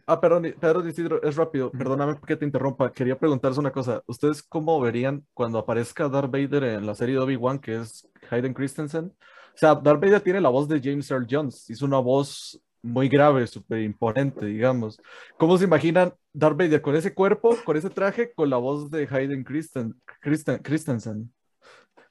[0.06, 2.92] ah, perdón, perdón, Isidro, es rápido, perdóname que te interrumpa.
[2.92, 4.02] Quería preguntarles una cosa.
[4.06, 8.54] ¿Ustedes cómo verían cuando aparezca Darth Vader en la serie de Obi-Wan, que es Hayden
[8.54, 9.06] Christensen?
[9.54, 13.08] O sea, Darth Vader tiene la voz de James Earl Jones, hizo una voz muy
[13.08, 14.98] grave, súper imponente, digamos.
[15.38, 19.06] ¿Cómo se imaginan Darth Vader con ese cuerpo, con ese traje, con la voz de
[19.10, 21.32] Hayden Christen, Christen- Christensen?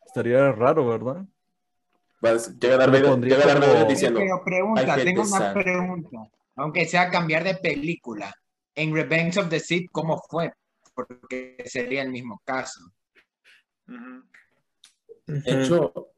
[0.09, 1.23] Estaría raro, ¿verdad?
[2.25, 5.61] va a- llega Darth Vader, diciendo, Pero pregunta, "I hate tengo the una sun".
[5.63, 6.17] pregunta.
[6.55, 8.33] Aunque sea cambiar de película,
[8.75, 10.51] en Revenge of the Sith, ¿cómo fue?
[10.95, 12.81] Porque sería el mismo caso.
[15.25, 16.09] De hecho,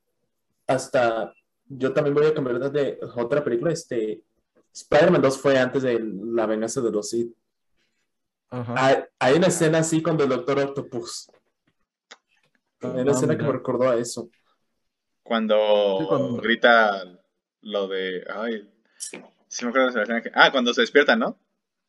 [0.66, 1.34] hasta
[1.68, 3.72] yo también voy a cambiar de otra película.
[3.74, 4.22] Este,
[4.74, 7.32] Spider-Man 2 fue antes de La venganza de los Sith.
[8.50, 8.74] Ajá.
[8.78, 11.30] Hay, hay una escena así con el Doctor Octopus.
[12.82, 14.30] Hay una Ah, escena que me recordó a eso.
[15.24, 17.04] Cuando, Sí, cuando- grita
[17.62, 18.24] lo de.
[18.34, 20.32] Ay, sí me acuerdo de la escena que.
[20.34, 21.38] Ah, cuando se despierta, ¿no?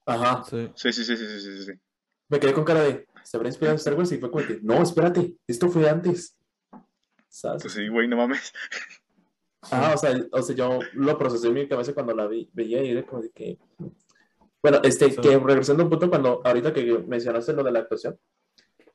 [0.06, 0.44] Ajá.
[0.44, 0.70] Sí.
[0.74, 1.64] Sí, sí, sí, sí, sí, sí.
[1.64, 1.72] sí.
[2.28, 4.10] Me quedé con cara de, ¿se habrá inspirado en Star Wars?
[4.12, 6.36] Y fue como que, no, espérate, esto fue antes.
[7.28, 7.62] ¿Sabes?
[7.62, 8.52] Pues sí, güey, no mames.
[9.70, 12.82] Ah, o sea, o sea, yo lo procesé en mi cabeza cuando la vi, veía
[12.82, 13.58] y era como de que...
[14.62, 15.20] Bueno, este, Sí.
[15.20, 18.18] que regresando a un punto cuando, ahorita que mencionaste lo de la actuación,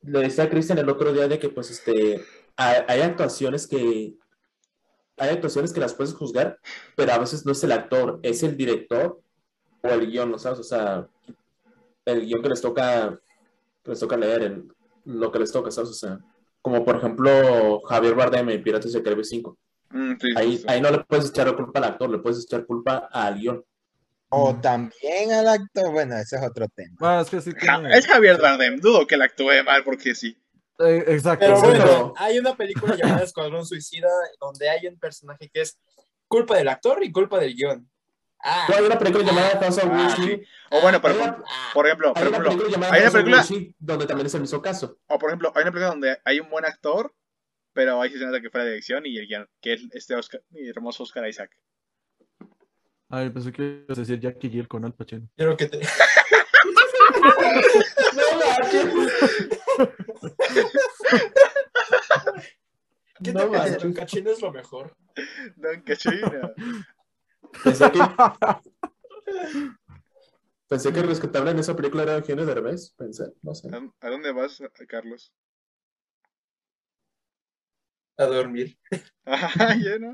[0.08, 2.24] le decía Cristian el otro día de que, pues, este,
[2.56, 4.14] hay, hay actuaciones que,
[5.16, 6.58] hay actuaciones que las puedes juzgar,
[6.96, 9.20] pero a veces no es el actor, es el director
[9.82, 10.60] o el guion, ¿no sabes?
[10.60, 11.08] O sea,
[12.04, 13.18] el guion que les toca,
[13.84, 14.68] que les toca leer, el-
[15.04, 15.90] lo que les toca, ¿sabes?
[15.90, 16.18] O sea,
[16.62, 19.56] como por ejemplo Javier Bardem en Piratas del Caribe 5.
[19.90, 22.66] Mm, sí, Ahí, ahí no le puedes echar la culpa al actor, le puedes echar
[22.66, 23.64] culpa al guion.
[24.30, 26.96] O también al actor, bueno, ese es otro tema.
[27.00, 30.14] Ah, es que sí Ja- tiene- es Javier Bardem, dudo que la actúe mal porque
[30.14, 30.36] sí.
[30.80, 31.44] Eh, exacto.
[31.46, 31.66] Pero sí.
[31.66, 34.08] bueno, hay una película llamada Escuadrón Suicida
[34.40, 35.78] donde hay un personaje que es
[36.28, 37.90] culpa del actor y culpa del guion.
[38.40, 40.42] Ah, No, hay una película llamada House of Ah, sí.
[40.70, 41.42] O bueno, por una-
[41.74, 44.98] por ejemplo, por Hay una película hay una of donde también es el mismo caso.
[45.08, 47.12] o por ejemplo, hay una película donde hay un buen actor,
[47.72, 50.42] pero hay escenas de que fuera de dirección y el guion, que es este Oscar,
[50.50, 51.50] mi hermoso Oscar Isaac.
[53.10, 55.26] Ay, pensé que ibas a decir Jackie Jill con Al Pacino.
[55.36, 55.80] quiero que te...
[63.22, 63.76] ¿Qué te No pasa?
[63.78, 64.94] Don Cachino es lo mejor.
[65.56, 66.54] Don Cachino.
[67.64, 68.00] Pensé que,
[70.68, 72.90] pensé que el rescatable en esa película era Eugenio Derbez.
[72.90, 73.68] Pensé, no sé.
[73.72, 75.32] ¿A a dónde vas, Carlos?
[78.18, 78.76] A dormir.
[79.24, 80.12] Ajá, ya no.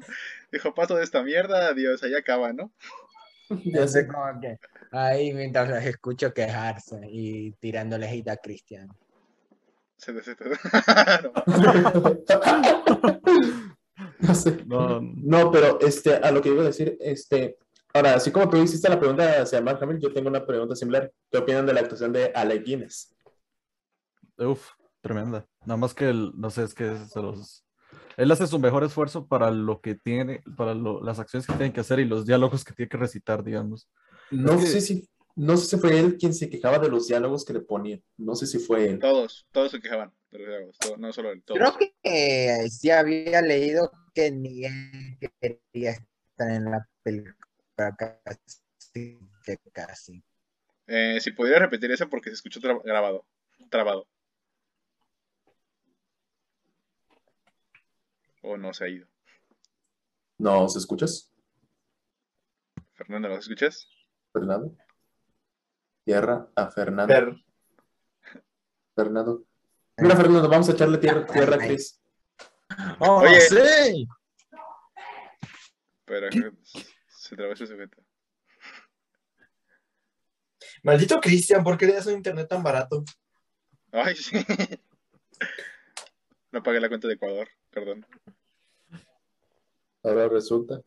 [0.52, 2.72] Dijo, paso de esta mierda, adiós, ahí acaba, ¿no?
[3.64, 4.06] Ya sé.
[4.06, 4.58] Como que
[4.90, 8.88] ahí mientras los escucho quejarse y tirándole hate a Cristian.
[9.96, 10.44] Se desete.
[11.22, 11.32] No.
[14.18, 14.64] No sé.
[14.66, 17.56] No, No, pero este, a lo que iba a decir, este,
[17.92, 21.12] ahora, así como tú hiciste la pregunta hacia Mark Hamill, yo tengo una pregunta similar.
[21.30, 23.14] ¿Qué opinan de la actuación de Alec Guinness?
[24.38, 24.70] uf,
[25.00, 25.46] tremenda.
[25.64, 27.64] Nada más que, el- no sé, es que se los...
[28.16, 31.72] Él hace su mejor esfuerzo para lo que tiene, para lo- las acciones que tiene
[31.72, 33.88] que hacer y los diálogos que tiene que recitar, digamos.
[34.30, 37.08] No Es que- sé si, no sé si fue él quien se quejaba de los
[37.08, 38.02] diálogos que le ponían.
[38.16, 38.98] No sé si fue él.
[38.98, 41.58] Todos, todos se quejaban de los diálogos, todo- no solo él, todos.
[41.58, 47.34] Creo que eh, sí había leído que ni él quería estar en la película
[47.98, 50.22] casi que casi.
[50.86, 53.26] Eh, si pudiera repetir eso porque se escuchó tra- grabado,
[53.70, 54.06] trabado.
[58.46, 59.08] O no se ha ido.
[60.36, 61.32] No, ¿se escuchas,
[62.92, 63.88] Fernando, ¿lo escuchas?
[64.32, 64.76] Fernando?
[66.04, 67.40] Tierra a Fernando.
[68.94, 69.46] Fernando.
[69.96, 72.00] Mira, Fernando, vamos a echarle tierra, tierra a Chris.
[72.98, 73.40] ¡Oh, Oye.
[73.40, 74.06] sí!
[76.04, 76.28] Pero
[77.08, 78.04] se trabó ese sujeto.
[80.82, 83.04] Maldito Cristian, ¿por qué le das un internet tan barato?
[83.90, 84.36] Ay, sí.
[86.52, 88.06] No pagué la cuenta de Ecuador, perdón.
[90.04, 90.80] Ahora resulta.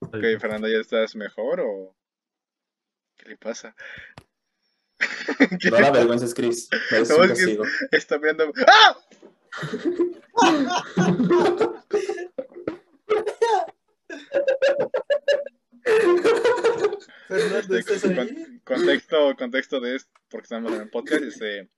[0.00, 1.94] Ok, Fernando, ¿ya estás mejor o
[3.16, 3.74] qué le pasa?
[5.60, 6.68] ¿Qué No la vergüenza, Chris.
[6.90, 7.64] No, es castigo.
[7.92, 8.52] Está mirando.
[8.66, 8.98] ¡Ah!
[17.28, 18.14] Fernando, ¿estás ahí?
[18.14, 21.70] con- contexto, contexto de esto, porque estamos en el podcast, este,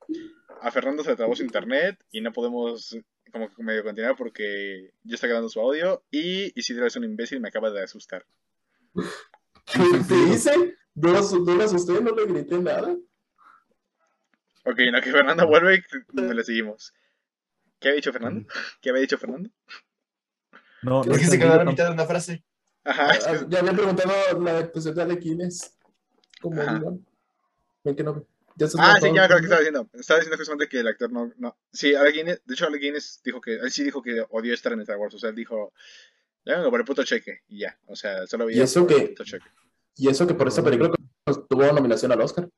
[0.60, 2.96] a Fernando se le trabó su internet y no podemos
[3.32, 7.38] como que medio continuar porque yo estoy grabando su audio y Isidro es un imbécil
[7.38, 8.24] y me acaba de asustar.
[8.94, 10.76] ¿Qué te hice?
[10.94, 12.96] No no asusté, no le grité nada.
[14.64, 15.82] Ok, no, que Fernando vuelve
[16.12, 16.94] le seguimos.
[17.80, 18.46] ¿Qué había dicho Fernando?
[18.80, 19.50] ¿Qué había dicho Fernando?
[20.82, 22.44] No, no ¿Por qué se quedó a la mitad de una frase?
[22.84, 25.76] Ajá, que- Ah, Ya había preguntado la actuación de Alequines.
[26.40, 26.74] ¿Cómo Ajá.
[26.78, 27.06] digan?
[27.84, 28.26] Ven que no.
[28.56, 29.88] Ya se Ah, sí, ya me acuerdo que estaba diciendo.
[29.94, 31.32] Estaba diciendo justamente que el actor no.
[31.38, 31.56] no.
[31.72, 33.54] Sí, Alec Guinness, de hecho, Alec Guinness dijo que.
[33.56, 35.14] Él sí dijo que odió estar en Star Wars.
[35.14, 35.72] O sea, él dijo.
[36.44, 37.40] Ya vengo por el puto cheque.
[37.48, 37.76] Y ya.
[37.86, 39.08] O sea, solo veía ¿Y eso por el qué?
[39.08, 39.46] puto cheque.
[39.96, 40.90] Y eso que por esta película
[41.48, 42.48] tuvo nominación al Oscar.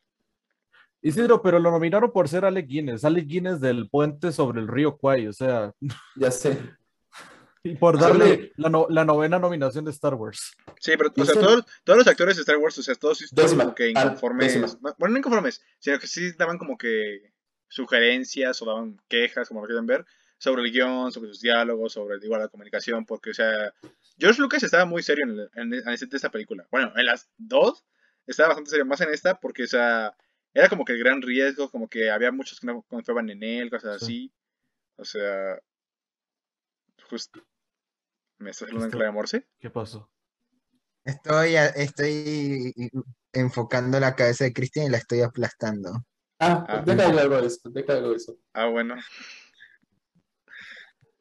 [1.03, 4.97] Isidro, pero lo nominaron por ser Alec Guinness, Alec Guinness del puente sobre el río
[4.97, 5.73] Kwai, o sea,
[6.17, 6.59] Ya sé.
[7.71, 10.57] Y por Ah, darle la, no- la novena nominación de Star Wars.
[10.81, 13.19] Sí, pero, ¿Y o sea, todos, todos los actores de Star Wars, o sea, todos
[13.19, 14.61] sí estaban Décima, como que inconformes.
[14.61, 14.95] décima.
[14.99, 17.33] Bueno, no inconformes, sino que sí daban como que
[17.69, 20.05] sugerencias o daban quejas, como lo quieran ver,
[20.39, 23.73] sobre el guion, sobre sus diálogos, sobre igual la comunicación, porque, o sea,
[24.19, 26.67] George Lucas estaba muy serio en, el- en, en este- esta película.
[26.71, 27.85] Bueno, en las dos
[28.27, 30.15] estaba bastante serio, más en esta, porque, o sea,
[30.55, 33.71] era como que el gran riesgo, como que había muchos que no confiaban en él,
[33.71, 34.33] cosas así.
[34.97, 35.59] O sea,
[37.09, 37.41] justo.
[38.39, 39.47] ¿Me estás hablando clave morse?
[39.59, 40.11] ¿Qué pasó?
[41.05, 42.75] Estoy, estoy
[43.33, 46.05] enfocando la cabeza de Cristian y la estoy aplastando.
[46.39, 46.83] Ah, Ah.
[46.85, 47.71] deja de algo de eso.
[47.71, 48.37] Deja de de eso.
[48.53, 48.97] Ah, bueno.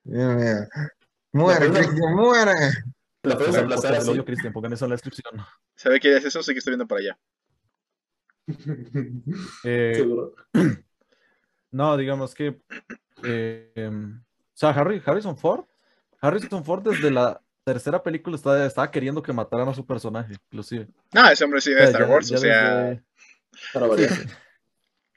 [0.03, 0.69] Mira, mira.
[1.31, 2.53] Muere, Cristian, muere.
[3.23, 4.09] La puedes del así.
[4.09, 5.41] odio, Cristian, pongan eso en la descripción.
[5.75, 6.43] ¿Sabe qué es eso?
[6.43, 7.19] Sí que estoy viendo para allá.
[9.63, 10.35] Eh, Seguro.
[11.71, 12.61] no, digamos que,
[13.23, 14.23] eh, em, o
[14.53, 15.65] sea, Harry, Harrison Ford
[16.21, 20.87] Harrison Ford desde la tercera película estaba, estaba queriendo que mataran a su personaje, inclusive.
[21.13, 23.01] No, ese hombre sí de O sea, Star ya- Wars, ya o sea, desde-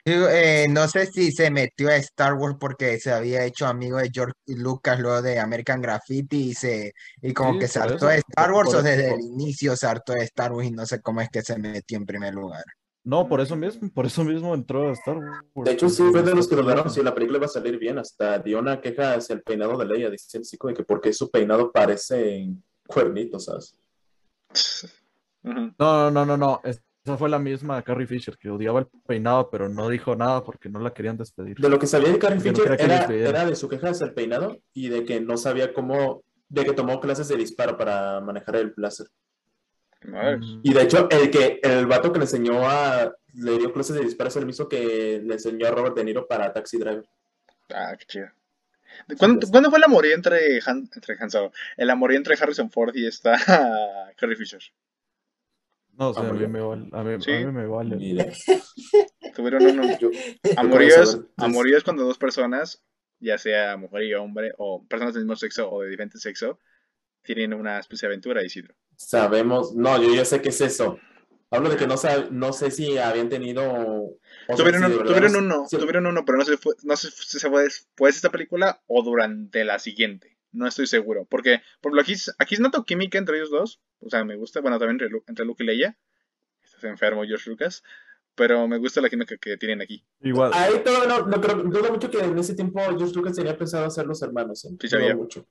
[0.05, 4.09] eh, no sé si se metió a Star Wars porque se había hecho amigo de
[4.11, 8.15] George Lucas luego de American Graffiti y se y como Sí, que se hartó de
[8.17, 9.15] Star Wars por o desde eso.
[9.15, 11.97] el inicio se hartó de Star Wars y no sé cómo es que se metió
[11.97, 12.63] en primer lugar.
[13.03, 15.65] No, por eso mismo, por eso mismo entró a Star Wars.
[15.65, 17.97] De hecho, sí, fue de los que dudaron si la película iba a salir bien.
[17.97, 21.13] Hasta dio una queja hacia el peinado de Leia, dice el chico, de que porque
[21.13, 22.49] su peinado parece
[22.87, 23.75] cuernito, ¿sabes?
[25.43, 25.73] ujú.
[25.77, 26.61] No, no, no, no.
[26.63, 30.69] Esa fue la misma Carrie Fisher que odiaba el peinado, pero no dijo nada porque
[30.69, 31.57] no la querían despedir.
[31.57, 34.13] De lo que sabía de Carrie no Fisher era, era de su queja hacia el
[34.13, 38.57] peinado y de que no sabía cómo, de que tomó clases de disparo para manejar
[38.57, 39.07] el láser.
[40.01, 43.95] Mm, Y de hecho, el que el vato que le enseñó a, le dio clases
[43.97, 47.05] de disparo es el mismo que le enseñó a Robert De Niro para Taxi Driver.
[47.73, 48.27] Ah, qué chido.
[49.07, 51.51] ¿De ¿Cuándo, cuándo fue el amorío entre, Han, entre Han Solo?
[51.77, 53.37] El amorío entre Harrison Ford y esta
[54.17, 54.61] Carrie Fisher.
[55.93, 56.87] No, sí, a mí me vale.
[56.93, 57.31] A mí, Sí.
[57.33, 57.97] a mí me vale.
[59.35, 59.97] Tuvieron uno.
[59.99, 60.09] yo-
[60.57, 61.27] Amorío puedo es, saber.
[61.37, 62.81] amorío es cuando dos personas,
[63.19, 66.57] ya sea mujer y hombre, o personas del mismo sexo o de diferente sexo,
[67.21, 68.73] tienen una especie de aventura, Isidro.
[68.99, 70.99] Sabemos, no, yo ya sé qué es eso.
[71.51, 73.63] Hablo de que no, sab- no sé si habían tenido...
[73.63, 77.49] o sea, Tuvieron, un- uno, tuvieron uno, pero no sé, fue- no sé si se
[77.49, 80.37] fue después de esta película o durante la siguiente.
[80.51, 81.25] No estoy seguro.
[81.29, 83.81] Porque, por ejemplo, aquí, aquí noto química entre ellos dos.
[83.99, 84.61] O sea, me gusta.
[84.61, 85.97] Bueno, también entre, entre Luke y Leia.
[86.63, 87.83] Estás enfermo, George Lucas.
[88.35, 90.03] Pero me gusta la química que tienen aquí.
[90.21, 90.51] Igual.
[90.53, 93.85] Ahí todo, no, no creo, dudo mucho que en ese tiempo George Lucas tenía pensado
[93.85, 94.65] hacer los hermanos.
[94.65, 94.69] ¿eh?
[94.79, 95.15] Sí sabía.
[95.15, 95.45] mucho.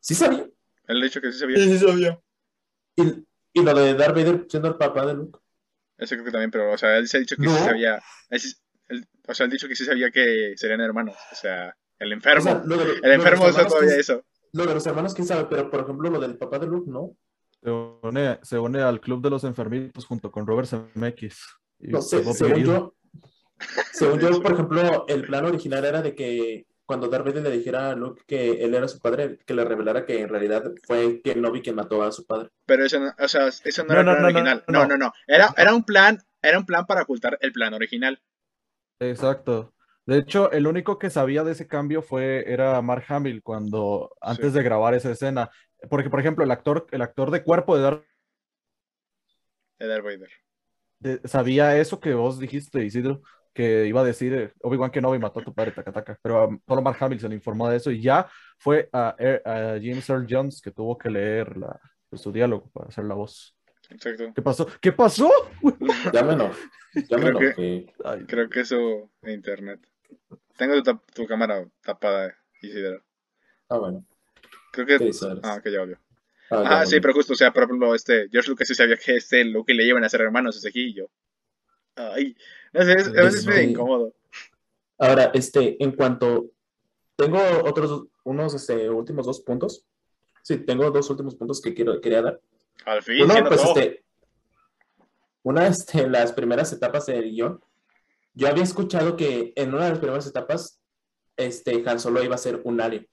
[0.00, 0.46] Sí sabía.
[0.88, 1.56] Él ha dicho que sí sabía.
[1.56, 2.20] Sí, sí, sabía.
[2.96, 3.24] Y,
[3.54, 5.38] y lo de Darth Vader siendo el papá de Luke.
[5.98, 8.02] Eso creo que también, pero, o sea, él se ha dicho que sí sabía.
[8.30, 8.40] él
[9.28, 11.16] o sea, él ha dicho que sí sabía que serían hermanos.
[11.30, 12.40] O sea, el enfermo.
[12.40, 14.24] O sea, lo de- lo el enfermo hermanos, todavía ¿quién- eso.
[14.54, 17.16] Lo de los hermanos, quién sabe, pero por ejemplo, lo del papá de Luke, no.
[17.62, 21.38] Se une, se une al club de los enfermitos junto con Robert Zemeckis.
[21.78, 22.94] No sé, según yo,
[23.92, 27.90] según yo, por ejemplo, el plan original era de que cuando Darth Vader le dijera
[27.90, 31.62] a Luke que él era su padre, que le revelara que en realidad fue Kenobi
[31.62, 32.50] quien mató a su padre.
[32.66, 34.64] Pero eso no, o sea, eso no, No, era el plan original.
[34.68, 34.88] No, no.
[34.88, 35.12] no, no.
[35.26, 38.20] Era, era un plan, era un plan para ocultar el plan original.
[39.00, 39.72] Exacto.
[40.04, 44.52] De hecho, el único que sabía de ese cambio fue, era Mark Hamill cuando, antes
[44.52, 44.58] Sí.
[44.58, 45.50] de grabar esa escena.
[45.88, 48.04] Porque, por ejemplo, el actor, el actor de cuerpo de Darth
[49.78, 50.30] De Darth Vader.
[50.98, 53.22] de- sabía eso que vos dijiste, Isidro,
[53.52, 56.18] que iba a decir eh, Obi-Wan Kenobi mató a tu padre, taca, taca.
[56.22, 59.42] Pero um, solo Mark Hamill se le informó de eso y ya fue a, Er-
[59.46, 63.14] a James Earl Jones que tuvo que leer la, pues, su diálogo para hacer la
[63.14, 63.56] voz.
[63.90, 64.32] Exacto.
[64.34, 64.66] ¿Qué pasó?
[64.80, 65.30] ¿Qué pasó?
[66.12, 66.36] Ya me
[67.08, 67.86] Creo que-.
[68.04, 69.80] Ay, Creo que eso de internet.
[70.56, 73.02] Tengo tu, tap- tu cámara tapada, Isidro.
[73.68, 74.04] Ah, bueno.
[74.72, 75.10] Creo que.
[75.42, 75.98] Ah, que ya volvió.
[76.50, 79.16] Ah, Ah, sí, pero justo, o sea, por ejemplo, este, George Lucas sí sabía que
[79.16, 81.06] este Luke y le iban a ser hermanos desde aquí y yo.
[81.96, 82.36] Ay,
[82.72, 84.14] no sé, es- a veces es medio Este- incómodo.
[84.98, 86.46] Ahora, este, en cuanto
[87.16, 89.84] tengo otros unos este, últimos dos puntos.
[90.42, 92.40] Sí, tengo dos últimos puntos que quiero quería dar.
[92.84, 93.74] Al fin, Uno, pues, todo.
[93.78, 94.04] este,
[95.42, 97.60] una, este, las primeras etapas del guion.
[98.34, 100.80] Yo había escuchado que en una de las primeras etapas,
[101.36, 103.08] este, Han Solo iba a ser un alien.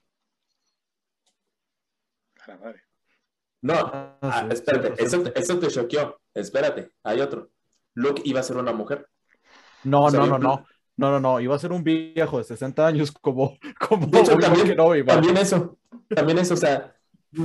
[2.42, 2.84] A la madre.
[3.62, 5.40] No, Ah, ah, sí, espérate, cierto, eso, cierto.
[5.40, 6.22] eso te choqueó.
[6.34, 7.50] Espérate, hay otro.
[7.96, 9.08] Luke iba a ser una mujer.
[9.84, 10.66] No, O sea, no, no, no.
[10.98, 11.40] No, no, no.
[11.40, 14.76] Iba a ser un viejo de 60 años como, como De hecho, también,
[15.06, 15.78] también eso.
[16.10, 16.96] También eso, o sea,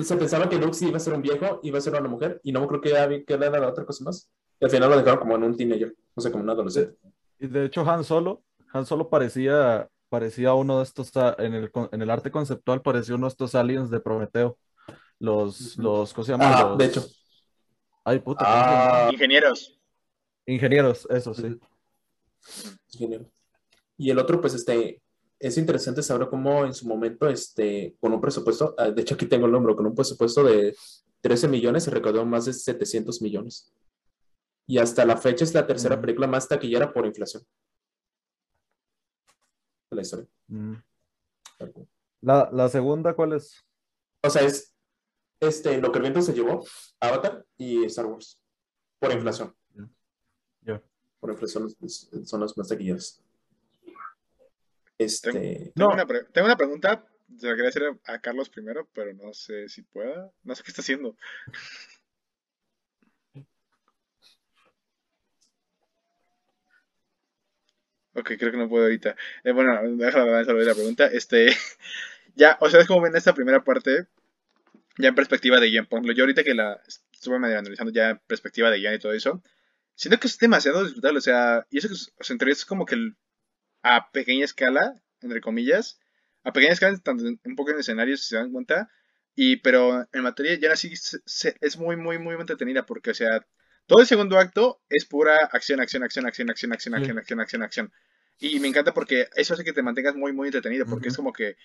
[0.03, 2.41] se pensaba que Luke sí iba a ser un viejo, iba a ser una mujer,
[2.43, 4.31] y no creo que había que era la otra cosa más.
[4.59, 6.97] Y al final lo dejaron como en un teenager, o sea, como un adolescente.
[7.39, 8.43] Y de hecho, Han Solo,
[8.73, 12.83] Han Solo parecía, parecía uno de estos, ah, en el, con- en el arte conceptual,
[12.83, 14.59] parecía uno de estos aliens de Prometeo.
[15.21, 16.53] Los, los, ¿cómo se llaman?
[16.53, 17.05] Ah, Los- de hecho.
[18.05, 18.45] Ay, puta.
[18.47, 19.79] Ah, Ingenieros.
[20.47, 21.59] Ingenieros, eso sí.
[23.97, 25.03] Y el otro, pues, este,
[25.39, 29.27] es interesante saber cómo en su momento, este, con un presupuesto, ah, de hecho aquí
[29.27, 30.75] tengo el número, con un presupuesto de
[31.21, 33.73] 13 millones se recaudó más de 700 millones.
[34.67, 36.01] Y hasta la fecha es la tercera Mm.
[36.01, 37.43] película más taquillera por inflación
[39.95, 40.27] la historia.
[40.49, 40.75] Mm.
[42.21, 43.65] La, la segunda, ¿cuál es?
[44.23, 44.75] O sea, es
[45.41, 46.65] este, lo que el viento se llevó,
[47.01, 48.41] Avatar y Star Wars,
[48.99, 49.55] por inflación.
[51.25, 53.23] Por es- son las más taquilleras.
[54.99, 55.89] Este, Tengo, No.
[55.89, 57.03] una tengo una pregunta.
[57.39, 60.31] Se la quería hacer a, Carlos primero, pero no sé si pueda.
[60.43, 61.17] No sé qué está haciendo.
[68.13, 69.17] Ok, creo que no puedo ahorita.
[69.45, 71.07] Eh, bueno, déjame avanzar la pregunta.
[71.07, 71.47] Este,
[72.35, 74.09] ya, o sea, es como ven esta primera parte
[74.99, 75.87] ya en perspectiva de guion.
[75.87, 76.83] Por ejemplo, yo ahorita que la
[77.15, 79.43] estuve analizando ya en perspectiva de guion y todo eso,
[79.95, 81.19] siento que es demasiado disfrutable.
[81.19, 83.17] O sea, y eso que, o sea, es como que el-
[83.83, 86.01] a pequeña escala, entre comillas,
[86.43, 88.91] a pequeña escala, tanto en- un poco en escenarios, si se dan cuenta,
[89.35, 93.15] y pero en materia ya así se- se- es muy, muy, muy entretenida, porque, o
[93.15, 93.47] sea,
[93.87, 97.63] todo el segundo acto es pura acción, acción, acción, acción, acción, acción, acción, acción, acción,
[97.63, 97.93] acción.
[98.39, 101.23] Y me encanta porque eso hace que te mantengas muy, muy entretenido, porque es Ujú.
[101.25, 101.57] como que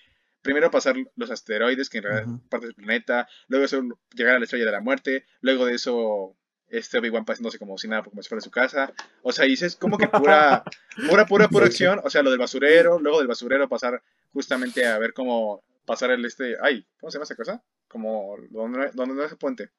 [0.42, 3.82] primero pasar los asteroides, que en realidad es parte del planeta, luego eso
[4.14, 6.36] llegar a la estrella de la muerte, luego de eso
[6.70, 8.92] este Obi-Wan pasándose como si nada, como si fuera su casa.
[9.22, 10.64] O sea, y es como que pura,
[11.10, 12.00] pura, pura, pura acción.
[12.04, 14.02] O sea, lo del basurero, luego del basurero pasar
[14.32, 17.62] justamente a ver cómo pasar el este, ay, ¿cómo se llama esa cosa?
[17.88, 19.70] Como donde, donde no es el puente.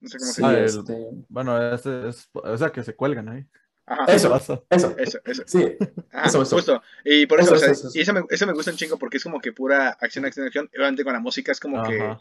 [0.00, 0.58] No sé cómo se Sí, Ah, llama.
[0.58, 3.44] el- este, Bueno, ese es, o sea, que se cuelgan ahí.
[3.86, 4.34] Ajá, Eso.
[4.34, 4.64] Eso,
[4.96, 5.42] eso, eso.
[5.46, 5.76] sí,
[6.10, 6.56] Ajá, Eso, eso.
[6.56, 6.82] justo.
[7.04, 7.98] Y por eso, Eso, o sea, eso, eso.
[7.98, 10.46] y eso me, eso me gusta un chingo porque es como que pura acción, acción,
[10.46, 10.70] acción.
[10.74, 12.16] Obviamente con la música es como que.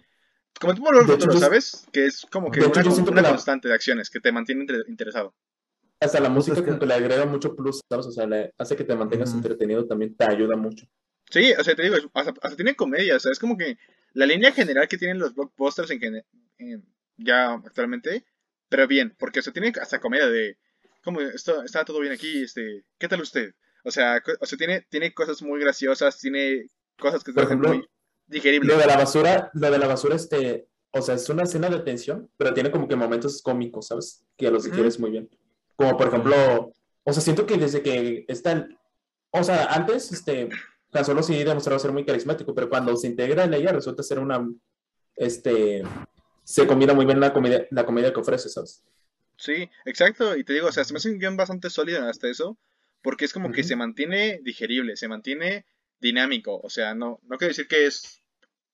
[0.60, 0.84] Como tú
[1.16, 2.80] hecho, lo yo- sabes, que es como que hecho,
[3.12, 5.34] una, la- constante de acciones que te mantiene interesado.
[6.00, 8.06] hasta la música es que- como que le agrega mucho plus, ¿sabes?
[8.08, 10.86] O sea, le hace que te mantengas entretenido, también te ayuda mucho.
[11.30, 13.78] Sí, o sea, te digo, hasta, hasta tiene comedia, o sea, es como que
[14.14, 16.24] la línea general que tienen los blockbusters en,
[17.18, 18.26] ya actualmente,
[18.70, 20.58] pero bien, porque o sea, tiene hasta comedia de,
[21.04, 22.44] ¿cómo esto, está todo bien aquí?
[22.44, 23.54] Este, ¿qué tal usted?
[23.84, 26.68] O sea, o sea tiene, tiene cosas muy graciosas, tiene
[27.00, 27.86] cosas que te Por hacen muy
[28.28, 28.74] digeribles.
[28.74, 31.80] Lo de la basura, lo de la basura, este, o sea, es una escena de
[31.80, 34.24] tensión, pero tiene como que momentos cómicos, ¿sabes?
[34.38, 35.30] Que los digieres muy bien.
[35.76, 36.72] Como por ejemplo,
[37.04, 38.78] o sea, siento que desde que están,
[39.32, 40.50] o sea, antes, este,
[40.92, 44.20] tan solo sí demostraba ser muy carismático, pero cuando se integra en ella resulta ser
[44.20, 44.48] una,
[45.16, 45.84] este,
[46.44, 48.84] se combina muy bien la comedia, la comedia que ofrece, ¿sabes?
[49.36, 50.38] Sí, exacto.
[50.38, 52.58] Y te digo, o sea, se me hace un guion bastante sólido hasta eso,
[53.02, 53.68] porque es como que Ujú.
[53.70, 55.66] se mantiene digerible, se mantiene
[56.04, 56.60] dinámico.
[56.62, 58.22] O sea, no, no quiero decir que es,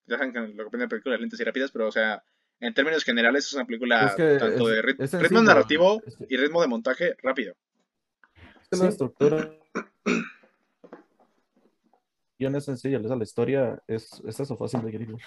[0.08, 2.22] ya saben que lo que opina de películas lentas y rápidas, pero o sea,
[2.60, 5.42] en términos generales es una película Es que tanto es- de rit- ritmo sencillo.
[5.44, 7.56] narrativo Es que- y ritmo de montaje rápido.
[8.62, 9.50] Es que la estructura.
[12.38, 15.18] guion es sencilla, o sea, la historia es, es eso, fácil de.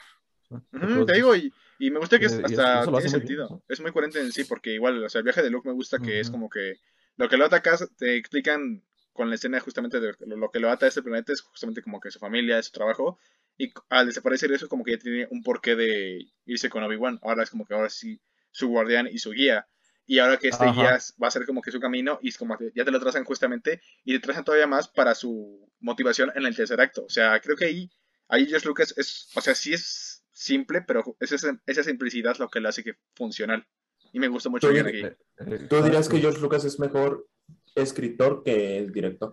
[0.73, 3.11] Ujú, te digo, y, y me gusta que es- eso- hasta tiene hace muy bien,
[3.11, 3.63] sentido.
[3.69, 5.99] Es muy coherente en sí, porque igual, o sea, el viaje de Luke me gusta
[5.99, 6.77] que es como que
[7.19, 10.61] lo que lo ata acá te explican con la escena justamente de lo, lo que
[10.61, 13.19] lo ata a este planeta es justamente como que su familia, su trabajo,
[13.59, 17.19] y al desaparecer eso como que ya tiene un porqué de irse con Obi-Wan.
[17.23, 18.21] Ahora es como que ahora sí
[18.51, 19.69] su guardián y su guía.
[20.07, 20.75] Y ahora que este Ajá.
[20.75, 23.01] guía va a ser como que su camino y es como que ya te lo
[23.01, 27.05] trazan justamente y te trazan todavía más para su motivación en el tercer acto.
[27.05, 27.91] O sea, creo que ahí,
[28.29, 32.49] ahí George Lucas es, o sea, sí es simple, pero es esa, esa simplicidad lo
[32.49, 33.67] que lo hace que funcional.
[34.13, 35.03] Y me gusta mucho Tú bien aquí.
[35.05, 37.29] Eh, ¿Tú dirías que George Lucas es mejor
[37.75, 39.33] escritor que el director?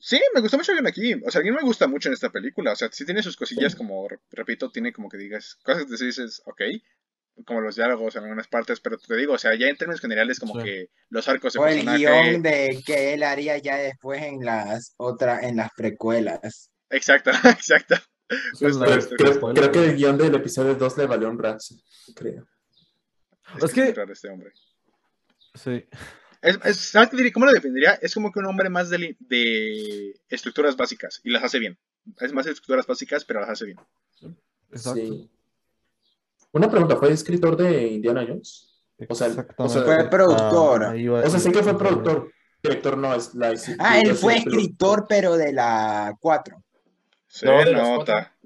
[0.00, 1.14] Sí, me gustó mucho bien aquí.
[1.24, 2.72] O sea, a mí me gusta mucho en esta película.
[2.72, 3.78] O sea, sí tiene sus cosillas, Sí.
[3.78, 6.60] como, re- repito, tiene como que digas, cosas que dices, ok,
[7.46, 10.38] como los diálogos en algunas partes, pero te digo, o sea, ya en términos generales,
[10.40, 10.64] como Sí.
[10.64, 14.92] que los arcos de O el guion de que él haría ya después en las
[14.96, 16.70] otras, en las precuelas.
[16.90, 17.94] Exacto, exacto.
[18.58, 19.70] Pues, Creo, esto- creo- spoiler.
[19.70, 21.78] creo que el guion del episodio 2 le valió un Ramsey,
[22.14, 22.46] creo.
[23.56, 24.50] Es, Es que que- raro este hombre.
[25.54, 25.84] Sí.
[26.42, 27.32] Es, es- ¿sabes qué diría?
[27.32, 27.92] ¿Cómo lo definiría?
[28.02, 31.78] Es como que un hombre más de, de estructuras básicas y las hace bien.
[32.20, 33.78] Es más de estructuras básicas, pero las hace bien.
[34.70, 35.00] Exacto.
[35.00, 35.30] Sí.
[36.52, 38.68] Una pregunta, ¿fue escritor de Indiana Jones?
[39.08, 40.84] O sea, o sea, Fue productor.
[40.84, 42.30] Ah, va- O sea, sé que fue productor.
[42.62, 43.54] Director no es la.
[43.78, 46.62] Ah, él fue escritor, pero de la 4.
[47.26, 48.36] Se No, nota.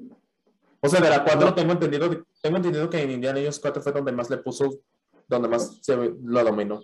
[0.80, 3.92] O sea, de la 4 tengo entendido, tengo entendido que en Indiana Jones 4 fue
[3.92, 4.80] donde más le puso,
[5.28, 6.82] donde más se lo dominó.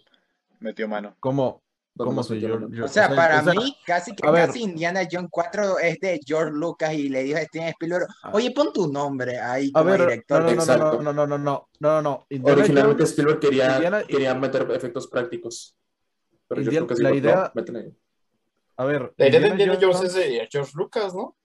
[0.63, 1.15] Metió mano.
[1.21, 1.63] ¿Cómo?
[1.95, 2.69] ¿Cómo yo?
[2.71, 4.47] yo- O sea, o para o sea, mí, casi que a ver.
[4.47, 8.31] casi Indiana Jones 4 es de George Lucas y le dijo a Steven Spielberg, Ah.
[8.33, 10.41] oye, pon tu nombre ahí A como ver, director.
[10.43, 11.03] no, no, no, Exacto.
[11.03, 12.27] no, no, no, no, no, no, no.
[12.31, 15.77] Indiana Originalmente Jones- Spielberg quería, Indiana- quería meter efectos prácticos.
[16.49, 17.95] Pero yo creo que la idea- no, ahí.
[18.79, 21.37] A ver, La idea de Indiana Indiana Jones es de George Lucas, ¿no?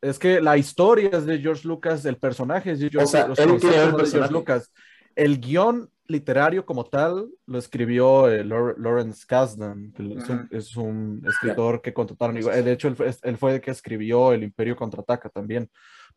[0.00, 3.24] Es que la historia es de George Lucas, el personaje es de George O sea,
[3.26, 4.32] el de George personaje.
[4.32, 4.72] Lucas.
[5.14, 11.22] El guion literario como tal lo escribió eh, Lawrence Kasdan, que es, un, es un
[11.26, 12.36] escritor que contrataron.
[12.38, 15.70] igual- De hecho, él, fue- él fue el que escribió El Imperio Contraataca también.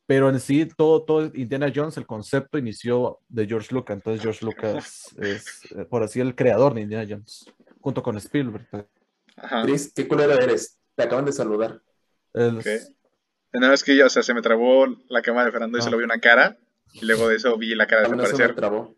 [0.06, 3.96] Pero en sí, todo, todo Indiana Jones, el concepto inició de George Lucas.
[3.98, 7.46] Entonces, George Lucas es, eh, por así, el creador de Indiana Jones,
[7.80, 8.68] junto con Spielberg.
[9.36, 9.62] Ajá.
[9.64, 10.80] Chris, ¿qué culero eres?
[10.96, 11.82] Te acaban de saludar.
[12.34, 12.80] El- ¿Qué?
[13.54, 15.84] Una vez que yo, o sea, se me trabó la cámara de Fernando y Ah.
[15.84, 16.58] solo vi una cara.
[16.92, 18.56] Y luego de eso vi la cara mí no se me desaparecer.
[18.56, 18.96] trabó.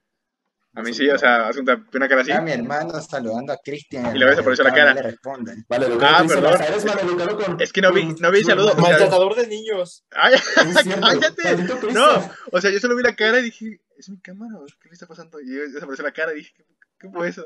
[0.73, 2.31] A mí sí, o sea, hace una, una cara así.
[2.31, 4.15] Era mi hermano saludando a Cristian.
[4.15, 4.93] Y le ves aparecer la cara.
[4.93, 5.65] No le responden.
[5.68, 6.61] Vale, lo que Ah, perdón.
[6.61, 7.61] eres maleducado con.
[7.61, 8.73] Es que no vi, no vi saludo.
[8.76, 10.06] Maltratador de niños.
[10.11, 10.35] ¡Ay,
[11.02, 11.57] cállate!
[11.93, 12.06] No,
[12.53, 15.07] o sea, yo solo vi la cara y dije, es mi cámara, ¿qué le está
[15.07, 15.41] pasando?
[15.41, 16.53] Y desapareció la cara y dije,
[16.98, 17.45] ¿qué, fue eso?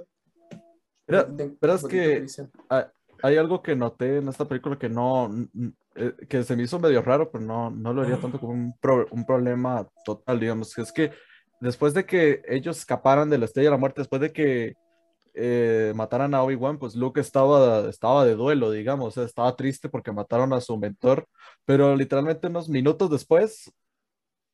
[1.08, 2.26] Pero es que-
[3.24, 5.32] hay algo que noté en esta película que no,
[5.96, 8.78] eh, que se me hizo medio raro, pero no, no lo haría tanto como un,
[8.80, 11.12] pro- un problema total, digamos, que es que
[11.60, 14.76] después de que ellos escaparan de la Estrella de la Muerte, después de que
[15.34, 19.90] eh, mataran a Obi-Wan, pues Luke estaba, estaba de duelo, digamos, o sea, estaba triste
[19.90, 21.28] porque mataron a su mentor,
[21.66, 23.72] pero literalmente unos minutos después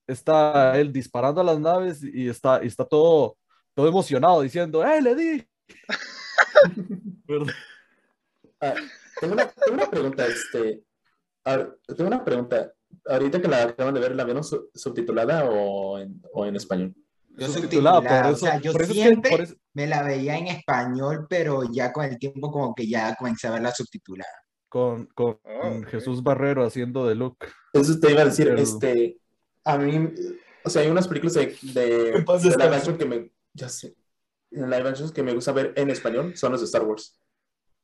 [0.07, 3.37] está él disparando a las naves y está, y está todo,
[3.75, 5.47] todo emocionado diciendo, ¡eh, le di!
[8.63, 8.75] Ah,
[9.19, 10.83] tengo, una, tengo una pregunta, este.
[11.45, 12.71] a ver, tengo una pregunta.
[13.05, 16.93] Ahorita que la acaban de ver, ¿la vieron su- subtitulada o en, o en español?
[17.37, 19.55] Yo subtitulada, subtitulada, por o sea, eso- yo por eso es que- siempre por eso-
[19.73, 23.51] me la veía en español, pero ya con el tiempo como que ya comencé a
[23.51, 24.29] verla subtitulada.
[24.69, 25.81] con, con Oh.
[25.87, 27.45] Jesús Barrero haciendo de Luke.
[27.73, 29.17] Eso te iba a decir, Pero- este.
[29.65, 30.13] A mí,
[30.63, 33.31] o sea, hay unas películas de, de, de live action que me.
[33.53, 33.95] Ya sé.
[34.49, 37.19] Live actions que me gusta ver en español son los de Star Wars.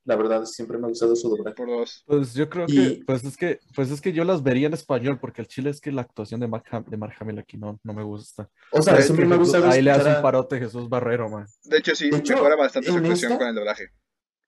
[0.08, 1.54] La verdad, siempre me ha gustado su doblaje.
[1.54, 2.02] Por dos.
[2.06, 4.72] Pues yo creo Y- que, pues es que, pues es que yo las vería en
[4.72, 7.58] español, porque el chile es que la actuación de Mark, Ham- de Mark Hamill aquí
[7.58, 8.48] no, no me gusta.
[8.72, 11.46] O sea, siempre me gusta ahí le hace un a- parote Jesús Barrero, man.
[11.64, 13.90] De hecho, sí, De hecho, mejora bastante su expresión esta- con el doblaje.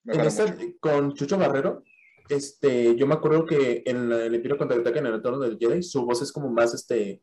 [0.07, 1.85] En esta, con Chucho Barrero,
[2.31, 6.07] este, yo me acuerdo que en el Imperio contraataca en el retorno del Jedi, su
[6.07, 7.21] voz es como más, este,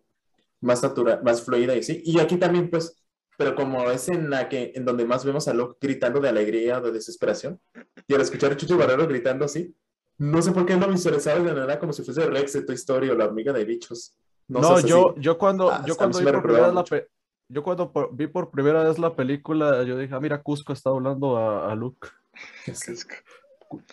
[0.61, 2.03] más natural, más fluida y sí.
[2.05, 2.95] Y aquí también, pues,
[3.38, 6.80] pero como es en la que, en donde más vemos a Luke gritando de alegría
[6.80, 7.59] o de desesperación,
[8.07, 9.73] y al escuchar a Chucho Barrero gritando así,
[10.18, 13.09] no sé por qué lo visualizaba de manera como si fuese Rex de Toy Story
[13.09, 14.15] o la hormiga de bichos.
[14.47, 16.84] No, sé, o sea, yo, yo cuando, Ah, yo cuando vi por primera vez la
[16.84, 17.07] pe-
[17.49, 20.89] yo cuando por- vi por primera vez la película, yo dije, ah, mira, Cusco está
[20.89, 22.07] hablando a, a Luke.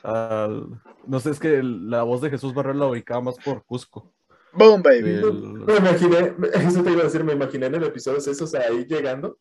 [0.03, 3.65] Al- no sé, es que el- la voz de Jesús Barrero la ubicaba más por
[3.65, 4.13] Cusco.
[4.57, 5.11] Boom, baby.
[5.11, 5.33] El-
[5.67, 8.63] Me imaginé, eso te iba a decir, me imaginé en el episodio esos, o sea,
[8.69, 9.39] ahí llegando,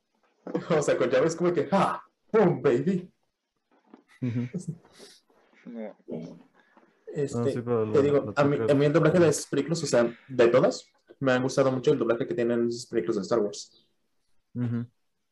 [0.70, 2.02] o sea, con llaves como que, ¡ah!
[2.32, 3.10] ¡Boom, baby!
[4.22, 4.48] Ujú.
[5.66, 5.96] No.
[7.14, 9.46] Este, No, sí, pero te digo, lo a mí, a mí el doblaje de esas
[9.48, 10.86] películas, o sea, de todas,
[11.20, 13.86] me han gustado mucho el doblaje que tienen esas películas de Star Wars.
[14.56, 14.86] Ujú.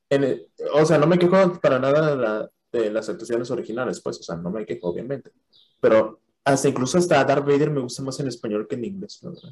[0.10, 3.99] En el- o sea, no me quejo para nada de, la- de las actuaciones originales,
[4.02, 5.32] pues, o sea, no me quejo, obviamente.
[5.80, 9.30] Pero hasta incluso hasta Darth Vader me gusta más en español que en inglés, la
[9.32, 9.49] verdad.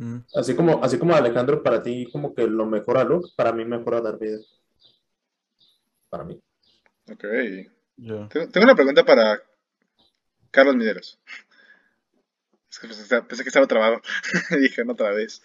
[0.00, 0.24] Mm.
[0.34, 4.00] Así como, así como Alejandro, para ti como que lo mejora Luke, para mí mejora
[4.00, 4.40] Darth Vader.
[6.08, 6.40] Para mí.
[7.12, 7.24] Ok.
[8.30, 9.42] Tengo, una pregunta para
[10.50, 11.18] Carlos Mideros.
[12.70, 14.00] Es que pensé, que estaba trabado.
[14.58, 15.42] Dije, no otra vez.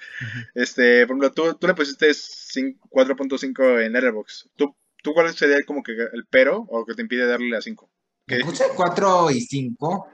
[0.54, 4.52] Este, por ejemplo, tú, tú le pusiste cin- 4.5 en Letterboxd.
[4.56, 4.74] ¿Tú,
[5.04, 7.90] ¿Tú cuál sería como que el pero o que te impide darle la 5?
[8.28, 8.40] ¿Qué?
[8.44, 10.08] puse 4 y 5.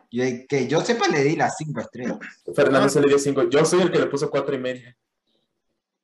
[0.50, 2.18] Que yo sepa, le di las 5 estrellas.
[2.54, 2.90] Fernando Ah.
[2.90, 3.50] se le dio 5.
[3.50, 4.98] Yo soy el que le puso cuatro y media.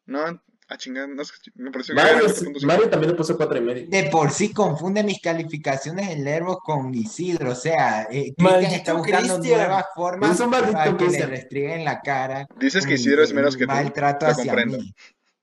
[0.05, 0.21] No,
[0.69, 2.65] a chingar, no sé, me pareció que Mario, 4.5.
[2.65, 3.85] Mario también le puso cuatro y media.
[3.89, 7.51] De por sí confunde mis calificaciones en Lervo con Isidro.
[7.51, 9.59] O sea, eh, Cristian está buscando Cristian.
[9.59, 11.29] nuevas formas para que le Cristian.
[11.29, 12.47] restringen la cara.
[12.57, 13.71] Dices que Isidro es menos que tú.
[13.73, 14.77] Maltrato hacia comprendo.
[14.77, 14.93] mí.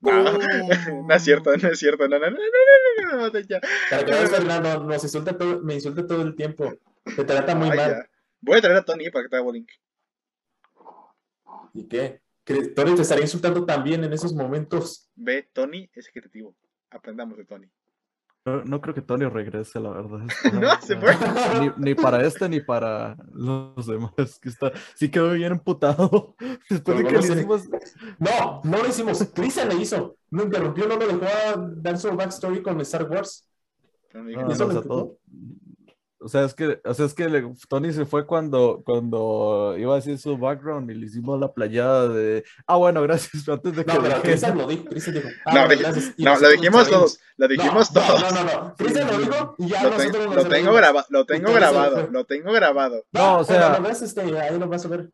[0.05, 0.23] No,
[1.07, 2.07] no es cierto, no es cierto.
[2.07, 3.59] No, no, no, no, no, no, no, no, ya.
[4.27, 6.73] Fernando, nos insulta todo, me insulta todo el tiempo.
[7.03, 7.91] Te trata muy Ay, mal.
[7.91, 8.09] ya.
[8.41, 9.65] Voy a traer a Tony para que te haga bullying.
[11.73, 12.21] ¿Y qué?
[12.75, 15.09] Tony te estaría insultando también en esos momentos.
[15.15, 16.55] Ve, Tony es equitativo.
[16.91, 17.67] Aprendamos de Tony.
[18.45, 20.19] No, no creo que Tony regrese, la verdad.
[20.53, 21.15] No, se fue.
[21.59, 24.11] Ni, ni para este ni para los demás.
[24.39, 26.35] Que está, sí quedó bien emputado.
[26.69, 27.63] Después de Pero que no le hicimos.
[28.19, 29.23] No, no lo hicimos.
[29.33, 30.15] Cristian le hizo.
[30.29, 33.49] No interrumpió, no me dejó a dar su backstory con Star Wars.
[34.13, 34.53] No No, ¿Y nada.
[34.53, 35.17] eso no, o sea, todo-
[36.25, 39.93] o sea, es que, o sea, es que le- Tony se fue cuando, cuando iba
[39.93, 42.43] a decir su background y le hicimos la playada de.
[42.65, 43.47] Ah, bueno, gracias.
[43.49, 44.85] Antes de que No, pero Cristian lo dijo.
[44.85, 45.29] Cristian dijo.
[45.45, 46.13] ah, No, gracias.
[46.17, 47.19] No, lo nosotros dijimos todos.
[47.37, 47.63] Lo reímos.
[47.65, 48.21] dijimos no, todos.
[48.21, 48.75] No, no, no.
[48.75, 51.55] Cristian lo dijo y ya Lo, nosotros ten- nos lo tengo, graba- lo tengo eso
[51.57, 51.95] grabado.
[52.01, 52.11] fue.
[52.11, 53.05] Lo tengo grabado.
[53.11, 55.11] No, o sea- Bueno, lo ves, este, ahí lo vas a ver.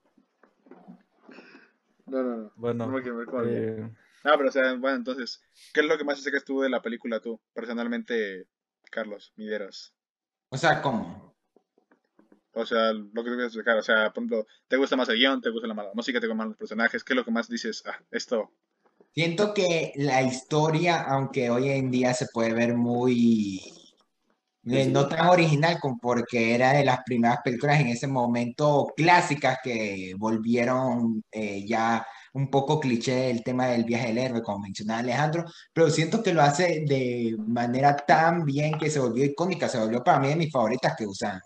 [2.06, 2.52] No, no, no.
[2.56, 3.90] Bueno, No me quiero ver con eh,
[4.24, 5.42] Ah, pero o sea, bueno, entonces,
[5.74, 8.46] ¿qué es lo que más sacas tú de la película tú, personalmente,
[8.92, 9.94] Carlos Mideros?
[10.54, 11.34] O sea, ¿cómo?
[12.54, 15.18] O sea, lo que tú quieres sacar, o sea, por ejemplo, ¿te gusta más el
[15.18, 15.42] guion?
[15.42, 16.20] ¿Te gusta la mala música?
[16.20, 17.04] ¿Te gustan más los personajes?
[17.06, 17.82] ¿Qué es lo que más dices?
[17.86, 18.52] Ah, esto.
[19.14, 23.62] Siento que la historia, aunque hoy en día se puede ver muy
[24.66, 29.60] eh, no tan original como porque era de las primeras películas en ese momento clásicas
[29.64, 35.00] que volvieron eh, ya un poco cliché el tema del viaje del héroe, como mencionaba
[35.00, 39.80] Alejandro, pero siento que lo hace de manera tan bien que se volvió icónica, se
[39.80, 41.40] volvió para mí de mis favoritas que usan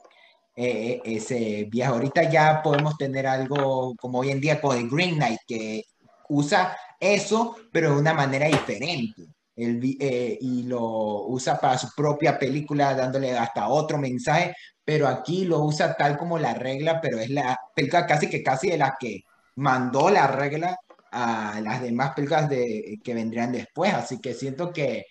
[0.56, 1.92] eh, ese viaje.
[1.92, 5.84] Ahorita ya podemos tener algo como hoy en día con el Green Knight, que
[6.30, 9.24] usa eso, pero de una manera diferente.
[9.56, 14.54] El, eh, y lo usa para su propia película, dándole hasta otro mensaje,
[14.84, 18.70] pero aquí lo usa tal como la regla, pero es la película casi que casi
[18.70, 19.24] de la que
[19.56, 20.78] mandó la regla
[21.12, 25.06] a las demás películas de, que vendrían después, así que siento que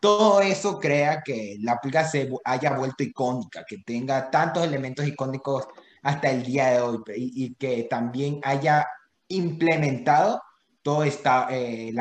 [0.00, 5.66] todo eso crea que la película se haya vuelto icónica, que tenga tantos elementos icónicos
[6.02, 8.86] hasta el día de hoy y, que también haya
[9.28, 10.42] implementado
[10.82, 11.94] todo está, eh,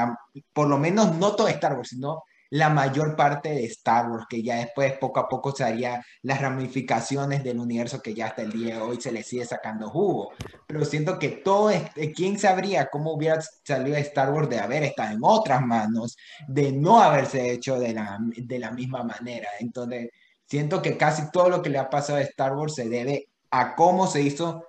[0.53, 4.43] por lo menos no todo Star Wars, sino la mayor parte de Star Wars, que
[4.43, 8.51] ya después poco a poco se haría las ramificaciones del universo que ya hasta el
[8.51, 10.33] día de hoy se le sigue sacando jugo.
[10.67, 15.13] Pero siento que todo, este, ¿quién sabría cómo hubiera salido Star Wars de haber estado
[15.13, 19.47] en otras manos, de no haberse hecho de la, de la misma manera?
[19.61, 20.09] Entonces,
[20.45, 23.75] siento que casi todo lo que le ha pasado a Star Wars se debe a
[23.75, 24.67] cómo se hizo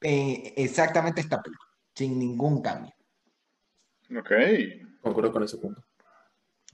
[0.00, 2.92] eh, exactamente esta película, sin ningún cambio.
[4.10, 4.32] Ok.
[5.00, 5.80] Concuerdo con ese punto.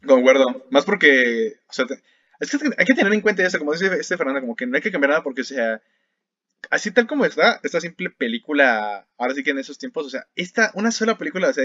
[0.06, 0.66] Concuerdo.
[0.70, 1.86] Más porque, o sea,
[2.40, 4.76] es que hay que tener en cuenta eso, como dice este Fernando, como que no
[4.76, 5.80] hay que cambiar nada porque, o sea,
[6.70, 10.26] así tal como está, esta simple película, ahora sí que en esos tiempos, o sea,
[10.34, 11.64] esta, una sola película, o sea,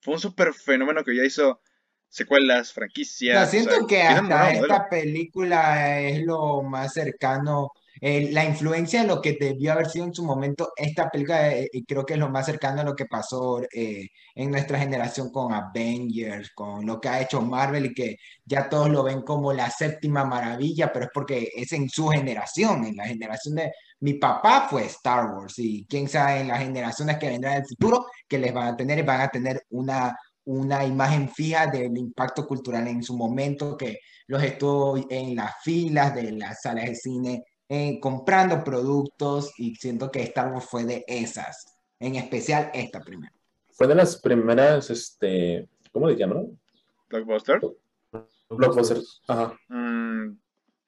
[0.00, 1.60] fue un súper fenómeno que ya hizo
[2.08, 3.50] secuelas, franquicias.
[3.50, 9.08] Siento o sea, que hasta esta película es lo más cercano eh, la influencia de
[9.08, 12.28] lo que debió haber sido en su momento esta película, eh, creo que es lo
[12.28, 17.08] más cercano a lo que pasó eh, en nuestra generación con Avengers, con lo que
[17.08, 21.10] ha hecho Marvel y que ya todos lo ven como la séptima maravilla, pero es
[21.12, 25.84] porque es en su generación, en la generación de mi papá fue Star Wars y
[25.88, 29.04] quién sabe en las generaciones que vendrán en el futuro que les van a tener,
[29.04, 30.16] van a tener una
[30.48, 33.98] una imagen fija del impacto cultural en su momento, que
[34.28, 40.10] los estuvo en las filas de las salas de cine eh, comprando productos y siento
[40.10, 41.66] que Star Wars fue de esas,
[41.98, 43.32] en especial esta primera.
[43.72, 46.58] Fue de las primeras, este, ¿cómo le llaman?
[47.08, 47.60] Blockbuster.
[48.50, 49.54] Blockbuster, ajá.
[49.68, 50.38] Mm,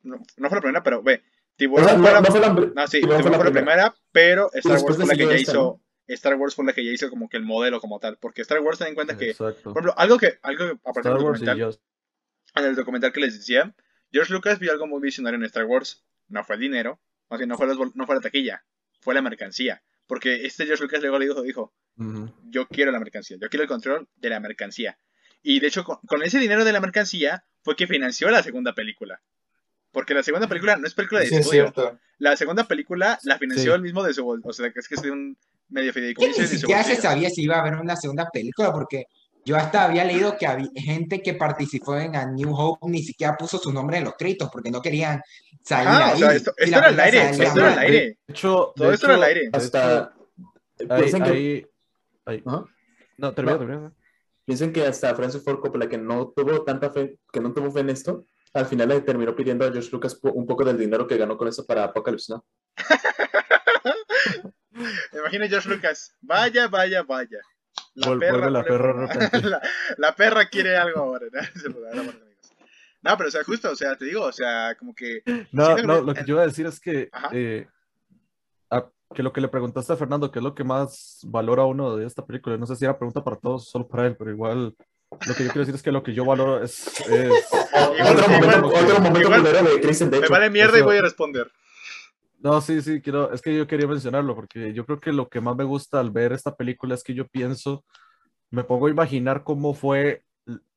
[0.02, 1.23] no, no, fue la primera, pero ve,
[1.57, 3.94] Tiburón no, fue, la, no fue la, no, sí, Tiburón fue la, fue la primera,
[4.11, 5.81] pero Star Wars fue la que ya hizo, ¿no?
[6.09, 8.61] Star Wars fue la que ya hizo como que el modelo como tal, porque Star
[8.61, 9.73] Wars ten en cuenta que, Exacto.
[9.73, 11.78] por ejemplo, algo que, algo que aparte del documental,
[12.57, 13.74] en el documental que les decía,
[14.11, 17.48] George Lucas vio algo muy visionario en Star Wars, no fue el dinero, más bien
[17.48, 18.65] no fue, los, no fue la taquilla,
[19.01, 19.82] fue la mercancía.
[20.07, 22.35] Porque este George Lucas luego le dijo, dijo uh -huh.
[22.44, 24.98] yo quiero la mercancía, yo quiero el control de la mercancía.
[25.43, 28.74] Y de hecho, con, con, ese dinero de la mercancía fue que financió la segunda
[28.74, 29.20] película.
[29.93, 31.66] Porque la segunda película no es película de sí, estudio.
[31.66, 31.98] Es cierto.
[32.19, 33.77] La segunda película la financió sí.
[33.77, 35.36] el mismo de su O sea, que es que es de un
[35.69, 36.43] medio fideicomiso.
[36.43, 39.05] Ni siquiera se sabía si iba a haber una segunda película, porque
[39.44, 43.36] yo hasta había leído que había gente que participó en A New Hope ni siquiera
[43.36, 45.22] puso su nombre en los créditos porque no querían
[45.64, 46.14] salir ah, ahí.
[46.14, 47.98] O sea, esto, esto era al aire, esto era al aire.
[47.98, 49.50] De hecho, todo esto era al aire.
[49.52, 50.14] Hasta.
[50.88, 51.66] Ahí, piensan que, ahí,
[52.26, 52.42] ahí.
[52.44, 52.64] Ajá.
[53.18, 53.66] No, termina, No.
[53.66, 53.92] termina.
[54.44, 57.80] piensan que hasta Francis Ford Coppola, que no tuvo tanta fe, que no tuvo fe
[57.80, 61.16] en esto, al final le terminó pidiendo a George Lucas un poco del dinero que
[61.16, 62.44] ganó con eso para Apocalypse Now.
[65.12, 66.16] Imagina George Lucas.
[66.20, 67.40] Vaya, vaya, vaya.
[67.96, 68.18] Vol-
[68.50, 69.40] la perra pone- arrepentida.
[69.50, 69.60] la,
[69.98, 71.26] la perra quiere algo ahora.
[71.32, 72.02] ¿no?
[73.02, 75.22] No, pero o sea, justo, o sea, te digo, o sea, como que.
[75.52, 77.66] No, que no, lo que yo iba a decir es que, eh,
[78.68, 81.96] a- que lo que le preguntaste a Fernando, ¿qué es lo que más valora uno
[81.96, 82.58] de esta película?
[82.58, 84.74] No sé si era pregunta para todos, solo para él, pero igual
[85.26, 87.00] lo que yo quiero decir es que lo que yo valoro es...
[87.00, 90.32] es- Igual- otro, igual- momento, otro momento igual- de Kristen, de Me hecho.
[90.34, 91.50] vale mierda y voy a responder.
[92.42, 95.42] No, sí, sí, quiero, es que yo quería mencionarlo porque yo creo que lo que
[95.42, 97.84] más me gusta al ver esta película es que yo pienso,
[98.50, 100.24] me pongo a imaginar cómo fue,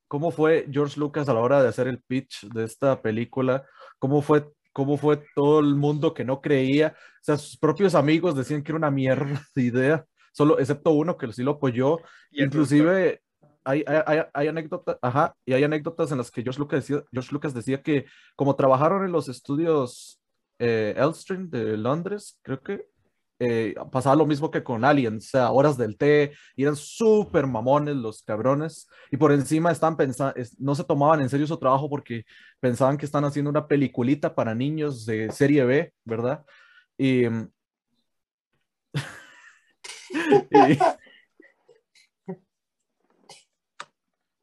[0.10, 3.66] cómo fue George Lucas a la hora de hacer el pitch de esta película,
[3.98, 8.36] cómo fue, cómo fue todo el mundo que no creía, o sea, sus propios amigos
[8.36, 12.00] decían que era una mierda de idea, solo, excepto uno que sí lo apoyó,
[12.32, 13.22] Y inclusive
[13.64, 17.04] hay, hay, hay, hay anécdotas, ajá, y hay anécdotas en las que George Lucas decía,
[17.12, 20.20] George Lucas decía que como trabajaron en los estudios
[20.60, 22.88] eh, Elstree de Londres, creo que
[23.40, 27.46] eh, pasaba lo mismo que con Aliens, o sea, horas del té, y eran súper
[27.48, 31.90] mamones los cabrones, y por encima estaban pensando, no se tomaban en serio su trabajo
[31.90, 32.24] porque
[32.60, 36.46] pensaban que están haciendo una peliculita para niños de serie B, ¿verdad?
[36.98, 37.24] Y,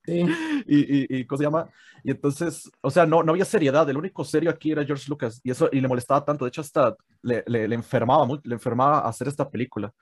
[0.05, 0.25] Sí.
[0.67, 1.69] y, y, y ¿cómo se llama?
[2.03, 5.41] Y entonces, o sea, no, no había seriedad, el único serio aquí era George Lucas,
[5.45, 8.55] y eso, y le molestaba tanto, de hecho, hasta le, le, le enfermaba mucho, le
[8.55, 9.93] enfermaba hacer esta película.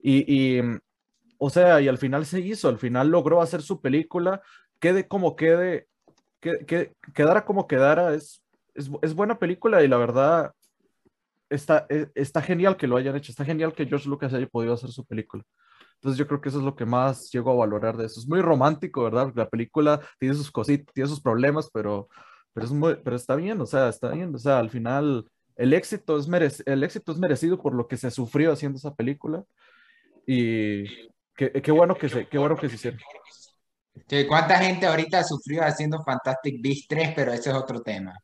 [0.00, 0.62] Y, y
[1.38, 4.42] o sea, y al final se hizo, al final logró hacer su película,
[4.80, 5.88] quede como quede,
[6.40, 8.42] que, que- quedara como quedara, es,
[8.74, 10.52] es, es buena película y la verdad
[11.50, 14.74] está, e- está genial que lo hayan hecho, está genial que George Lucas haya podido
[14.74, 15.44] hacer su película.
[15.96, 18.20] Entonces yo creo que eso es lo que más llego a valorar de eso.
[18.20, 19.32] Es muy romántico, ¿verdad?
[19.34, 22.08] La película tiene sus cositas, tiene sus problemas, pero,
[22.52, 24.34] pero, es muy, pero está bien, o sea, está bien.
[24.34, 25.26] O sea, al final
[25.56, 28.94] el éxito, es merec- el éxito es merecido por lo que se sufrió haciendo esa
[28.94, 29.44] película.
[30.26, 30.84] Y
[31.36, 33.00] qué, qué bueno que se, qué bueno que se hicieron.
[34.28, 37.12] ¿Cuánta gente ahorita sufrió haciendo Fantastic Beasts 3?
[37.14, 38.18] Pero ese es otro tema.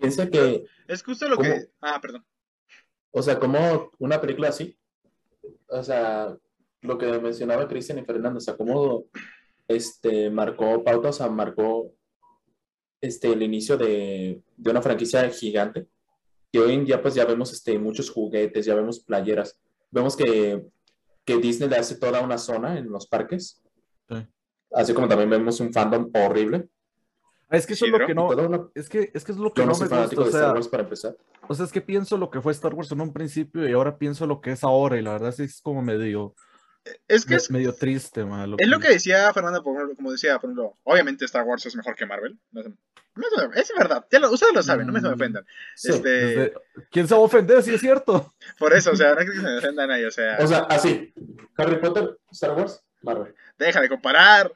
[0.00, 1.48] Piensa que, Es justo lo ¿Cómo?
[1.48, 1.66] que.
[1.80, 2.24] Ah, perdón.
[3.12, 4.78] o sea, como una película así,
[5.68, 6.36] o sea,
[6.82, 9.04] lo que mencionaba Cristian y Fernando, o sea, cómo
[9.68, 11.92] este, marcó pauta, o sea, marcó
[13.00, 15.86] este, el inicio de, de una franquicia gigante.
[16.52, 19.60] Y hoy en día, pues ya vemos este, muchos juguetes, ya vemos playeras.
[19.90, 20.64] Vemos que,
[21.24, 23.62] que Disney le hace toda una zona en los parques.
[24.08, 24.16] Sí.
[24.72, 26.68] Así como también vemos un fandom horrible.
[27.56, 29.60] Es que eso es lo que no, una- es que, es que es lo que
[29.62, 31.16] Yo no no soy me gusta, o de Star sea, Wars para empezar.
[31.48, 33.96] o sea, es que pienso lo que fue Star Wars en un principio y ahora
[33.98, 36.34] pienso lo que es ahora y la verdad sí es como medio,
[37.08, 39.96] Es que me- es, medio triste, ma, lo es lo que decía Fernando, por ejemplo,
[39.96, 42.38] como decía, por ejemplo, obviamente Star Wars es mejor que Marvel.
[42.52, 42.62] No
[43.16, 45.14] no es verdad, ya lo- ustedes lo saben, no me se me Mm.
[45.14, 45.46] ofendan.
[45.76, 45.90] Sí.
[45.92, 46.54] Este, Desde-
[46.90, 48.32] ¿Quién se va a ofender si es cierto?
[48.58, 50.58] por eso, o sea, no es que se me ofendan ahí, o sea, O sea,
[50.68, 51.14] así.
[51.56, 53.32] Harry Potter, Star Wars, Marvel.
[53.56, 54.52] deja de comparar.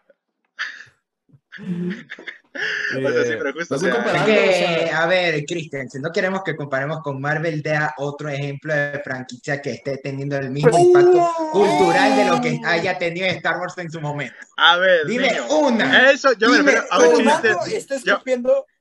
[3.06, 4.16] O sea, sí, pero justo, no o se sea, compara.
[4.18, 4.54] Es o que,
[4.86, 9.00] sea- a ver, Cristian, si no queremos que comparemos con Marvel, dea otro ejemplo de
[9.04, 13.76] franquicia que esté teniendo el mismo impacto cultural de lo que haya tenido Star Wars
[13.78, 14.34] en su momento.
[14.56, 16.10] a ver, Dime niño, una.
[16.10, 17.24] Eso, yo me refiero a un
[17.64, 17.96] chiste.
[18.04, 18.22] Yo-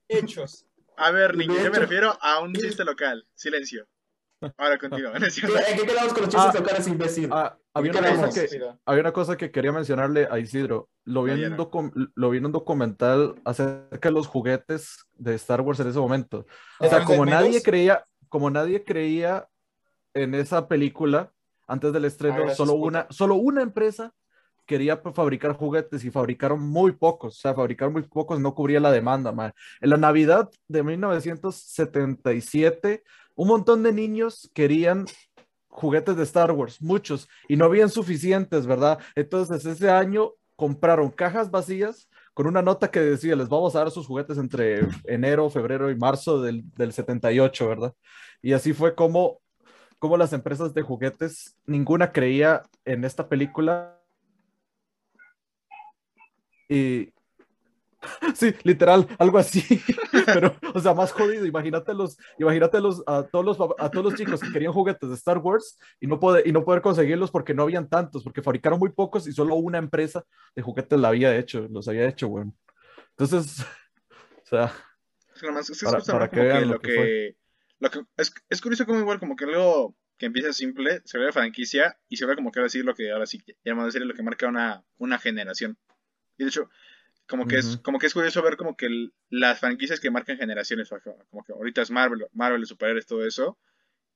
[0.08, 0.66] hechos.
[0.96, 3.26] A ver, niño, yo me refiero a un chiste local.
[3.36, 3.88] Silencio.
[4.58, 5.18] Ahora continúa.
[5.20, 5.58] ¿no es cierto?
[5.58, 6.60] ¿En qué quedamos con los chistes Ah.
[6.60, 7.30] locales, imbécil?
[7.32, 10.90] ah, había, ¿Y una cosa que, había una cosa que quería mencionarle a Isidro.
[11.06, 15.62] Lo vi, en un lo vi en un documental acerca de los juguetes de Star
[15.62, 16.46] Wars en ese momento.
[16.80, 19.48] O sea, ¿Esos como nadie creía, como nadie creía
[20.14, 21.32] en esa película
[21.68, 24.14] antes del Ah, estreno, gracias, solo una, solo una empresa
[24.66, 28.92] quería fabricar juguetes y fabricaron muy pocos, o sea, fabricaron muy pocos, no cubría la
[28.92, 29.54] demanda, man.
[29.80, 33.04] En la Navidad de 1977,
[33.38, 35.06] un montón de niños querían
[35.70, 38.98] juguetes de Star Wars, muchos, y no habían suficientes, ¿verdad?
[39.16, 43.92] Entonces ese año compraron cajas vacías con una nota que decía, les vamos a dar
[43.92, 47.94] sus juguetes entre enero, febrero y marzo del, del 78, ¿verdad?
[48.42, 49.40] Y así fue como,
[50.00, 54.00] como las empresas de juguetes, ninguna creía en esta película.
[56.70, 57.14] Y
[58.36, 59.64] sí, literal, algo así.
[60.26, 61.46] Pero, o sea, más jodido.
[61.46, 65.16] Imagínate los, imagínate los, a todos los, a todos los chicos que querían juguetes de
[65.16, 68.80] Star Wars y no poder, y no poder conseguirlos porque no habían tantos, porque fabricaron
[68.80, 70.24] muy pocos y solo una empresa
[70.56, 72.46] de juguetes la había hecho, los había hecho, güey.
[73.18, 73.60] Entonces,
[74.44, 74.72] o sea,
[75.34, 77.36] Es que nomás- es que es Para- que vean lo que que.
[77.80, 81.32] Lo que es, es curioso como igual, como que algo que empieza simple, se ve
[81.32, 84.02] franquicia y se ve como que ahora sí lo que ahora sí llamamos a decir
[84.02, 85.78] lo que marca una, una generación.
[86.40, 86.70] Y de hecho,
[87.28, 90.38] como que es, como que es curioso ver como que el- las franquicias que marcan
[90.38, 90.90] generaciones,
[91.30, 93.58] como que ahorita es Marvel, Marvel, superhéroes, todo eso.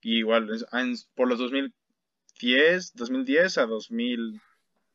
[0.02, 4.42] Y igual, es- en- por los 2010, 2010 a 2000,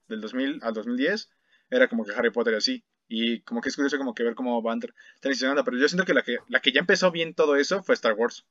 [0.09, 1.31] del 2000 al 2010,
[1.71, 2.85] era como que Harry Potter y así.
[3.09, 6.05] Y como que es curioso como que ver cómo van tra- transicionando, pero yo siento
[6.05, 8.45] que la que, la que ya empezó bien todo eso fue Star Wars.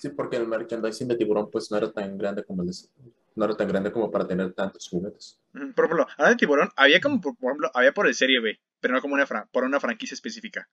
[0.00, 2.74] Sí, porque el merchandising de tiburón pues no era tan grande como el de-
[3.36, 5.38] no era tan grande como para tener tantos juguetes.
[5.52, 8.58] Por ejemplo, hablando de Tiburón, había como, por, por ejemplo, había por el Serie B,
[8.80, 10.68] pero no como una fran- por una franquicia específica.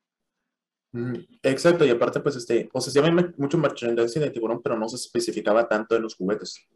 [0.92, 4.78] Mm, Exacto, y aparte pues este, o sea, sí había mucho merchandising de tiburón, pero
[4.78, 6.68] no se especificaba tanto en los juguetes.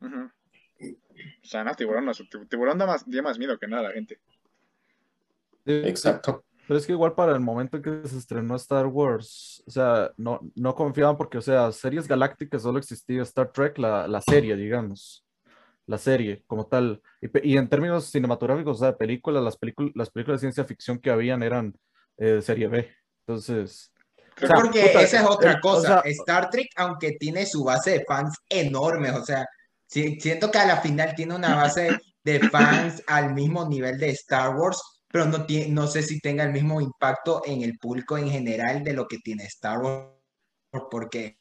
[0.00, 2.12] O sea, no, Tiburón, no,
[2.48, 4.18] Tiburón da más, da más miedo que nada a la gente.
[5.64, 6.44] Exacto.
[6.66, 10.12] Pero es que igual para el momento en que se estrenó Star Wars, o sea,
[10.16, 14.56] no, no confiaban porque, o sea, series galácticas solo existía Star Trek, la, la serie,
[14.56, 15.24] digamos,
[15.86, 17.02] la serie como tal.
[17.42, 21.10] Y, en términos cinematográficos, o sea, películas, las, películas las películas de ciencia ficción que
[21.10, 21.74] habían eran
[22.18, 22.90] eh, serie B.
[23.26, 23.92] Entonces,
[24.34, 26.02] Creo O sea, Porque puta, esa es otra eh, o cosa.
[26.02, 29.46] sea- Star Trek, aunque tiene su base de fans enormes, o sea,
[29.86, 34.10] si- siento que a la final tiene una base de fans al mismo nivel de
[34.10, 38.18] Star Wars, pero no, tiene, no sé si tenga el mismo impacto en el público
[38.18, 40.08] en general de lo que tiene Star Wars,
[40.90, 41.38] porque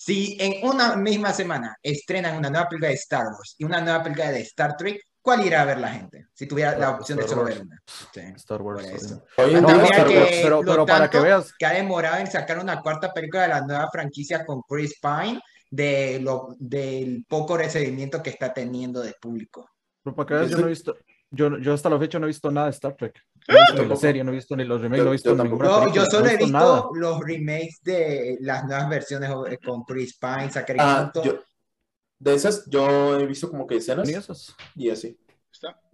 [0.00, 4.00] si en una misma semana estrenan una nueva película de Star Wars y una nueva
[4.04, 6.26] película de Star Trek, ¿cuál irá a ver la gente?
[6.32, 7.56] Si tuviera la opción de Star solo Wars.
[7.58, 7.82] ver una.
[8.14, 8.86] Sí, Star Wars.
[8.86, 12.60] en No, Star que Wars- pero, pero para que veas, que ha demorado en sacar
[12.60, 18.22] una cuarta película de la nueva franquicia con Chris Pine de lo, del poco recibimiento
[18.22, 19.68] que está teniendo del público.
[20.04, 20.96] Pero para que veas, yo no he visto,
[21.30, 23.20] yo, yo hasta la fecha no he visto nada de Star Trek.
[23.48, 25.12] No he visto ni la serie, no he visto ni los remakes, Yo- no he
[25.12, 25.62] visto yo tampoco.
[25.64, 26.84] ninguna Yo, solo no he visto nada.
[26.94, 31.38] los remakes de las nuevas versiones eh, con Chris Pine, Zachary Ah, yo,
[32.18, 34.54] de esas yo he visto como que escenas Ni esas.
[34.74, 35.18] y así.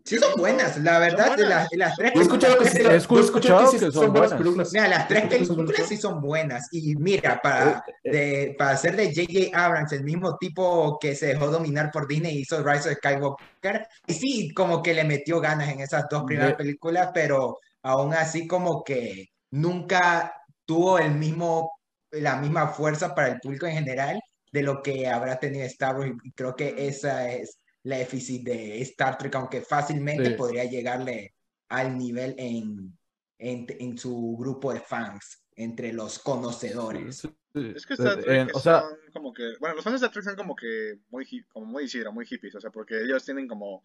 [0.06, 1.68] Sí son buenas, la verdad, Son de buenas.
[1.72, 4.32] las, las tres escuchado que sí, películas- He escuchado que sí son buenas.
[4.34, 4.72] películas.
[4.74, 5.88] Mira, las tres películas buenas.
[5.88, 6.68] sí son buenas.
[6.72, 9.58] Y mira, para, Eh, de, para ser de J.J.
[9.58, 13.86] Abrams, el mismo tipo que se dejó dominar por Disney y hizo Rise of Skywalker,
[14.06, 18.12] y sí, como que le metió ganas en esas dos primeras De- películas, pero aún
[18.12, 20.34] así como que nunca
[20.66, 21.70] tuvo el mismo,
[22.10, 24.20] la misma fuerza para el público en general
[24.52, 26.12] de lo que habrá tenido Star Wars.
[26.22, 30.34] Y creo que esa es la déficit de Star Trek, aunque fácilmente Sí.
[30.36, 31.34] podría llegarle
[31.68, 32.96] al nivel en,
[33.38, 37.16] en, en su grupo de fans, entre los conocedores.
[37.18, 37.72] Sí, sí.
[37.76, 39.52] Es que Star Eh, Trek eh, o sea, son como que.
[39.60, 42.54] Bueno, los fans de Star Trek son como que muy, como muy Isidro, muy hippies.
[42.54, 43.82] O sea, porque ellos tienen como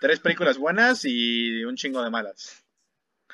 [0.00, 2.64] tres películas buenas y un chingo de malas.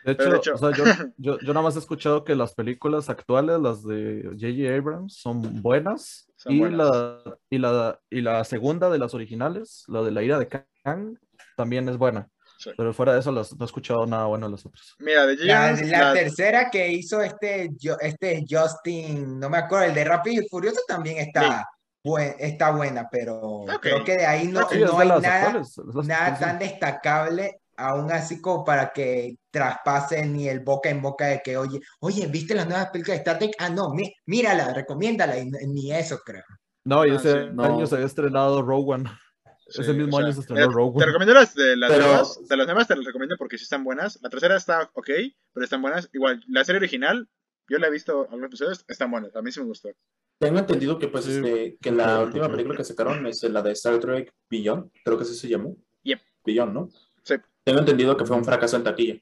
[0.05, 0.85] de pero de hecho, hecho- o sea, yo,
[1.19, 4.75] yo, yo nada más he escuchado que las películas actuales, las de J.J.
[4.75, 6.31] Abrams, son buenas.
[6.49, 6.61] Y.
[6.71, 7.19] La,
[7.51, 11.17] y, la, y la segunda de las originales, la de la ira de Kang,
[11.57, 12.29] también es buena.
[12.59, 12.71] Sí.
[12.77, 14.95] Pero fuera de eso, las- no he escuchado nada bueno de las otras.
[14.99, 19.85] Mira, de La, la la- tercera que hizo este, yo- este Justin, no me acuerdo,
[19.87, 21.69] el de Rápido y Furioso también está,
[22.03, 23.79] buen- está buena, pero Ok.
[23.81, 26.45] creo que de ahí no, Sí, no hay nada, actuales, nada sí, sí.
[26.45, 31.57] tan destacable, aún así como para que traspase ni el boca en boca de que,
[31.57, 33.55] oye, oye, ¿viste las nuevas películas de Star Trek?
[33.59, 36.45] Ah, no, mí- mírala, recomiéndala, y ni eso creo.
[36.85, 37.39] No, y Ah, ese sí.
[37.53, 37.65] No.
[37.65, 39.11] año se había estrenado Rogue One.
[39.69, 41.91] sí, ese mismo o sea, año se estrenó mira, Rogue Te recomiendo las de las
[41.91, 42.41] Pero- nuevas.
[42.49, 44.19] De las nuevas te las recomiendo porque sí están buenas.
[44.23, 45.09] La tercera está ok,
[45.53, 46.09] pero están buenas.
[46.13, 47.29] Igual, la serie original,
[47.69, 49.35] yo la he visto algunos episodios, están buenas.
[49.35, 49.89] A mí sí me gustó.
[50.39, 51.33] Tengo entendido que pues Sí.
[51.37, 55.25] este, que la última película que sacaron es la de Star Trek Beyond, creo que
[55.25, 55.75] así se llamó.
[56.05, 56.21] Yep.
[56.45, 56.89] Beyond, ¿no?
[57.67, 57.71] Sí.
[57.73, 59.17] Tengo entendido que fue un fracaso en taquilla.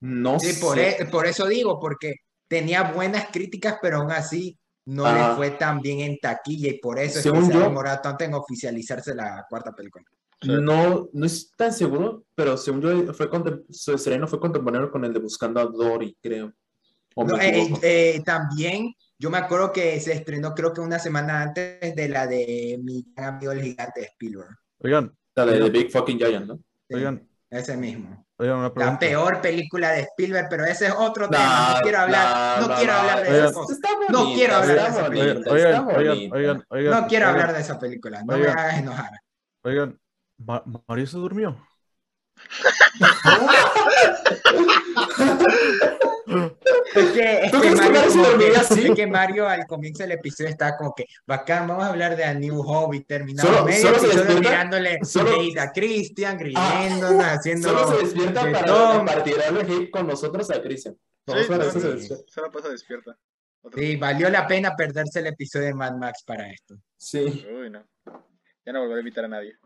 [0.00, 1.02] No Sí, por, sé.
[1.02, 2.16] e- por eso digo, porque
[2.48, 5.34] tenía buenas críticas, pero aún así no le Ah.
[5.36, 8.24] fue tan bien en taquilla y por eso es que se ha yo- demorado tanto
[8.24, 10.04] en oficializarse la cuarta película.
[10.46, 13.28] No, no es tan seguro, pero según yo fue
[13.70, 16.52] su estreno fue contemporáneo con el de Buscando a Dory, creo.
[17.16, 17.80] No, eh, equivoco.
[17.82, 22.26] eh, también, yo me acuerdo que se estrenó creo que una semana antes de la
[22.26, 24.56] de mi gran amigo el gigante Spielberg.
[24.80, 26.60] Oigan, la de The Big Fucking Giant, ¿no?
[26.88, 28.26] Sí, oigan, ese mismo.
[28.38, 31.74] oigan, una La peor película de Spielberg, pero ese es otro tema.
[31.76, 33.52] No quiero hablar, no, no, quiero no, hablar de oigan.
[34.10, 36.36] No quiero hablar de esa bonita, Oigan, está oigan, oigan, bonita.
[36.36, 38.20] oigan, oigan, No quiero oigan, hablar de esa película.
[38.24, 38.58] No me Oigan.
[38.58, 39.10] hagas enojar.
[39.64, 40.00] Oigan,
[40.38, 41.56] Ma- Mario se durmió.
[46.94, 48.00] Es que, es ¿Tú que Mario,
[48.58, 48.86] así?
[48.86, 52.24] es que Mario al comienzo del episodio está como que bacán, vamos a hablar de
[52.24, 56.38] A New Hope y terminamos Solo- medio solo se episodio despierta, mirándole solo- a Christian,
[56.38, 60.94] riéndonos, haciendo Solo se despierta de para, tirarle hate con nosotros a Christian.
[61.26, 63.16] Sí, no, no, se la pasa despierta.
[63.62, 66.76] Otra- Sí, valió la pena perderse el episodio de Mad Max para esto.
[66.96, 67.46] Sí.
[67.52, 67.84] Uy, no.
[68.64, 69.56] Ya no volveré a invitar a nadie.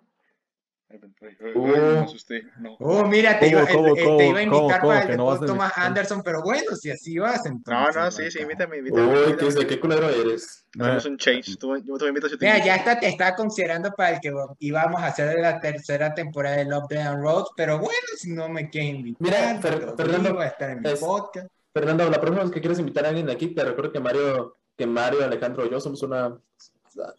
[1.55, 1.67] Oh.
[1.67, 2.43] ay, me asusté.
[2.59, 2.77] No.
[2.81, 5.13] Oh, mira, te, ¿Cómo, iba, cómo, eh, te iba a invitar cómo para el que
[5.13, 5.73] de no a Thomas?
[5.77, 7.95] Anderson, pero bueno, si así vas, No, entonces.
[7.97, 8.43] no, sí, sí, bacán.
[8.43, 9.03] invítame, invítame.
[9.07, 9.37] Uy, invítame.
[9.37, 10.67] ¿qué es de qué culero eres?
[10.81, 11.57] Hacemos un change.
[11.59, 12.67] Tú, yo te invito si te Mira, invito.
[12.67, 16.65] ya hasta te estaba considerando para el que íbamos a hacer la tercera temporada de
[16.65, 20.41] Love, Death and Road, pero bueno, si no me quieren invitar, Mira, Fer- Fernando, digo,
[20.41, 21.49] a estar en mi es- podcast.
[21.73, 24.57] Fernando, la próxima vez que quieras invitar a alguien de aquí, te recuerdo que Mario,
[24.77, 26.37] que Mario, Alejandro y yo somos una.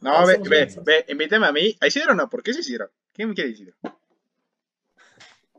[0.01, 1.77] No, ve, ve, una- ve, invítame a mí.
[1.79, 2.29] ¿A Isidro no?
[2.29, 2.89] ¿Por qué es Isidro?
[3.13, 3.73] ¿Quién me quiere Isidro?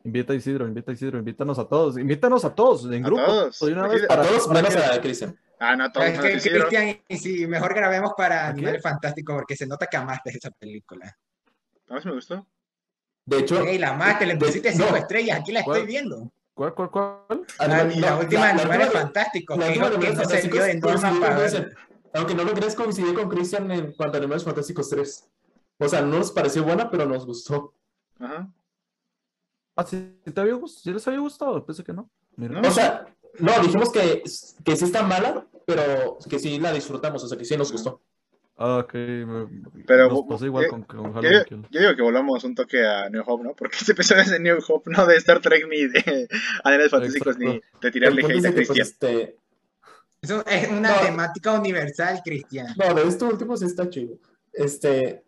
[0.05, 3.24] Invita a Isidro, invita a Isidro, invítanos a todos, invítanos a todos en A grupo.
[3.24, 3.59] todos.
[3.61, 5.39] de una vez de- A para- todos para menos a Christian.
[5.61, 6.51] Ah, no, todos Es que.
[6.51, 8.51] Cristian, y si mejor grabemos para ¿A qué?
[8.59, 11.16] Animales Fantásticos, porque se nota que amaste esa película.
[11.89, 12.45] A sí me gustó.
[13.24, 14.97] De hecho, Ey, la amaste, le de- pusiste cinco no.
[14.97, 15.87] estrellas, aquí la estoy ¿Cuál?
[15.87, 16.33] viendo.
[16.55, 17.47] ¿Cuál, cuál, cuál?
[17.61, 20.03] La, Animal- la no, última la- de última- Fantásticos, la que de dijo que no
[20.03, 20.11] servía
[20.65, 21.77] de Fantásticos norma para ver.
[22.15, 25.29] Aunque no lo crees, coincidí con Christian en cuanto a Animales Fantásticos 3.
[25.85, 27.75] O sea, no nos pareció buena, pero nos gustó.
[28.19, 28.49] Ajá.
[29.77, 30.83] Ah, sí, ¿te había gustado?
[30.83, 31.65] ¿Sí les había gustado?
[31.65, 32.11] Pensé que no.
[32.37, 32.61] Mira.
[32.61, 32.69] No.
[32.69, 33.07] O sea,
[33.39, 34.23] no, dijimos que,
[34.65, 38.01] que sí está mala, pero que sí la disfrutamos, o sea, que sí nos gustó.
[38.59, 38.93] Ah, ok.
[39.87, 41.67] Pero, nos pasó igual yo- con, con Yo, Halloween Kills.
[41.71, 43.55] yo digo que volvamos un toque a New Hope, ¿no?
[43.57, 46.29] Porque este episodio es de New Hope, no de Star Trek ni de
[46.65, 48.87] Animales Fantásticos ni de tirarle hate a pues, Cristian.
[48.87, 49.37] este,
[50.21, 51.01] es una No.
[51.01, 52.67] temática universal, Cristian.
[52.77, 54.19] no, de este último sí está chido.
[54.53, 55.25] Este,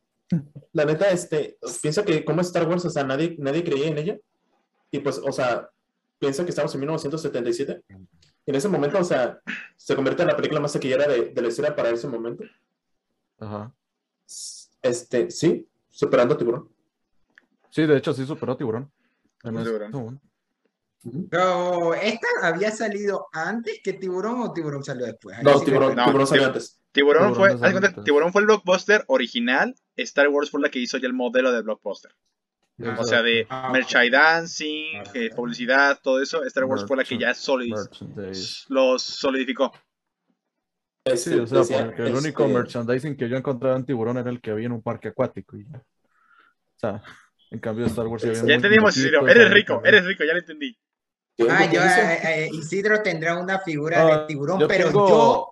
[0.72, 4.18] la neta, este, piensa que como Star Wars, o sea, nadie, nadie creía en ella.
[4.90, 5.70] Y pues, o sea,
[6.18, 7.82] piensa que estamos en 1977.
[8.46, 9.40] Y en ese momento, o sea,
[9.76, 12.44] se convierte en la película más taquillera de, de la historia para ese momento.
[13.38, 13.72] Ajá.
[14.82, 16.68] Este, sí, superando a tiburón.
[17.70, 18.92] Sí, de hecho sí superó a Tiburón.
[19.42, 20.20] En Superó a este Tiburón.
[21.28, 25.36] Pero, ¿esta había salido antes que Tiburón o Tiburón salió después?
[25.42, 26.80] No, sí tiburón, No, tiburón salió antes.
[26.92, 28.04] Tiburón Tiburón fue, antes.
[28.04, 31.62] Tiburón fue el blockbuster original, Star Wars fue la que hizo ya el modelo de
[31.62, 32.12] blockbuster.
[32.82, 35.08] Ah, O sea, de Ah, merchandising, Ok.
[35.14, 37.74] eh, publicidad, todo eso, Star Wars fue la que ya solid-
[38.68, 39.72] los solidificó.
[41.16, 44.40] Sí, o sea, porque el único este, merchandising que yo encontraba en Tiburón era el
[44.40, 45.56] que había en un parque acuático.
[45.56, 45.76] Y ya.
[45.78, 47.02] O sea,
[47.50, 49.28] en cambio Star Wars Ya muy entendimos, Isidro.
[49.28, 49.94] Eres rico, también.
[49.94, 50.76] eres rico, ya lo entendí.
[51.36, 55.08] ¿qué- Ah, yo, eh, eh, Isidro tendrá una figura Ah, de tiburón, yo pero tengo-
[55.08, 55.48] yo,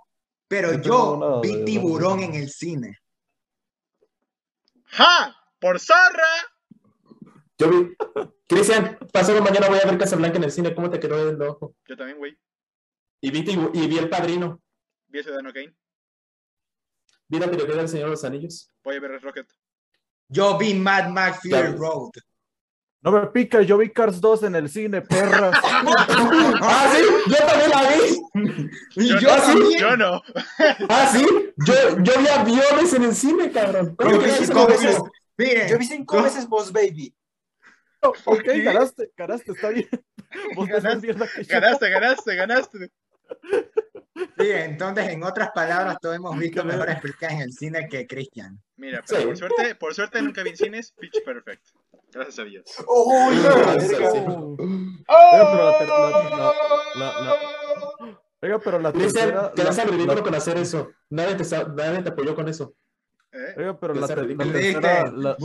[0.48, 2.98] pero yo yo, vi tiburón en el cine.
[4.92, 5.36] ¡Ja!
[5.58, 6.28] ¡Por zorra!
[7.58, 7.96] Yo vi.
[8.48, 10.74] Cristian, pasado mañana voy a ver Casablanca en el cine.
[10.74, 11.74] ¿Cómo te quedó el ojo?
[11.86, 12.38] Yo también, güey.
[13.20, 14.60] Y vi, tibu- y vi El Padrino.
[15.06, 15.74] Vi a Ciudadano Kane.
[17.28, 18.70] Vi la trilogía del Señor de los Anillos.
[18.82, 19.46] Voy a ver Rocket.
[20.28, 21.76] Yo vi Mad Max Fury.
[21.76, 22.10] Road.
[23.02, 25.50] No me pica, yo vi Cars 2 en el cine, perra.
[25.62, 27.02] ¡Ah, sí!
[27.30, 28.80] ¡Yo también la vi!
[28.94, 29.78] Y Yo, yo no, también.
[29.80, 30.22] yo no.
[30.88, 31.26] ¡Ah, sí!
[31.66, 33.96] Yo, yo vi aviones en el cine, cabrón.
[33.96, 34.98] ¿Cómo Yo que vi cinco veces.
[35.36, 37.12] Miren, Yo vi cinco veces Boss Baby.
[38.02, 39.88] ok, ganaste, ganaste, está bien.
[40.54, 41.12] Vos Ganaste, que.
[41.44, 42.90] Ganaste, ganaste, ganaste.
[44.36, 48.62] miren, entonces, en otras palabras, todos hemos visto mejores películas en el cine que Christian.
[48.82, 49.26] Mira, pero Sí.
[49.28, 51.64] por suerte, por suerte nunca vi en cines Pitch Perfect.
[52.12, 52.64] Gracias a Dios.
[52.88, 53.30] ¡Oh.
[58.42, 59.52] Oiga, pero la tercera.
[59.54, 60.90] Quedas la- al ridículo con hacer eso.
[61.10, 61.44] Nadie te,
[61.76, 62.74] nadie te apoyó con eso.
[63.32, 63.54] ¿Eh?
[63.56, 64.22] Oiga, pero la, tercera.
[65.12, 65.36] La-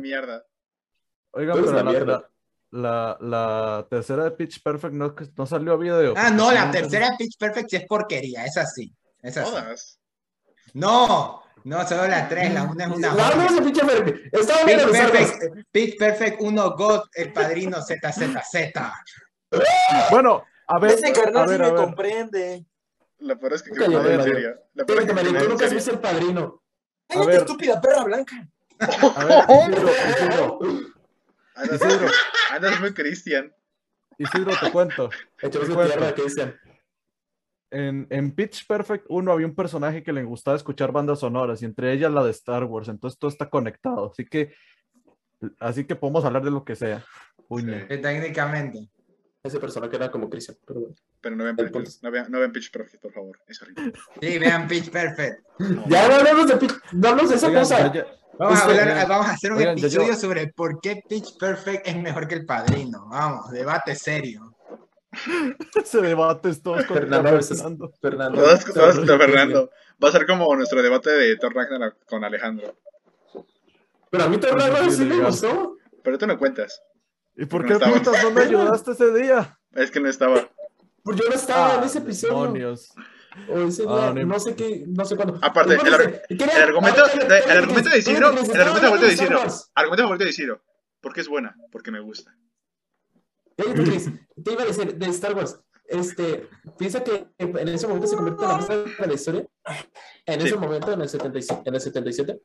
[0.00, 0.44] mierda.
[1.32, 2.30] Oiga, pero la la, mierda.
[2.70, 6.14] la, la tercera de Pitch Perfect no, no salió a video.
[6.16, 8.94] Ah, no, la tercera de Pitch Perfect sí es porquería, es así.
[9.20, 9.50] Es así.
[9.50, 9.98] Todas.
[10.74, 13.46] No, no, solo la tres, la una es una No, no, joya.
[13.46, 14.28] ese pinche verde.
[14.32, 14.96] Estaba viendo los.
[14.96, 18.72] Perfect, Pitch Perfect 1 God, El Padrino ZZZ.
[20.10, 20.92] Bueno, a ver.
[20.92, 22.64] Ese carnal sí me comprende.
[23.18, 24.54] Lo peor es que creo que en serio.
[24.74, 26.62] Lo peor es que tú nunca has visto el padrino.
[27.08, 28.48] ¡Cállate, estúpida perra blanca!
[28.80, 30.58] A ver, Isidro, Isidro,
[31.54, 32.08] Andas, Isidro.
[32.50, 33.54] andas muy Cristian.
[34.18, 35.10] Isidro, te cuento.
[35.40, 36.54] Echamos Te de cuento.
[37.72, 41.64] En, en Pitch Perfect 1 había un personaje que le gustaba escuchar bandas sonoras y
[41.64, 44.52] entre ellas la de Star Wars, entonces todo está conectado, así que
[45.58, 47.02] así que podemos hablar de lo que sea.
[47.88, 48.88] Que técnicamente.
[49.42, 50.56] Ese personaje era como Cristian.
[50.66, 50.94] Pero bueno.
[51.20, 51.56] Pero no vean,
[52.02, 53.38] no vean, no vean Pitch Perfect, por favor.
[53.48, 53.92] Es horrible.
[54.20, 55.40] Sí, vean Pitch Perfect.
[55.88, 57.92] Ya no hablemos de, pi- no hablemos de esa Oigan, cosa.
[57.92, 58.06] ya-
[58.38, 61.36] Vamos a, hablar, oigan, vamos a hacer un oigan, episodio yo- sobre por qué Pitch
[61.38, 63.06] Perfect es mejor que El Padrino.
[63.08, 64.51] Vamos, debate serio.
[65.82, 67.92] ese debate es todo contra Fernando Fernando.
[68.00, 68.40] Fernando.
[68.42, 69.70] Todas, todas contra Fernando.
[70.02, 72.76] Va a ser como nuestro debate de Thor Ragnarok con Alejandro.
[74.10, 75.76] Pero a mí también Sí, sí me gustó.
[76.02, 76.82] Pero tú no cuentas.
[77.36, 77.92] ¿Y por No qué estaba.
[77.92, 79.58] putas no me ayudaste ese día?
[79.72, 80.48] Es que no estaba.
[81.02, 82.34] Pues yo no estaba en Ah, ese episodio.
[82.42, 82.92] demonios.
[83.48, 85.38] O ese Ah, día, no no sé qué, no sé cuándo.
[85.40, 89.40] Aparte, el, ar- ¿qué- el argumento, el argumento de Isidro, el argumento de Isidro,
[89.74, 90.62] argumento de Isidro.
[91.00, 91.56] ¿Por qué es buena?
[91.70, 92.34] Porque me gusta.
[94.44, 95.58] Te iba a decir de Star Wars.
[95.86, 96.48] Este,
[96.78, 99.46] piensa que en ese momento se convierte en la más grande de la historia.
[100.24, 100.46] En Sí.
[100.46, 102.40] ese momento, en el 77, en el 77.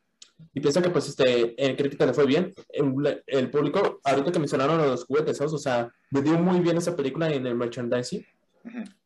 [0.53, 2.53] Y piensa que, pues, este, en crítica le fue bien.
[2.69, 5.53] El, el público, ahorita que mencionaron a los juguetes, ¿sabes?
[5.53, 8.25] o sea, le dio muy bien esa película en el merchandising.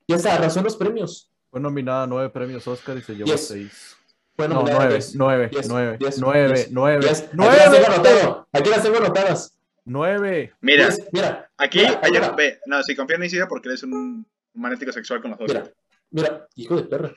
[0.07, 1.29] Y hasta arrasó los premios.
[1.51, 3.47] Fue nominada a nueve premios Oscar y se llevó Yes.
[3.47, 3.95] seis.
[4.35, 8.47] Fue No, nominada nueve, nueve, nueve, nueve, nueve, nueve, las tengo anotado.
[8.53, 9.57] Aquí las tengo anotadas.
[9.85, 10.53] Nueve.
[10.61, 12.27] Mira, Diez, mira, aquí mira, hay mira.
[12.27, 15.39] una- ve, no, si confío en Isidro porque él es un magnético sexual con los
[15.39, 15.47] dos.
[15.47, 15.71] Mira,
[16.11, 17.11] mira, hijo de perra.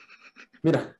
[0.63, 0.97] Mira,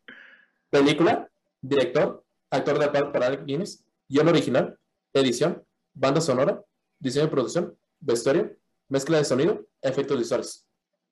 [0.69, 1.29] película,
[1.61, 4.77] director, actor de par para Guinness, guion original,
[5.13, 5.63] edición,
[5.93, 6.61] banda sonora,
[6.99, 8.55] diseño de producción, vestuario,
[8.89, 10.65] mezcla de sonido, efectos visuales.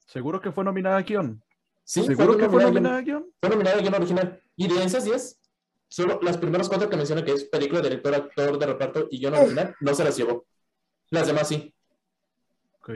[0.05, 1.41] ¿Seguro que fue nominada a guion?
[1.85, 3.25] Sí, ¿Seguro que fue nominada a guion?
[3.41, 4.41] Fue nominada a guion original.
[4.55, 5.39] Y de esas 10,
[5.93, 9.35] solo las primeras cuatro que menciona que es película, director, actor de reparto y guion
[9.35, 10.45] original, no se las llevó.
[11.11, 11.71] Las demás sí.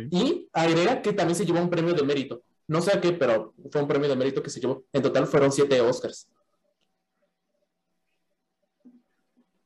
[0.09, 2.41] Y agrega que también se llevó un premio de mérito.
[2.67, 4.83] No sé a qué, pero fue un premio de mérito que se llevó.
[4.91, 6.27] En total fueron siete Oscars.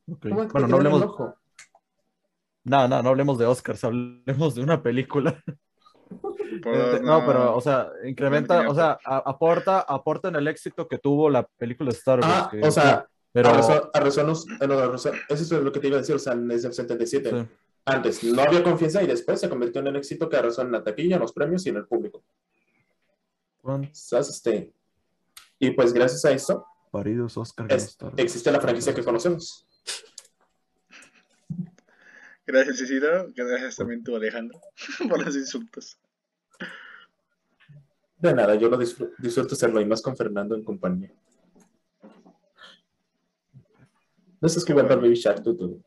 [0.08, 0.28] ok.
[0.28, 1.34] ¿Cómo es que Bueno, no hablemos, ojo?
[2.64, 5.42] nada, nada, no hablemos de Oscars, hablemos de una película.
[6.62, 10.98] Pues, no, pero, o sea, incrementa, o sea, a- aporta, aporta en el éxito que
[10.98, 12.30] tuvo la película de Star Wars.
[12.30, 15.88] Ah, que- o sea, pero, arrasó- arrasó los- eh, no, eso es lo que te
[15.88, 17.30] iba a decir, o sea, desde el 77.
[17.30, 17.48] sí.
[17.84, 20.84] Antes no había confianza y después se convirtió en un éxito que arrasó en la
[20.84, 22.22] taquilla, en los premios y en el público.
[23.90, 24.72] Este,
[25.58, 29.66] y pues gracias a esto, Malparidos Oscar Es- existe la franquicia que conocemos.
[32.46, 33.32] Gracias, Isidro.
[33.34, 34.60] Gracias también tú, Alejandro,
[35.08, 35.98] por los insultos.
[38.18, 41.10] De nada, yo lo disfruto, disfruto hacerlo y más con Fernando en compañía.
[44.42, 45.80] No estás jugando al Baby Shark, tú, tú.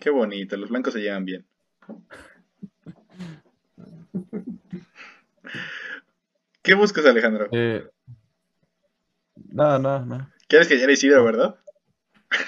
[0.00, 1.44] Qué bonito, los blancos se llevan bien.
[6.62, 7.48] ¿Qué buscas, Alejandro?
[7.52, 7.86] Eh,
[9.52, 10.34] nada, nada, nada.
[10.48, 11.56] ¿Quieres que ya le Isidro, verdad?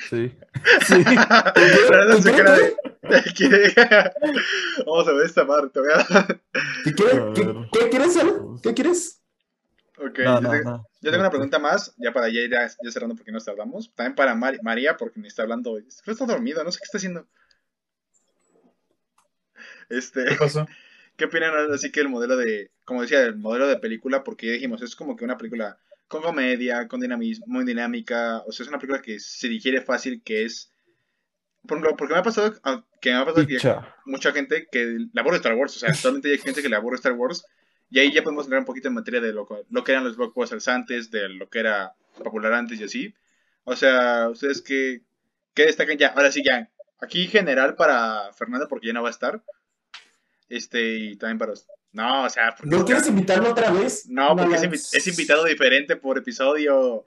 [0.08, 0.32] Sí.
[0.86, 1.04] Sí.
[1.04, 2.32] Se
[3.34, 3.74] quiere-
[4.86, 5.80] Vamos a ver esta parte.
[6.84, 7.20] ¿Qué, quieres?
[7.34, 8.18] ¿Qué, qué quieres?
[8.62, 9.22] ¿Qué quieres?
[9.98, 10.86] Ok, No, yo, no, tengo, no.
[11.00, 13.94] yo tengo una pregunta más, ya para ya ir ya, ya cerrando porque nos tardamos.
[13.94, 15.74] También para Mari- María, porque me está hablando.
[15.74, 17.26] Creo que está dormido, no sé qué está haciendo.
[19.88, 20.66] Este, ¿Qué pasó?
[21.16, 24.22] ¿qué opinan así que el modelo de, como decía, el modelo de película?
[24.24, 25.78] Porque ya dijimos, es como que una película
[26.08, 28.38] con comedia, con dinamismo, muy dinámica.
[28.46, 30.70] O sea, es una película que se digiere fácil, que es.
[31.66, 33.58] Por ejemplo, porque me ha pasado ah, que me ha pasado que
[34.04, 36.96] mucha gente que le aburre Star Wars, o sea, actualmente hay gente que le aburre
[36.96, 37.44] Star Wars,
[37.90, 40.16] y ahí ya podemos entrar un poquito en materia de lo, lo que eran los
[40.16, 43.14] blockbusters antes, de lo que era popular antes y así.
[43.64, 45.02] O sea, ustedes que,
[45.54, 49.12] que destacan ya, ahora sí ya, aquí general para Fernando porque ya no va a
[49.12, 49.42] estar,
[50.48, 51.52] este, y también para...
[51.92, 54.06] No, o sea, ¿No quieres invitarlo otra vez?
[54.08, 57.06] no, porque es, invitado diferente por episodio.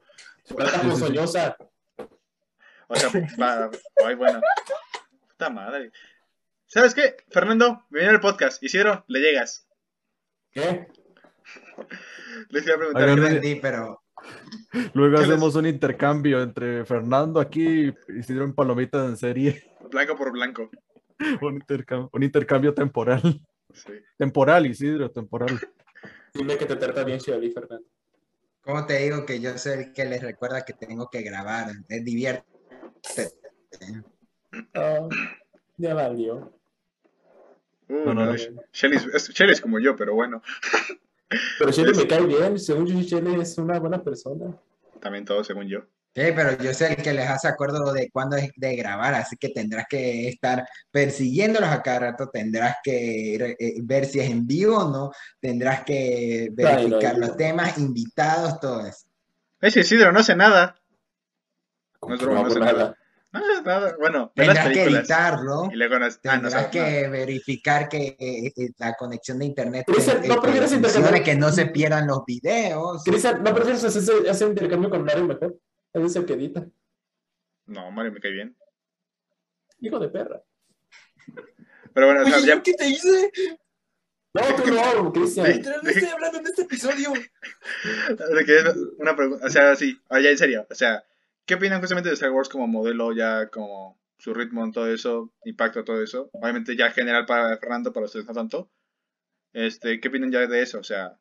[0.98, 1.56] Soñosa.
[2.88, 3.70] O sea, va,
[4.04, 4.42] ay, bueno.
[5.28, 5.92] Puta madre.
[6.66, 7.18] ¿Sabes qué?
[7.30, 8.64] Fernando, viene el podcast.
[8.64, 9.69] Isidro, le llegas.
[10.52, 10.88] ¿Qué?
[12.50, 13.60] Les iba a preguntar.
[13.62, 14.02] Pero
[14.94, 19.72] Luego ¿Qué les- hacemos un intercambio entre Fernando aquí y Isidro en palomitas en serie.
[19.90, 20.70] Blanco por blanco.
[21.42, 23.22] Un intercambio, un intercambio temporal.
[23.74, 23.92] Sí.
[24.18, 25.60] Temporal, Isidro, temporal.
[26.34, 27.86] Dime que te trata bien Shirley, Fernando.
[28.62, 31.72] ¿cómo te digo que yo soy el que les recuerda que tengo que grabar?
[31.90, 32.46] Es divierte.
[34.74, 35.08] Ah,
[35.78, 36.59] ya valió.
[37.90, 38.62] Uh, No, no, no, no.
[38.72, 40.42] Shelly es, Shelly como yo, pero bueno.
[41.58, 42.60] Pero Shirley me cae bien.
[42.60, 44.56] Según yo, Shirley es una buena persona.
[45.02, 45.82] También todo según yo.
[46.16, 49.38] Sí, pero yo soy el que les hace acuerdo de cuándo es de grabar, así
[49.38, 54.48] que tendrás que estar persiguiéndolos a cada rato, tendrás que eh, ver si es en
[54.48, 57.28] vivo o no, tendrás que verificar no.
[57.28, 59.06] los temas, invitados, todo eso.
[59.62, 60.76] Ese Isidro no hace nada.
[62.02, 62.74] No No hace nada.
[62.74, 62.98] nada.
[63.32, 63.96] No nada.
[64.00, 66.16] Bueno, Tendrás que editarlo, Y luego nos...
[66.26, 67.10] Ah, no tendrás sabes que nada.
[67.10, 71.24] verificar que eh, eh, la conexión de internet Cristian, ¿no que prefieres intercambiar?
[71.24, 73.04] que no se pierdan los videos.
[73.04, 75.60] Cristian, ¿no prefieres hacer, hacer un intercambio con Mario mejor?
[75.94, 76.66] Él es el que edita.
[77.68, 78.58] No, Mario me cae bien.
[79.80, 80.42] Hijo de perra.
[81.94, 82.56] Pero bueno, o sea, Oye, ya...
[82.56, 83.32] ¿yo qué te hice?
[84.34, 85.52] No, tú no, Cristian.
[85.52, 87.14] Literal, no estoy hablando en este episodio.
[88.98, 91.04] una pregunta, o sea, sí, ah, ya en serio, o sea,
[91.50, 95.34] ¿qué opinan justamente de Star Wars como modelo, ya como su ritmo en todo eso,
[95.46, 96.30] impacto todo eso?
[96.32, 98.70] Obviamente ya general para Fernando, para ustedes no tanto.
[99.52, 100.78] Este, ¿qué opinan ya de eso?
[100.78, 101.18] O sea,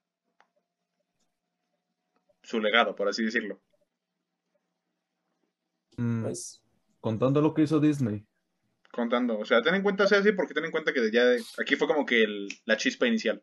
[2.42, 3.58] su legado, por así decirlo.
[5.96, 6.62] Mm, Pues,
[7.00, 8.26] contando lo que hizo Disney.
[8.92, 11.24] Contando, o sea, ten en cuenta, o sea, sí, porque ten en cuenta que ya
[11.24, 13.42] de- aquí fue como que el- la chispa inicial.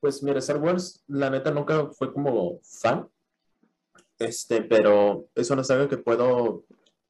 [0.00, 3.06] pues mira, Star Wars, la neta nunca fue como fan.
[4.18, 6.64] Este, pero es una saga que puedo,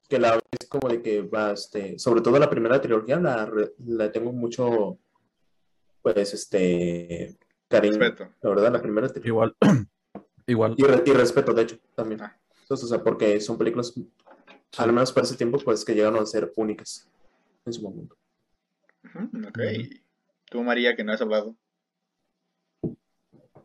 [0.09, 3.72] que la es como de que va, este, sobre todo la primera trilogía, la, re-
[3.86, 4.98] la tengo mucho,
[6.02, 7.36] pues, este,
[7.68, 7.98] cariño.
[7.98, 8.30] Respeto.
[8.43, 9.28] La verdad, la primera trilogía.
[9.30, 9.56] Igual,
[10.47, 10.74] igual.
[10.76, 12.20] Y, re- y respeto, de hecho, también.
[12.22, 12.39] Ah.
[12.62, 13.94] Entonces, o sea, porque son películas,
[14.76, 17.09] al menos para ese tiempo, pues que llegaron a ser únicas
[17.64, 18.16] en su momento.
[19.14, 19.59] Ok.
[20.51, 21.56] Tú, María, que no has hablado.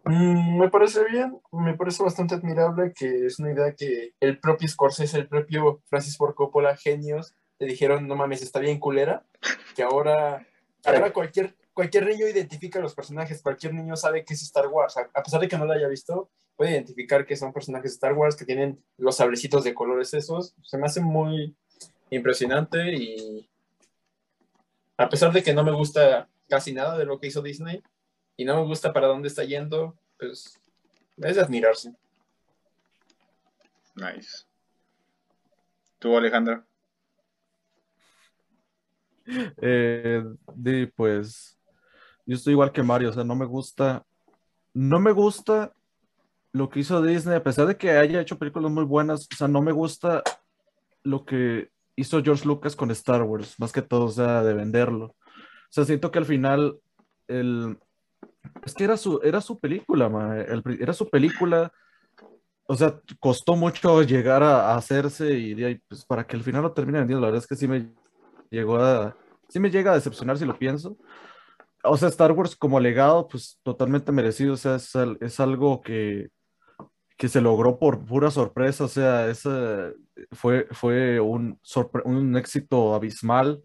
[0.04, 4.68] Mm, me parece bien, me parece bastante admirable que es una idea que el propio
[4.68, 9.26] Scorsese, el propio Francis Ford Coppola, genios, te dijeron, no mames, está bien culera,
[9.76, 10.46] que ahora,
[10.84, 14.98] ahora cualquier, cualquier niño identifica a los personajes, cualquier niño sabe que es Star Wars,
[14.98, 17.96] a, a pesar de que no lo haya visto, puede identificar que son personajes de
[17.96, 21.56] Star Wars, que tienen los sablecitos de colores esos, se me hace muy
[22.10, 23.50] impresionante y
[24.98, 27.82] a pesar de que no me gusta casi nada de lo que hizo Disney,
[28.38, 30.60] y no me gusta para dónde está yendo, pues
[31.18, 31.94] es de admirarse.
[33.96, 34.46] Nice.
[36.00, 36.66] ¿Tú, Alejandra?
[39.62, 40.24] Eh,
[40.56, 41.58] di, pues
[42.26, 44.06] yo estoy igual que Mario, o sea, no me gusta,
[44.74, 45.74] no me gusta
[46.52, 49.48] lo que hizo Disney, a pesar de que haya hecho películas muy buenas, o sea,
[49.48, 50.24] no me gusta
[51.04, 55.06] lo que hizo George Lucas con Star Wars, más que todo, o sea, de venderlo.
[55.06, 55.16] O
[55.70, 56.78] sea, siento que al final,
[57.28, 57.78] el,
[58.66, 60.06] es que era su, era su película,
[60.48, 61.72] el era su película,
[62.66, 66.74] o sea, costó mucho llegar a, a hacerse y pues, para que al final lo
[66.74, 67.22] termine vendiendo.
[67.22, 67.91] La verdad es que sí me
[68.50, 69.16] llegó a,
[69.50, 70.98] sí me llega a decepcionar si lo pienso.
[71.84, 74.54] O sea, Star Wars como legado, pues totalmente merecido.
[74.54, 76.30] O sea, es, es algo que,
[77.18, 78.86] que se logró por pura sorpresa.
[78.86, 79.94] O sea, es, eh,
[80.32, 81.60] fue, fue un,
[82.06, 83.62] un éxito abismal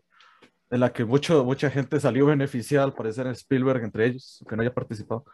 [0.70, 4.62] en la que mucho, mucha gente salió beneficiada, al parecer Spielberg entre ellos, que no
[4.62, 5.24] haya participado.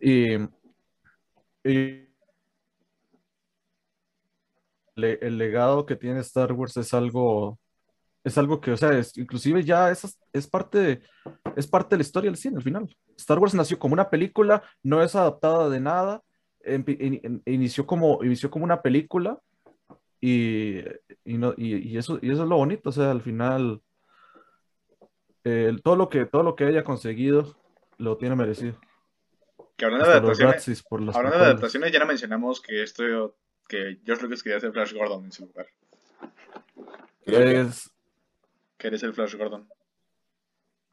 [0.00, 0.36] Y,
[4.96, 7.58] el legado que tiene Star Wars es algo,
[8.24, 11.02] es algo que, o sea, es, inclusive ya es, es parte de,
[11.56, 12.96] es parte de la historia del cine al final.
[13.16, 16.22] Star Wars nació como una película, no es adaptada de nada,
[16.66, 19.38] in- inició como, inició como una película
[20.20, 20.78] y,
[21.24, 23.82] y, no, y, y eso, y eso es lo bonito, o sea, al final
[25.44, 27.56] eh, todo lo que, todo lo que haya conseguido
[27.98, 28.78] lo tiene merecido.
[29.76, 33.36] Que hablando de Hasta los adaptaciones, por hablando de adaptaciones, ya no mencionamos que esto,
[33.68, 35.66] que George Lucas quería hacer Flash Gordon en su lugar.
[37.26, 37.90] Es,
[38.76, 39.68] Que eres el Flash Gordon.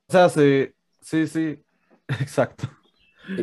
[0.08, 1.64] o sea, sí, sí, sí,
[2.08, 2.70] exacto.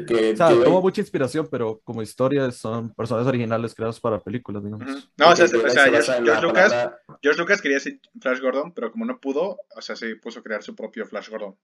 [0.06, 4.20] Que, O sea, que- tomó mucha inspiración, pero como historias son personajes originales creados para
[4.20, 4.88] películas, digamos.
[4.88, 4.98] Ujú.
[5.16, 8.00] No, o sea, que o sea, se George, George Lucas, palabra- George Lucas quería ser
[8.20, 11.28] Flash Gordon, pero como no pudo, o sea, se puso a crear su propio Flash
[11.30, 11.56] Gordon.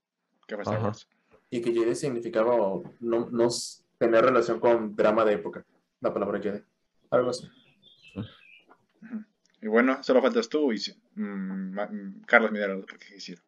[0.47, 0.57] Que
[1.51, 2.57] y que Jedi significaba
[3.01, 3.49] no, no
[3.99, 5.65] tener relación con drama de época.
[6.01, 6.61] La palabra Jedi.
[7.11, 7.49] Algo así.
[9.63, 10.79] Y bueno, solo faltas tú y
[11.15, 13.45] mm, Ma- mm, Carlos Midero, que hicieron.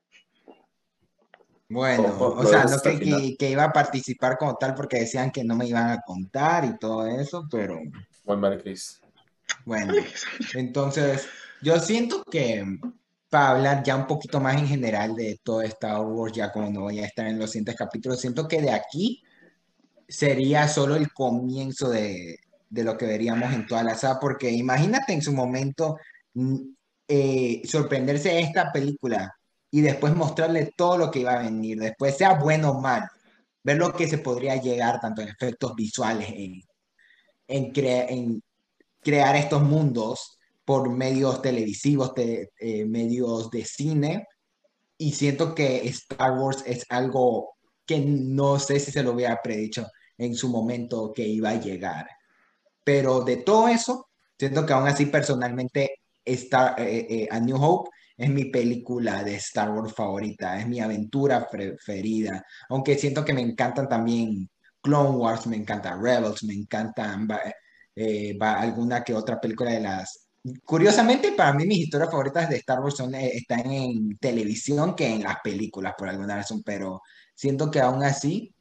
[1.68, 5.56] Bueno, o sea, no hasta que, iba a participar como tal porque decían que no
[5.56, 7.80] me iban a contar y todo eso, pero
[8.24, 9.00] Muy mal, Chris.
[9.64, 9.94] bueno,
[10.54, 11.26] entonces
[11.60, 12.64] yo siento que
[13.28, 16.82] para hablar ya un poquito más en general de todo Star Wars, ya como no
[16.82, 19.24] voy a estar en los siguientes capítulos, siento que de aquí
[20.08, 22.38] sería solo el comienzo de,
[22.70, 25.96] de lo que veríamos en toda la saga, porque imagínate en su momento
[26.34, 26.58] mm,
[27.08, 29.35] eh, sorprenderse de esta película
[29.76, 33.02] y después mostrarle todo lo que iba a venir, después sea bueno o mal,
[33.62, 36.62] ver lo que se podría llegar tanto en efectos visuales, en,
[37.46, 38.42] en, crea- en
[39.02, 44.26] crear estos mundos por medios televisivos, te- eh, medios de cine,
[44.96, 47.50] y siento que Star Wars es algo
[47.84, 49.86] que no sé si se lo hubiera predicho
[50.16, 52.08] en su momento que iba a llegar.
[52.82, 54.08] Pero de todo eso,
[54.38, 59.36] siento que aún así personalmente Star, eh, eh, A New Hope es mi película de
[59.36, 64.48] Star Wars favorita, es mi aventura preferida, aunque siento que me encantan también
[64.80, 67.28] Clone Wars, me encanta Rebels, me encantan
[67.94, 70.28] eh, alguna que otra película de las...
[70.64, 75.08] Curiosamente, para mí mis historias favoritas de Star Wars son, eh, están en televisión que
[75.08, 77.02] en las películas por alguna razón, pero
[77.34, 78.54] siento que aún así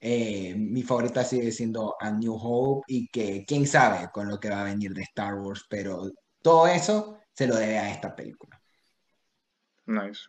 [0.00, 4.50] eh, mi favorita sigue siendo A New Hope y que quién sabe con lo que
[4.50, 6.10] va a venir de Star Wars, pero
[6.42, 8.59] todo eso se lo debe a esta película.
[9.90, 10.20] Nice.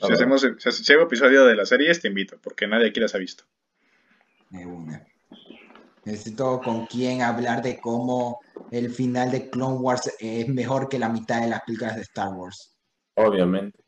[0.00, 0.12] A Si ver.
[0.12, 3.18] hacemos si si hago episodio de las series, te invito, porque nadie aquí las ha
[3.18, 3.44] visto.
[4.50, 5.06] De una.
[6.04, 8.40] Necesito con quién hablar de cómo
[8.70, 12.28] el final de Clone Wars es mejor que la mitad de las películas de Star
[12.34, 12.76] Wars.
[13.14, 13.82] Obviamente.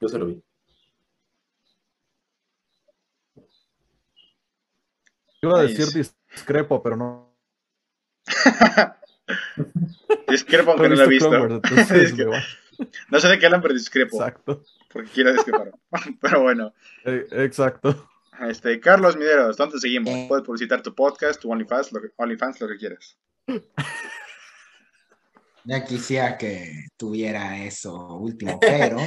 [0.00, 0.42] Yo se lo vi.
[5.42, 5.74] Iba a Nice.
[5.84, 7.36] decir discrepo, pero no.
[10.28, 11.28] Discrepo aunque no lo he visto.
[11.30, 12.12] Clone Wars, entonces
[13.10, 14.16] No sé de qué hablan, pero discrepo.
[14.16, 14.62] Exacto.
[14.92, 15.72] Porque quiero discrepar.
[16.20, 16.72] pero bueno.
[17.04, 18.08] Eh, exacto.
[18.40, 20.14] Este, Carlos Mideros, ¿dónde seguimos?
[20.14, 20.26] Eh.
[20.28, 23.18] Puedes publicitar tu podcast, tu OnlyFans, lo que, OnlyFans, lo que quieras.
[25.64, 28.98] Ya quisiera que tuviera eso último, pero,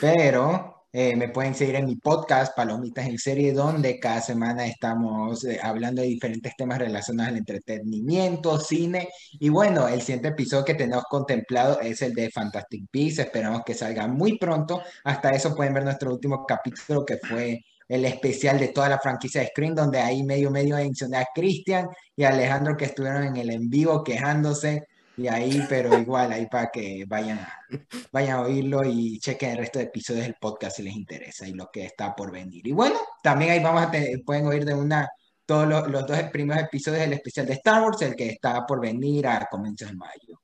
[0.00, 5.44] pero eh, me pueden seguir en mi podcast Palomitas en Serie, donde cada semana estamos
[5.44, 9.08] eh, hablando de diferentes temas relacionados al entretenimiento, cine.
[9.38, 13.20] Y bueno, el siguiente episodio que tenemos contemplado es el de Fantastic Beasts.
[13.20, 14.82] Esperamos que salga muy pronto.
[15.04, 19.40] Hasta eso pueden ver nuestro último capítulo que fue el especial de toda la franquicia
[19.40, 23.50] de Scream, donde ahí medio medio mencioné a Cristian y Alejandro que estuvieron en el
[23.50, 24.86] en vivo quejándose.
[25.20, 27.60] Y ahí, pero igual, ahí para que vayan a,
[28.10, 31.52] vayan a oírlo y chequen el resto de episodios del podcast si les interesa y
[31.52, 32.66] lo que está por venir.
[32.66, 35.06] Y bueno, también ahí vamos a tener, pueden oír de una
[35.44, 38.80] todos los, los dos primeros episodios del especial de Star Wars, el que está por
[38.80, 40.40] venir a comienzos de mayo.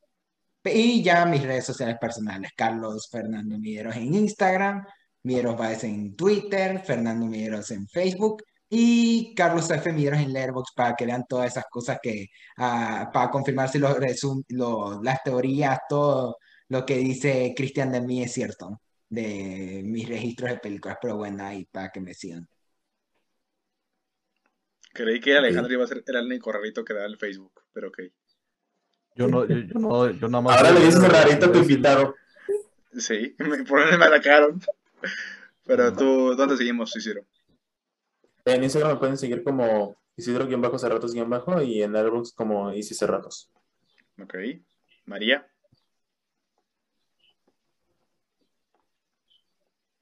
[0.65, 4.85] Y ya mis redes sociales personales, Carlos Fernando Mideros en Instagram,
[5.23, 9.93] Mideros Baez en Twitter, Fernando Mideros en Facebook y Carlos F.
[9.93, 12.27] Mideros en Letterboxd para que vean todas esas cosas que,
[12.59, 16.37] ah, para confirmar si los resum- lo- las teorías, todo
[16.69, 21.45] lo que dice Cristian de mí es cierto, de mis registros de películas, pero bueno,
[21.45, 22.49] ahí para que me sigan.
[24.93, 27.89] Creí que Alejandro iba a ser era el único rarito que daba el Facebook, pero
[27.89, 27.99] ok.
[29.15, 30.57] Yo no, yo, yo no, yo nada más.
[30.57, 32.15] Ahora le dices rarito a tu invitado.
[32.99, 34.61] Sí, me, por eso me atacaron.
[35.65, 37.27] Pero tú, ¿dónde seguimos, Isidro?
[38.47, 43.51] En Instagram me pueden seguir como Isidro-Cerratos-Bajo y en Airbox como Easy Cerratos.
[44.23, 44.35] Ok.
[45.05, 45.45] María.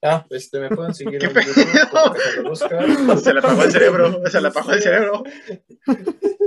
[0.02, 3.18] Ah, este, me pueden seguir ¿Qué en YouTube como Cazador Oscar.
[3.18, 5.22] Se le apagó el cerebro, se le apagó el cerebro.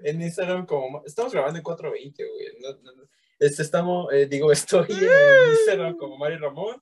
[0.00, 1.02] En Instagram como...
[1.04, 2.46] Estamos grabando en 420, güey.
[2.60, 3.08] No, no, no.
[3.40, 6.80] Este, estón, eh, digo, estoy en Instagram como Mario Ramón.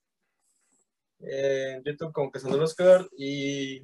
[1.21, 3.83] En YouTube como Cazador Oscar y...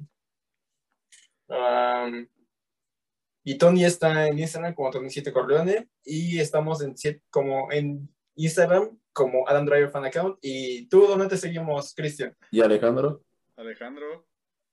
[1.51, 2.27] um,
[3.43, 6.95] y Tony está en Instagram como Tony7 Corleone y estamos en,
[7.29, 10.37] como en Instagram como Adam Driver Fan Account.
[10.41, 12.35] ¿Y tú dónde te seguimos, Cristian?
[12.51, 13.23] Y Alejandro.
[13.55, 14.25] Alejandro.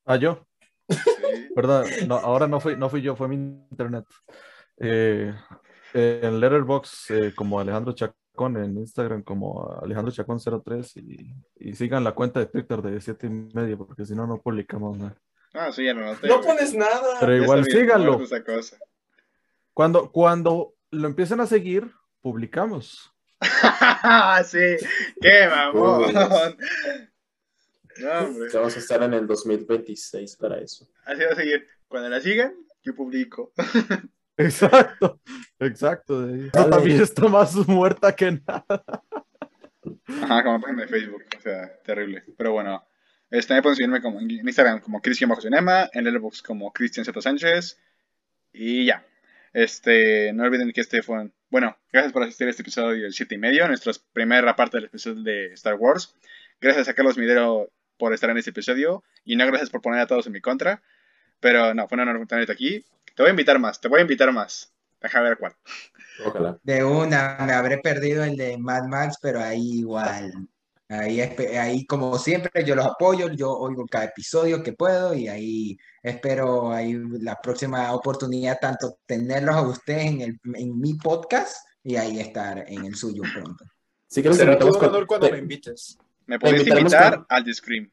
[0.04, 0.46] Ah, yo.
[0.88, 0.96] Sí.
[1.56, 1.86] ¿Verdad?
[2.06, 4.04] No, ahora no fui, no fui yo, fue mi internet.
[4.76, 5.34] Eh,
[5.94, 11.74] eh, en Letterboxd eh, como Alejandro Chacón, en Instagram como Alejandro Chacón 03 y, y
[11.74, 15.16] sigan la cuenta de Twitter de 7 y medio porque si no, no publicamos nada.
[15.54, 16.28] Ah, sí, ya lo noté.
[16.28, 17.16] No pones nada.
[17.20, 18.20] Pero igual síganlo.
[19.72, 23.12] Cuando, cuando lo empiecen a seguir, publicamos.
[24.44, 24.76] sí,
[25.20, 26.14] qué mamón.
[28.00, 28.48] No, hombre.
[28.54, 30.88] Vamos a estar en el 2026 para eso.
[31.04, 31.66] Así va a seguir.
[31.88, 32.54] Cuando la sigan,
[32.84, 33.52] yo publico.
[34.40, 35.20] Exacto,
[35.58, 36.24] exacto.
[36.52, 38.84] también está más muerta que nada.
[40.22, 41.24] Ajá, como página de Facebook.
[41.36, 42.22] O sea, terrible.
[42.36, 42.86] Pero bueno.
[43.30, 47.04] Este, me pueden seguirme como en Instagram como Cristian Bajo Cinema, en Letterboxd como Cristian
[47.04, 47.78] Z Sánchez.
[48.52, 49.04] Y ya.
[49.52, 51.30] Este, no olviden que este fue.
[51.50, 54.86] Bueno, gracias por asistir a este episodio del 7 y medio, nuestra primera parte del
[54.86, 56.14] episodio de Star Wars.
[56.60, 59.04] Gracias a Carlos Midero por estar en este episodio.
[59.24, 60.82] Y no gracias por poner a todos en mi contra.
[61.40, 62.84] Pero no, fue un honor tenerte aquí.
[63.14, 64.72] Te voy a invitar más, te voy a invitar más.
[65.00, 65.54] Deja ver cuál.
[66.24, 66.58] Ojalá.
[66.62, 70.48] De una, me habré perdido el de Mad Max, pero ahí igual.
[70.90, 75.78] Ahí, ahí como siempre, yo los apoyo, yo oigo cada episodio que puedo y ahí
[76.02, 81.96] espero ahí la próxima oportunidad tanto tenerlos a ustedes en, el, en mi podcast y
[81.96, 83.64] ahí estar en el suyo pronto.
[84.06, 85.98] Si quieres, Será todo invitamos un honor cuando, me te, invites.
[86.26, 87.90] Me puedes invitar cuando- al Scream.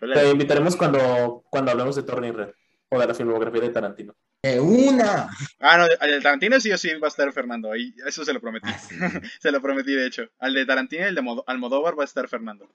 [0.00, 2.50] te invitaremos cuando, cuando hablemos de Turning Red
[2.96, 4.14] o de la filmografía de Tarantino.
[4.42, 5.28] De una.
[5.60, 7.72] Ah, no, al de Tarantino sí o sí va a estar Fernando.
[7.72, 8.68] Ahí, eso se lo prometí.
[8.70, 8.94] Ah, sí.
[9.40, 10.24] Se lo prometí, de hecho.
[10.38, 12.68] Al de Tarantino y el de Almodóvar va a estar Fernando.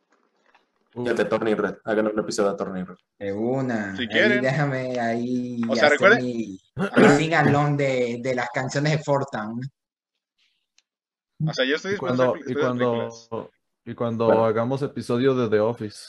[0.96, 1.76] Y el de Turning Red.
[1.86, 2.96] Hagan un episodio de Turning Red.
[3.20, 3.96] De una.
[3.96, 4.42] Si Ahí quieren.
[4.42, 9.62] déjame ahí O sea, recuerden- mi, mi de, de las canciones de Fortown.
[11.48, 13.52] O sea, yo estoy Y dispuesto cuando, y cuando,
[13.86, 14.46] y cuando Bueno.
[14.46, 16.08] hagamos episodio de The Office,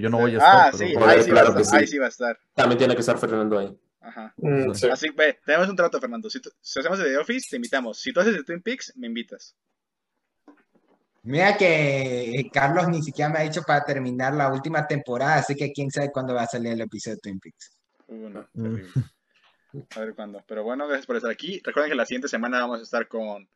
[0.00, 0.56] yo no voy a estar.
[0.56, 1.92] Ah, pero sí, ahí ahí sí, va a claro que estar, ahí sí.
[1.92, 2.38] sí va a estar.
[2.54, 3.76] También tiene que estar Fernando ahí.
[4.00, 4.34] Ajá.
[4.36, 4.88] Mm, sí.
[4.90, 6.28] Así, ve, tenemos un trato, Fernando.
[6.28, 7.98] Si, tú- si hacemos de The Office, te invitamos.
[8.00, 9.54] Si tú haces de Twin Peaks, me invitas.
[11.24, 15.72] Mira que Carlos ni siquiera me ha dicho para terminar la última temporada, así que
[15.72, 17.70] quién sabe cuándo va a salir el episodio de Twin Peaks.
[18.08, 18.62] Uh, no, Mm.
[18.74, 18.90] terrible.
[19.96, 20.44] A ver cuándo.
[20.48, 21.60] Pero bueno, gracias por estar aquí.
[21.64, 23.48] Recuerden que la siguiente semana vamos a estar con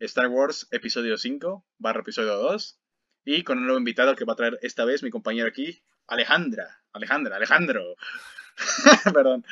[0.00, 2.79] Star Wars episodio 5 barra episodio 2
[3.24, 6.80] y con un nuevo invitado que va a traer esta vez mi compañero aquí, Alejandra.
[6.92, 7.94] Alejandra, Alejandro.
[9.14, 9.44] Perdón.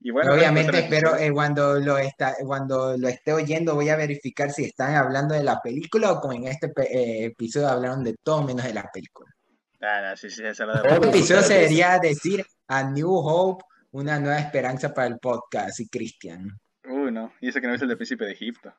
[0.00, 3.96] Y bueno, por Obviamente espero eh, cuando lo está, cuando lo esté oyendo voy a
[3.96, 8.14] verificar si están hablando de la película o como en este eh, episodio hablaron de
[8.22, 9.30] todo menos de la película.
[9.80, 13.14] Ah, no, sí, sí, esa la Oh, Este episodio se de debería decir A New
[13.14, 16.48] Hope, una nueva esperanza para el podcast y Cristian.
[16.84, 17.32] Uy, no.
[17.40, 18.74] Y ese que no es el de Príncipe de Egipto.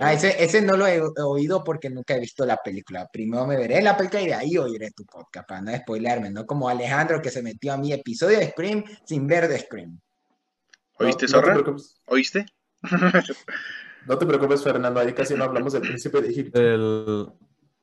[0.00, 3.08] Ah, ese, ese no lo he oído porque nunca he visto la película.
[3.12, 6.46] Primero me veré la película y de ahí oiré tu podcast para no spoilearme, no
[6.46, 10.00] como Alejandro que se metió a mi episodio de Scream sin ver de Scream.
[10.98, 11.54] ¿Oíste, no, zorra?
[11.54, 11.76] No
[12.06, 12.46] ¿Oíste?
[14.06, 15.00] no te preocupes, Fernando.
[15.00, 16.60] Ahí casi no hablamos del príncipe de Egipto.
[16.60, 17.28] El,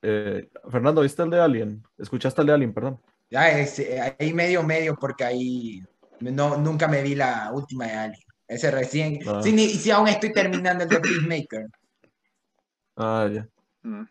[0.02, 1.84] eh, Fernando, ¿viste el de Alien?
[1.98, 3.02] ¿Escuchaste el de Alien, perdón?
[3.30, 5.82] Ya, es, eh, ahí medio medio porque ahí
[6.20, 8.27] no, nunca me vi la última de Alien.
[8.48, 9.20] Ese recién.
[9.28, 9.42] Ah.
[9.44, 11.68] Sí, ni- y si aún estoy terminando el de Peacemaker.
[12.96, 13.48] Ah, ya.
[13.84, 14.04] Mm.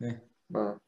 [0.00, 0.20] Eh,
[0.54, 0.78] Ah,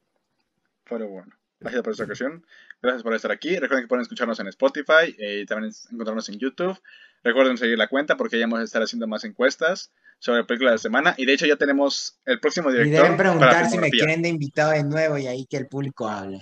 [0.89, 2.45] Pero bueno, gracias por esta ocasión.
[2.81, 3.57] Gracias por estar aquí.
[3.57, 6.79] Recuerden que pueden escucharnos en Spotify y también encontrarnos en YouTube.
[7.23, 10.75] Recuerden seguir la cuenta porque ya vamos a estar haciendo más encuestas sobre películas de
[10.75, 11.13] la semana.
[11.17, 14.21] Y de hecho ya tenemos el próximo Y director deben para preguntar si me quieren
[14.23, 16.41] de invitado de nuevo y ahí que el público hable.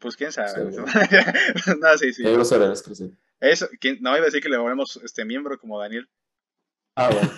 [0.00, 0.48] Pues quién sabe.
[0.72, 0.78] Sí.
[1.80, 2.22] no, sí, sí.
[2.24, 3.16] grosero eres, Cristian.
[3.40, 6.08] Eso, ¿quién- no iba a decir que le volvemos este miembro como Daniel.
[6.96, 7.30] Ah, bueno.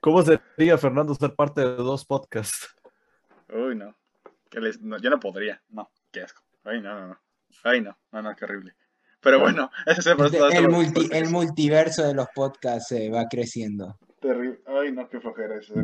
[0.00, 2.74] ¿Cómo sería, Fernando, ser parte de dos podcasts?
[3.48, 3.94] Uy, no.
[4.50, 5.62] Que les- no, Yo no podría.
[5.68, 6.42] No, qué asco.
[6.64, 7.20] Ay, no, no, no.
[7.64, 8.74] Ay, no, no, no, qué horrible.
[9.20, 13.96] Pero bueno, ese es Este, el, multi- el multiverso de los podcasts eh, va creciendo.
[14.20, 14.60] Terrible.
[14.66, 15.74] Ay, no, qué flojera eso.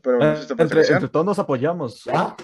[0.00, 2.04] Pero bueno, Eh, entre, entre, todos nos apoyamos.
[2.04, 2.34] Ya,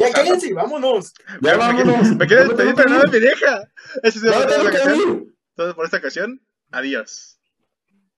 [0.00, 1.12] Ya cállense, vámonos.
[1.42, 2.08] ya vámonos.
[2.16, 3.10] Me quiero despedir, pero no ir.
[3.10, 3.70] me deja.
[4.02, 4.98] Eso es Ya todo por esta ocasión.
[4.98, 5.34] ir.
[5.54, 6.40] Todo por esta ocasión.
[6.72, 7.38] Adiós.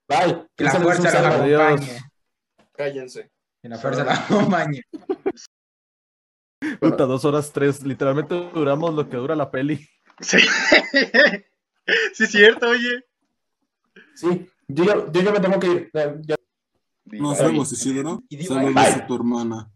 [0.07, 0.47] Bye.
[0.55, 1.99] Que la fuerza los acompañe.
[2.73, 3.31] Cállense.
[3.61, 4.83] Que la fuerza los acompañe.
[6.79, 7.83] Puta, dos horas tres.
[7.83, 9.85] Literalmente duramos lo que dura la peli.
[10.21, 10.37] Sí.
[12.13, 13.03] sí, es cierto, oye.
[14.15, 15.91] Sí, yo, ya- yo ya me tengo que ir.
[15.93, 16.35] Ya- ya-
[17.05, 17.47] Nos Bye.
[17.47, 18.23] vemos, Isidro.
[18.47, 18.83] Saludos bye.
[18.85, 19.73] a tu hermana.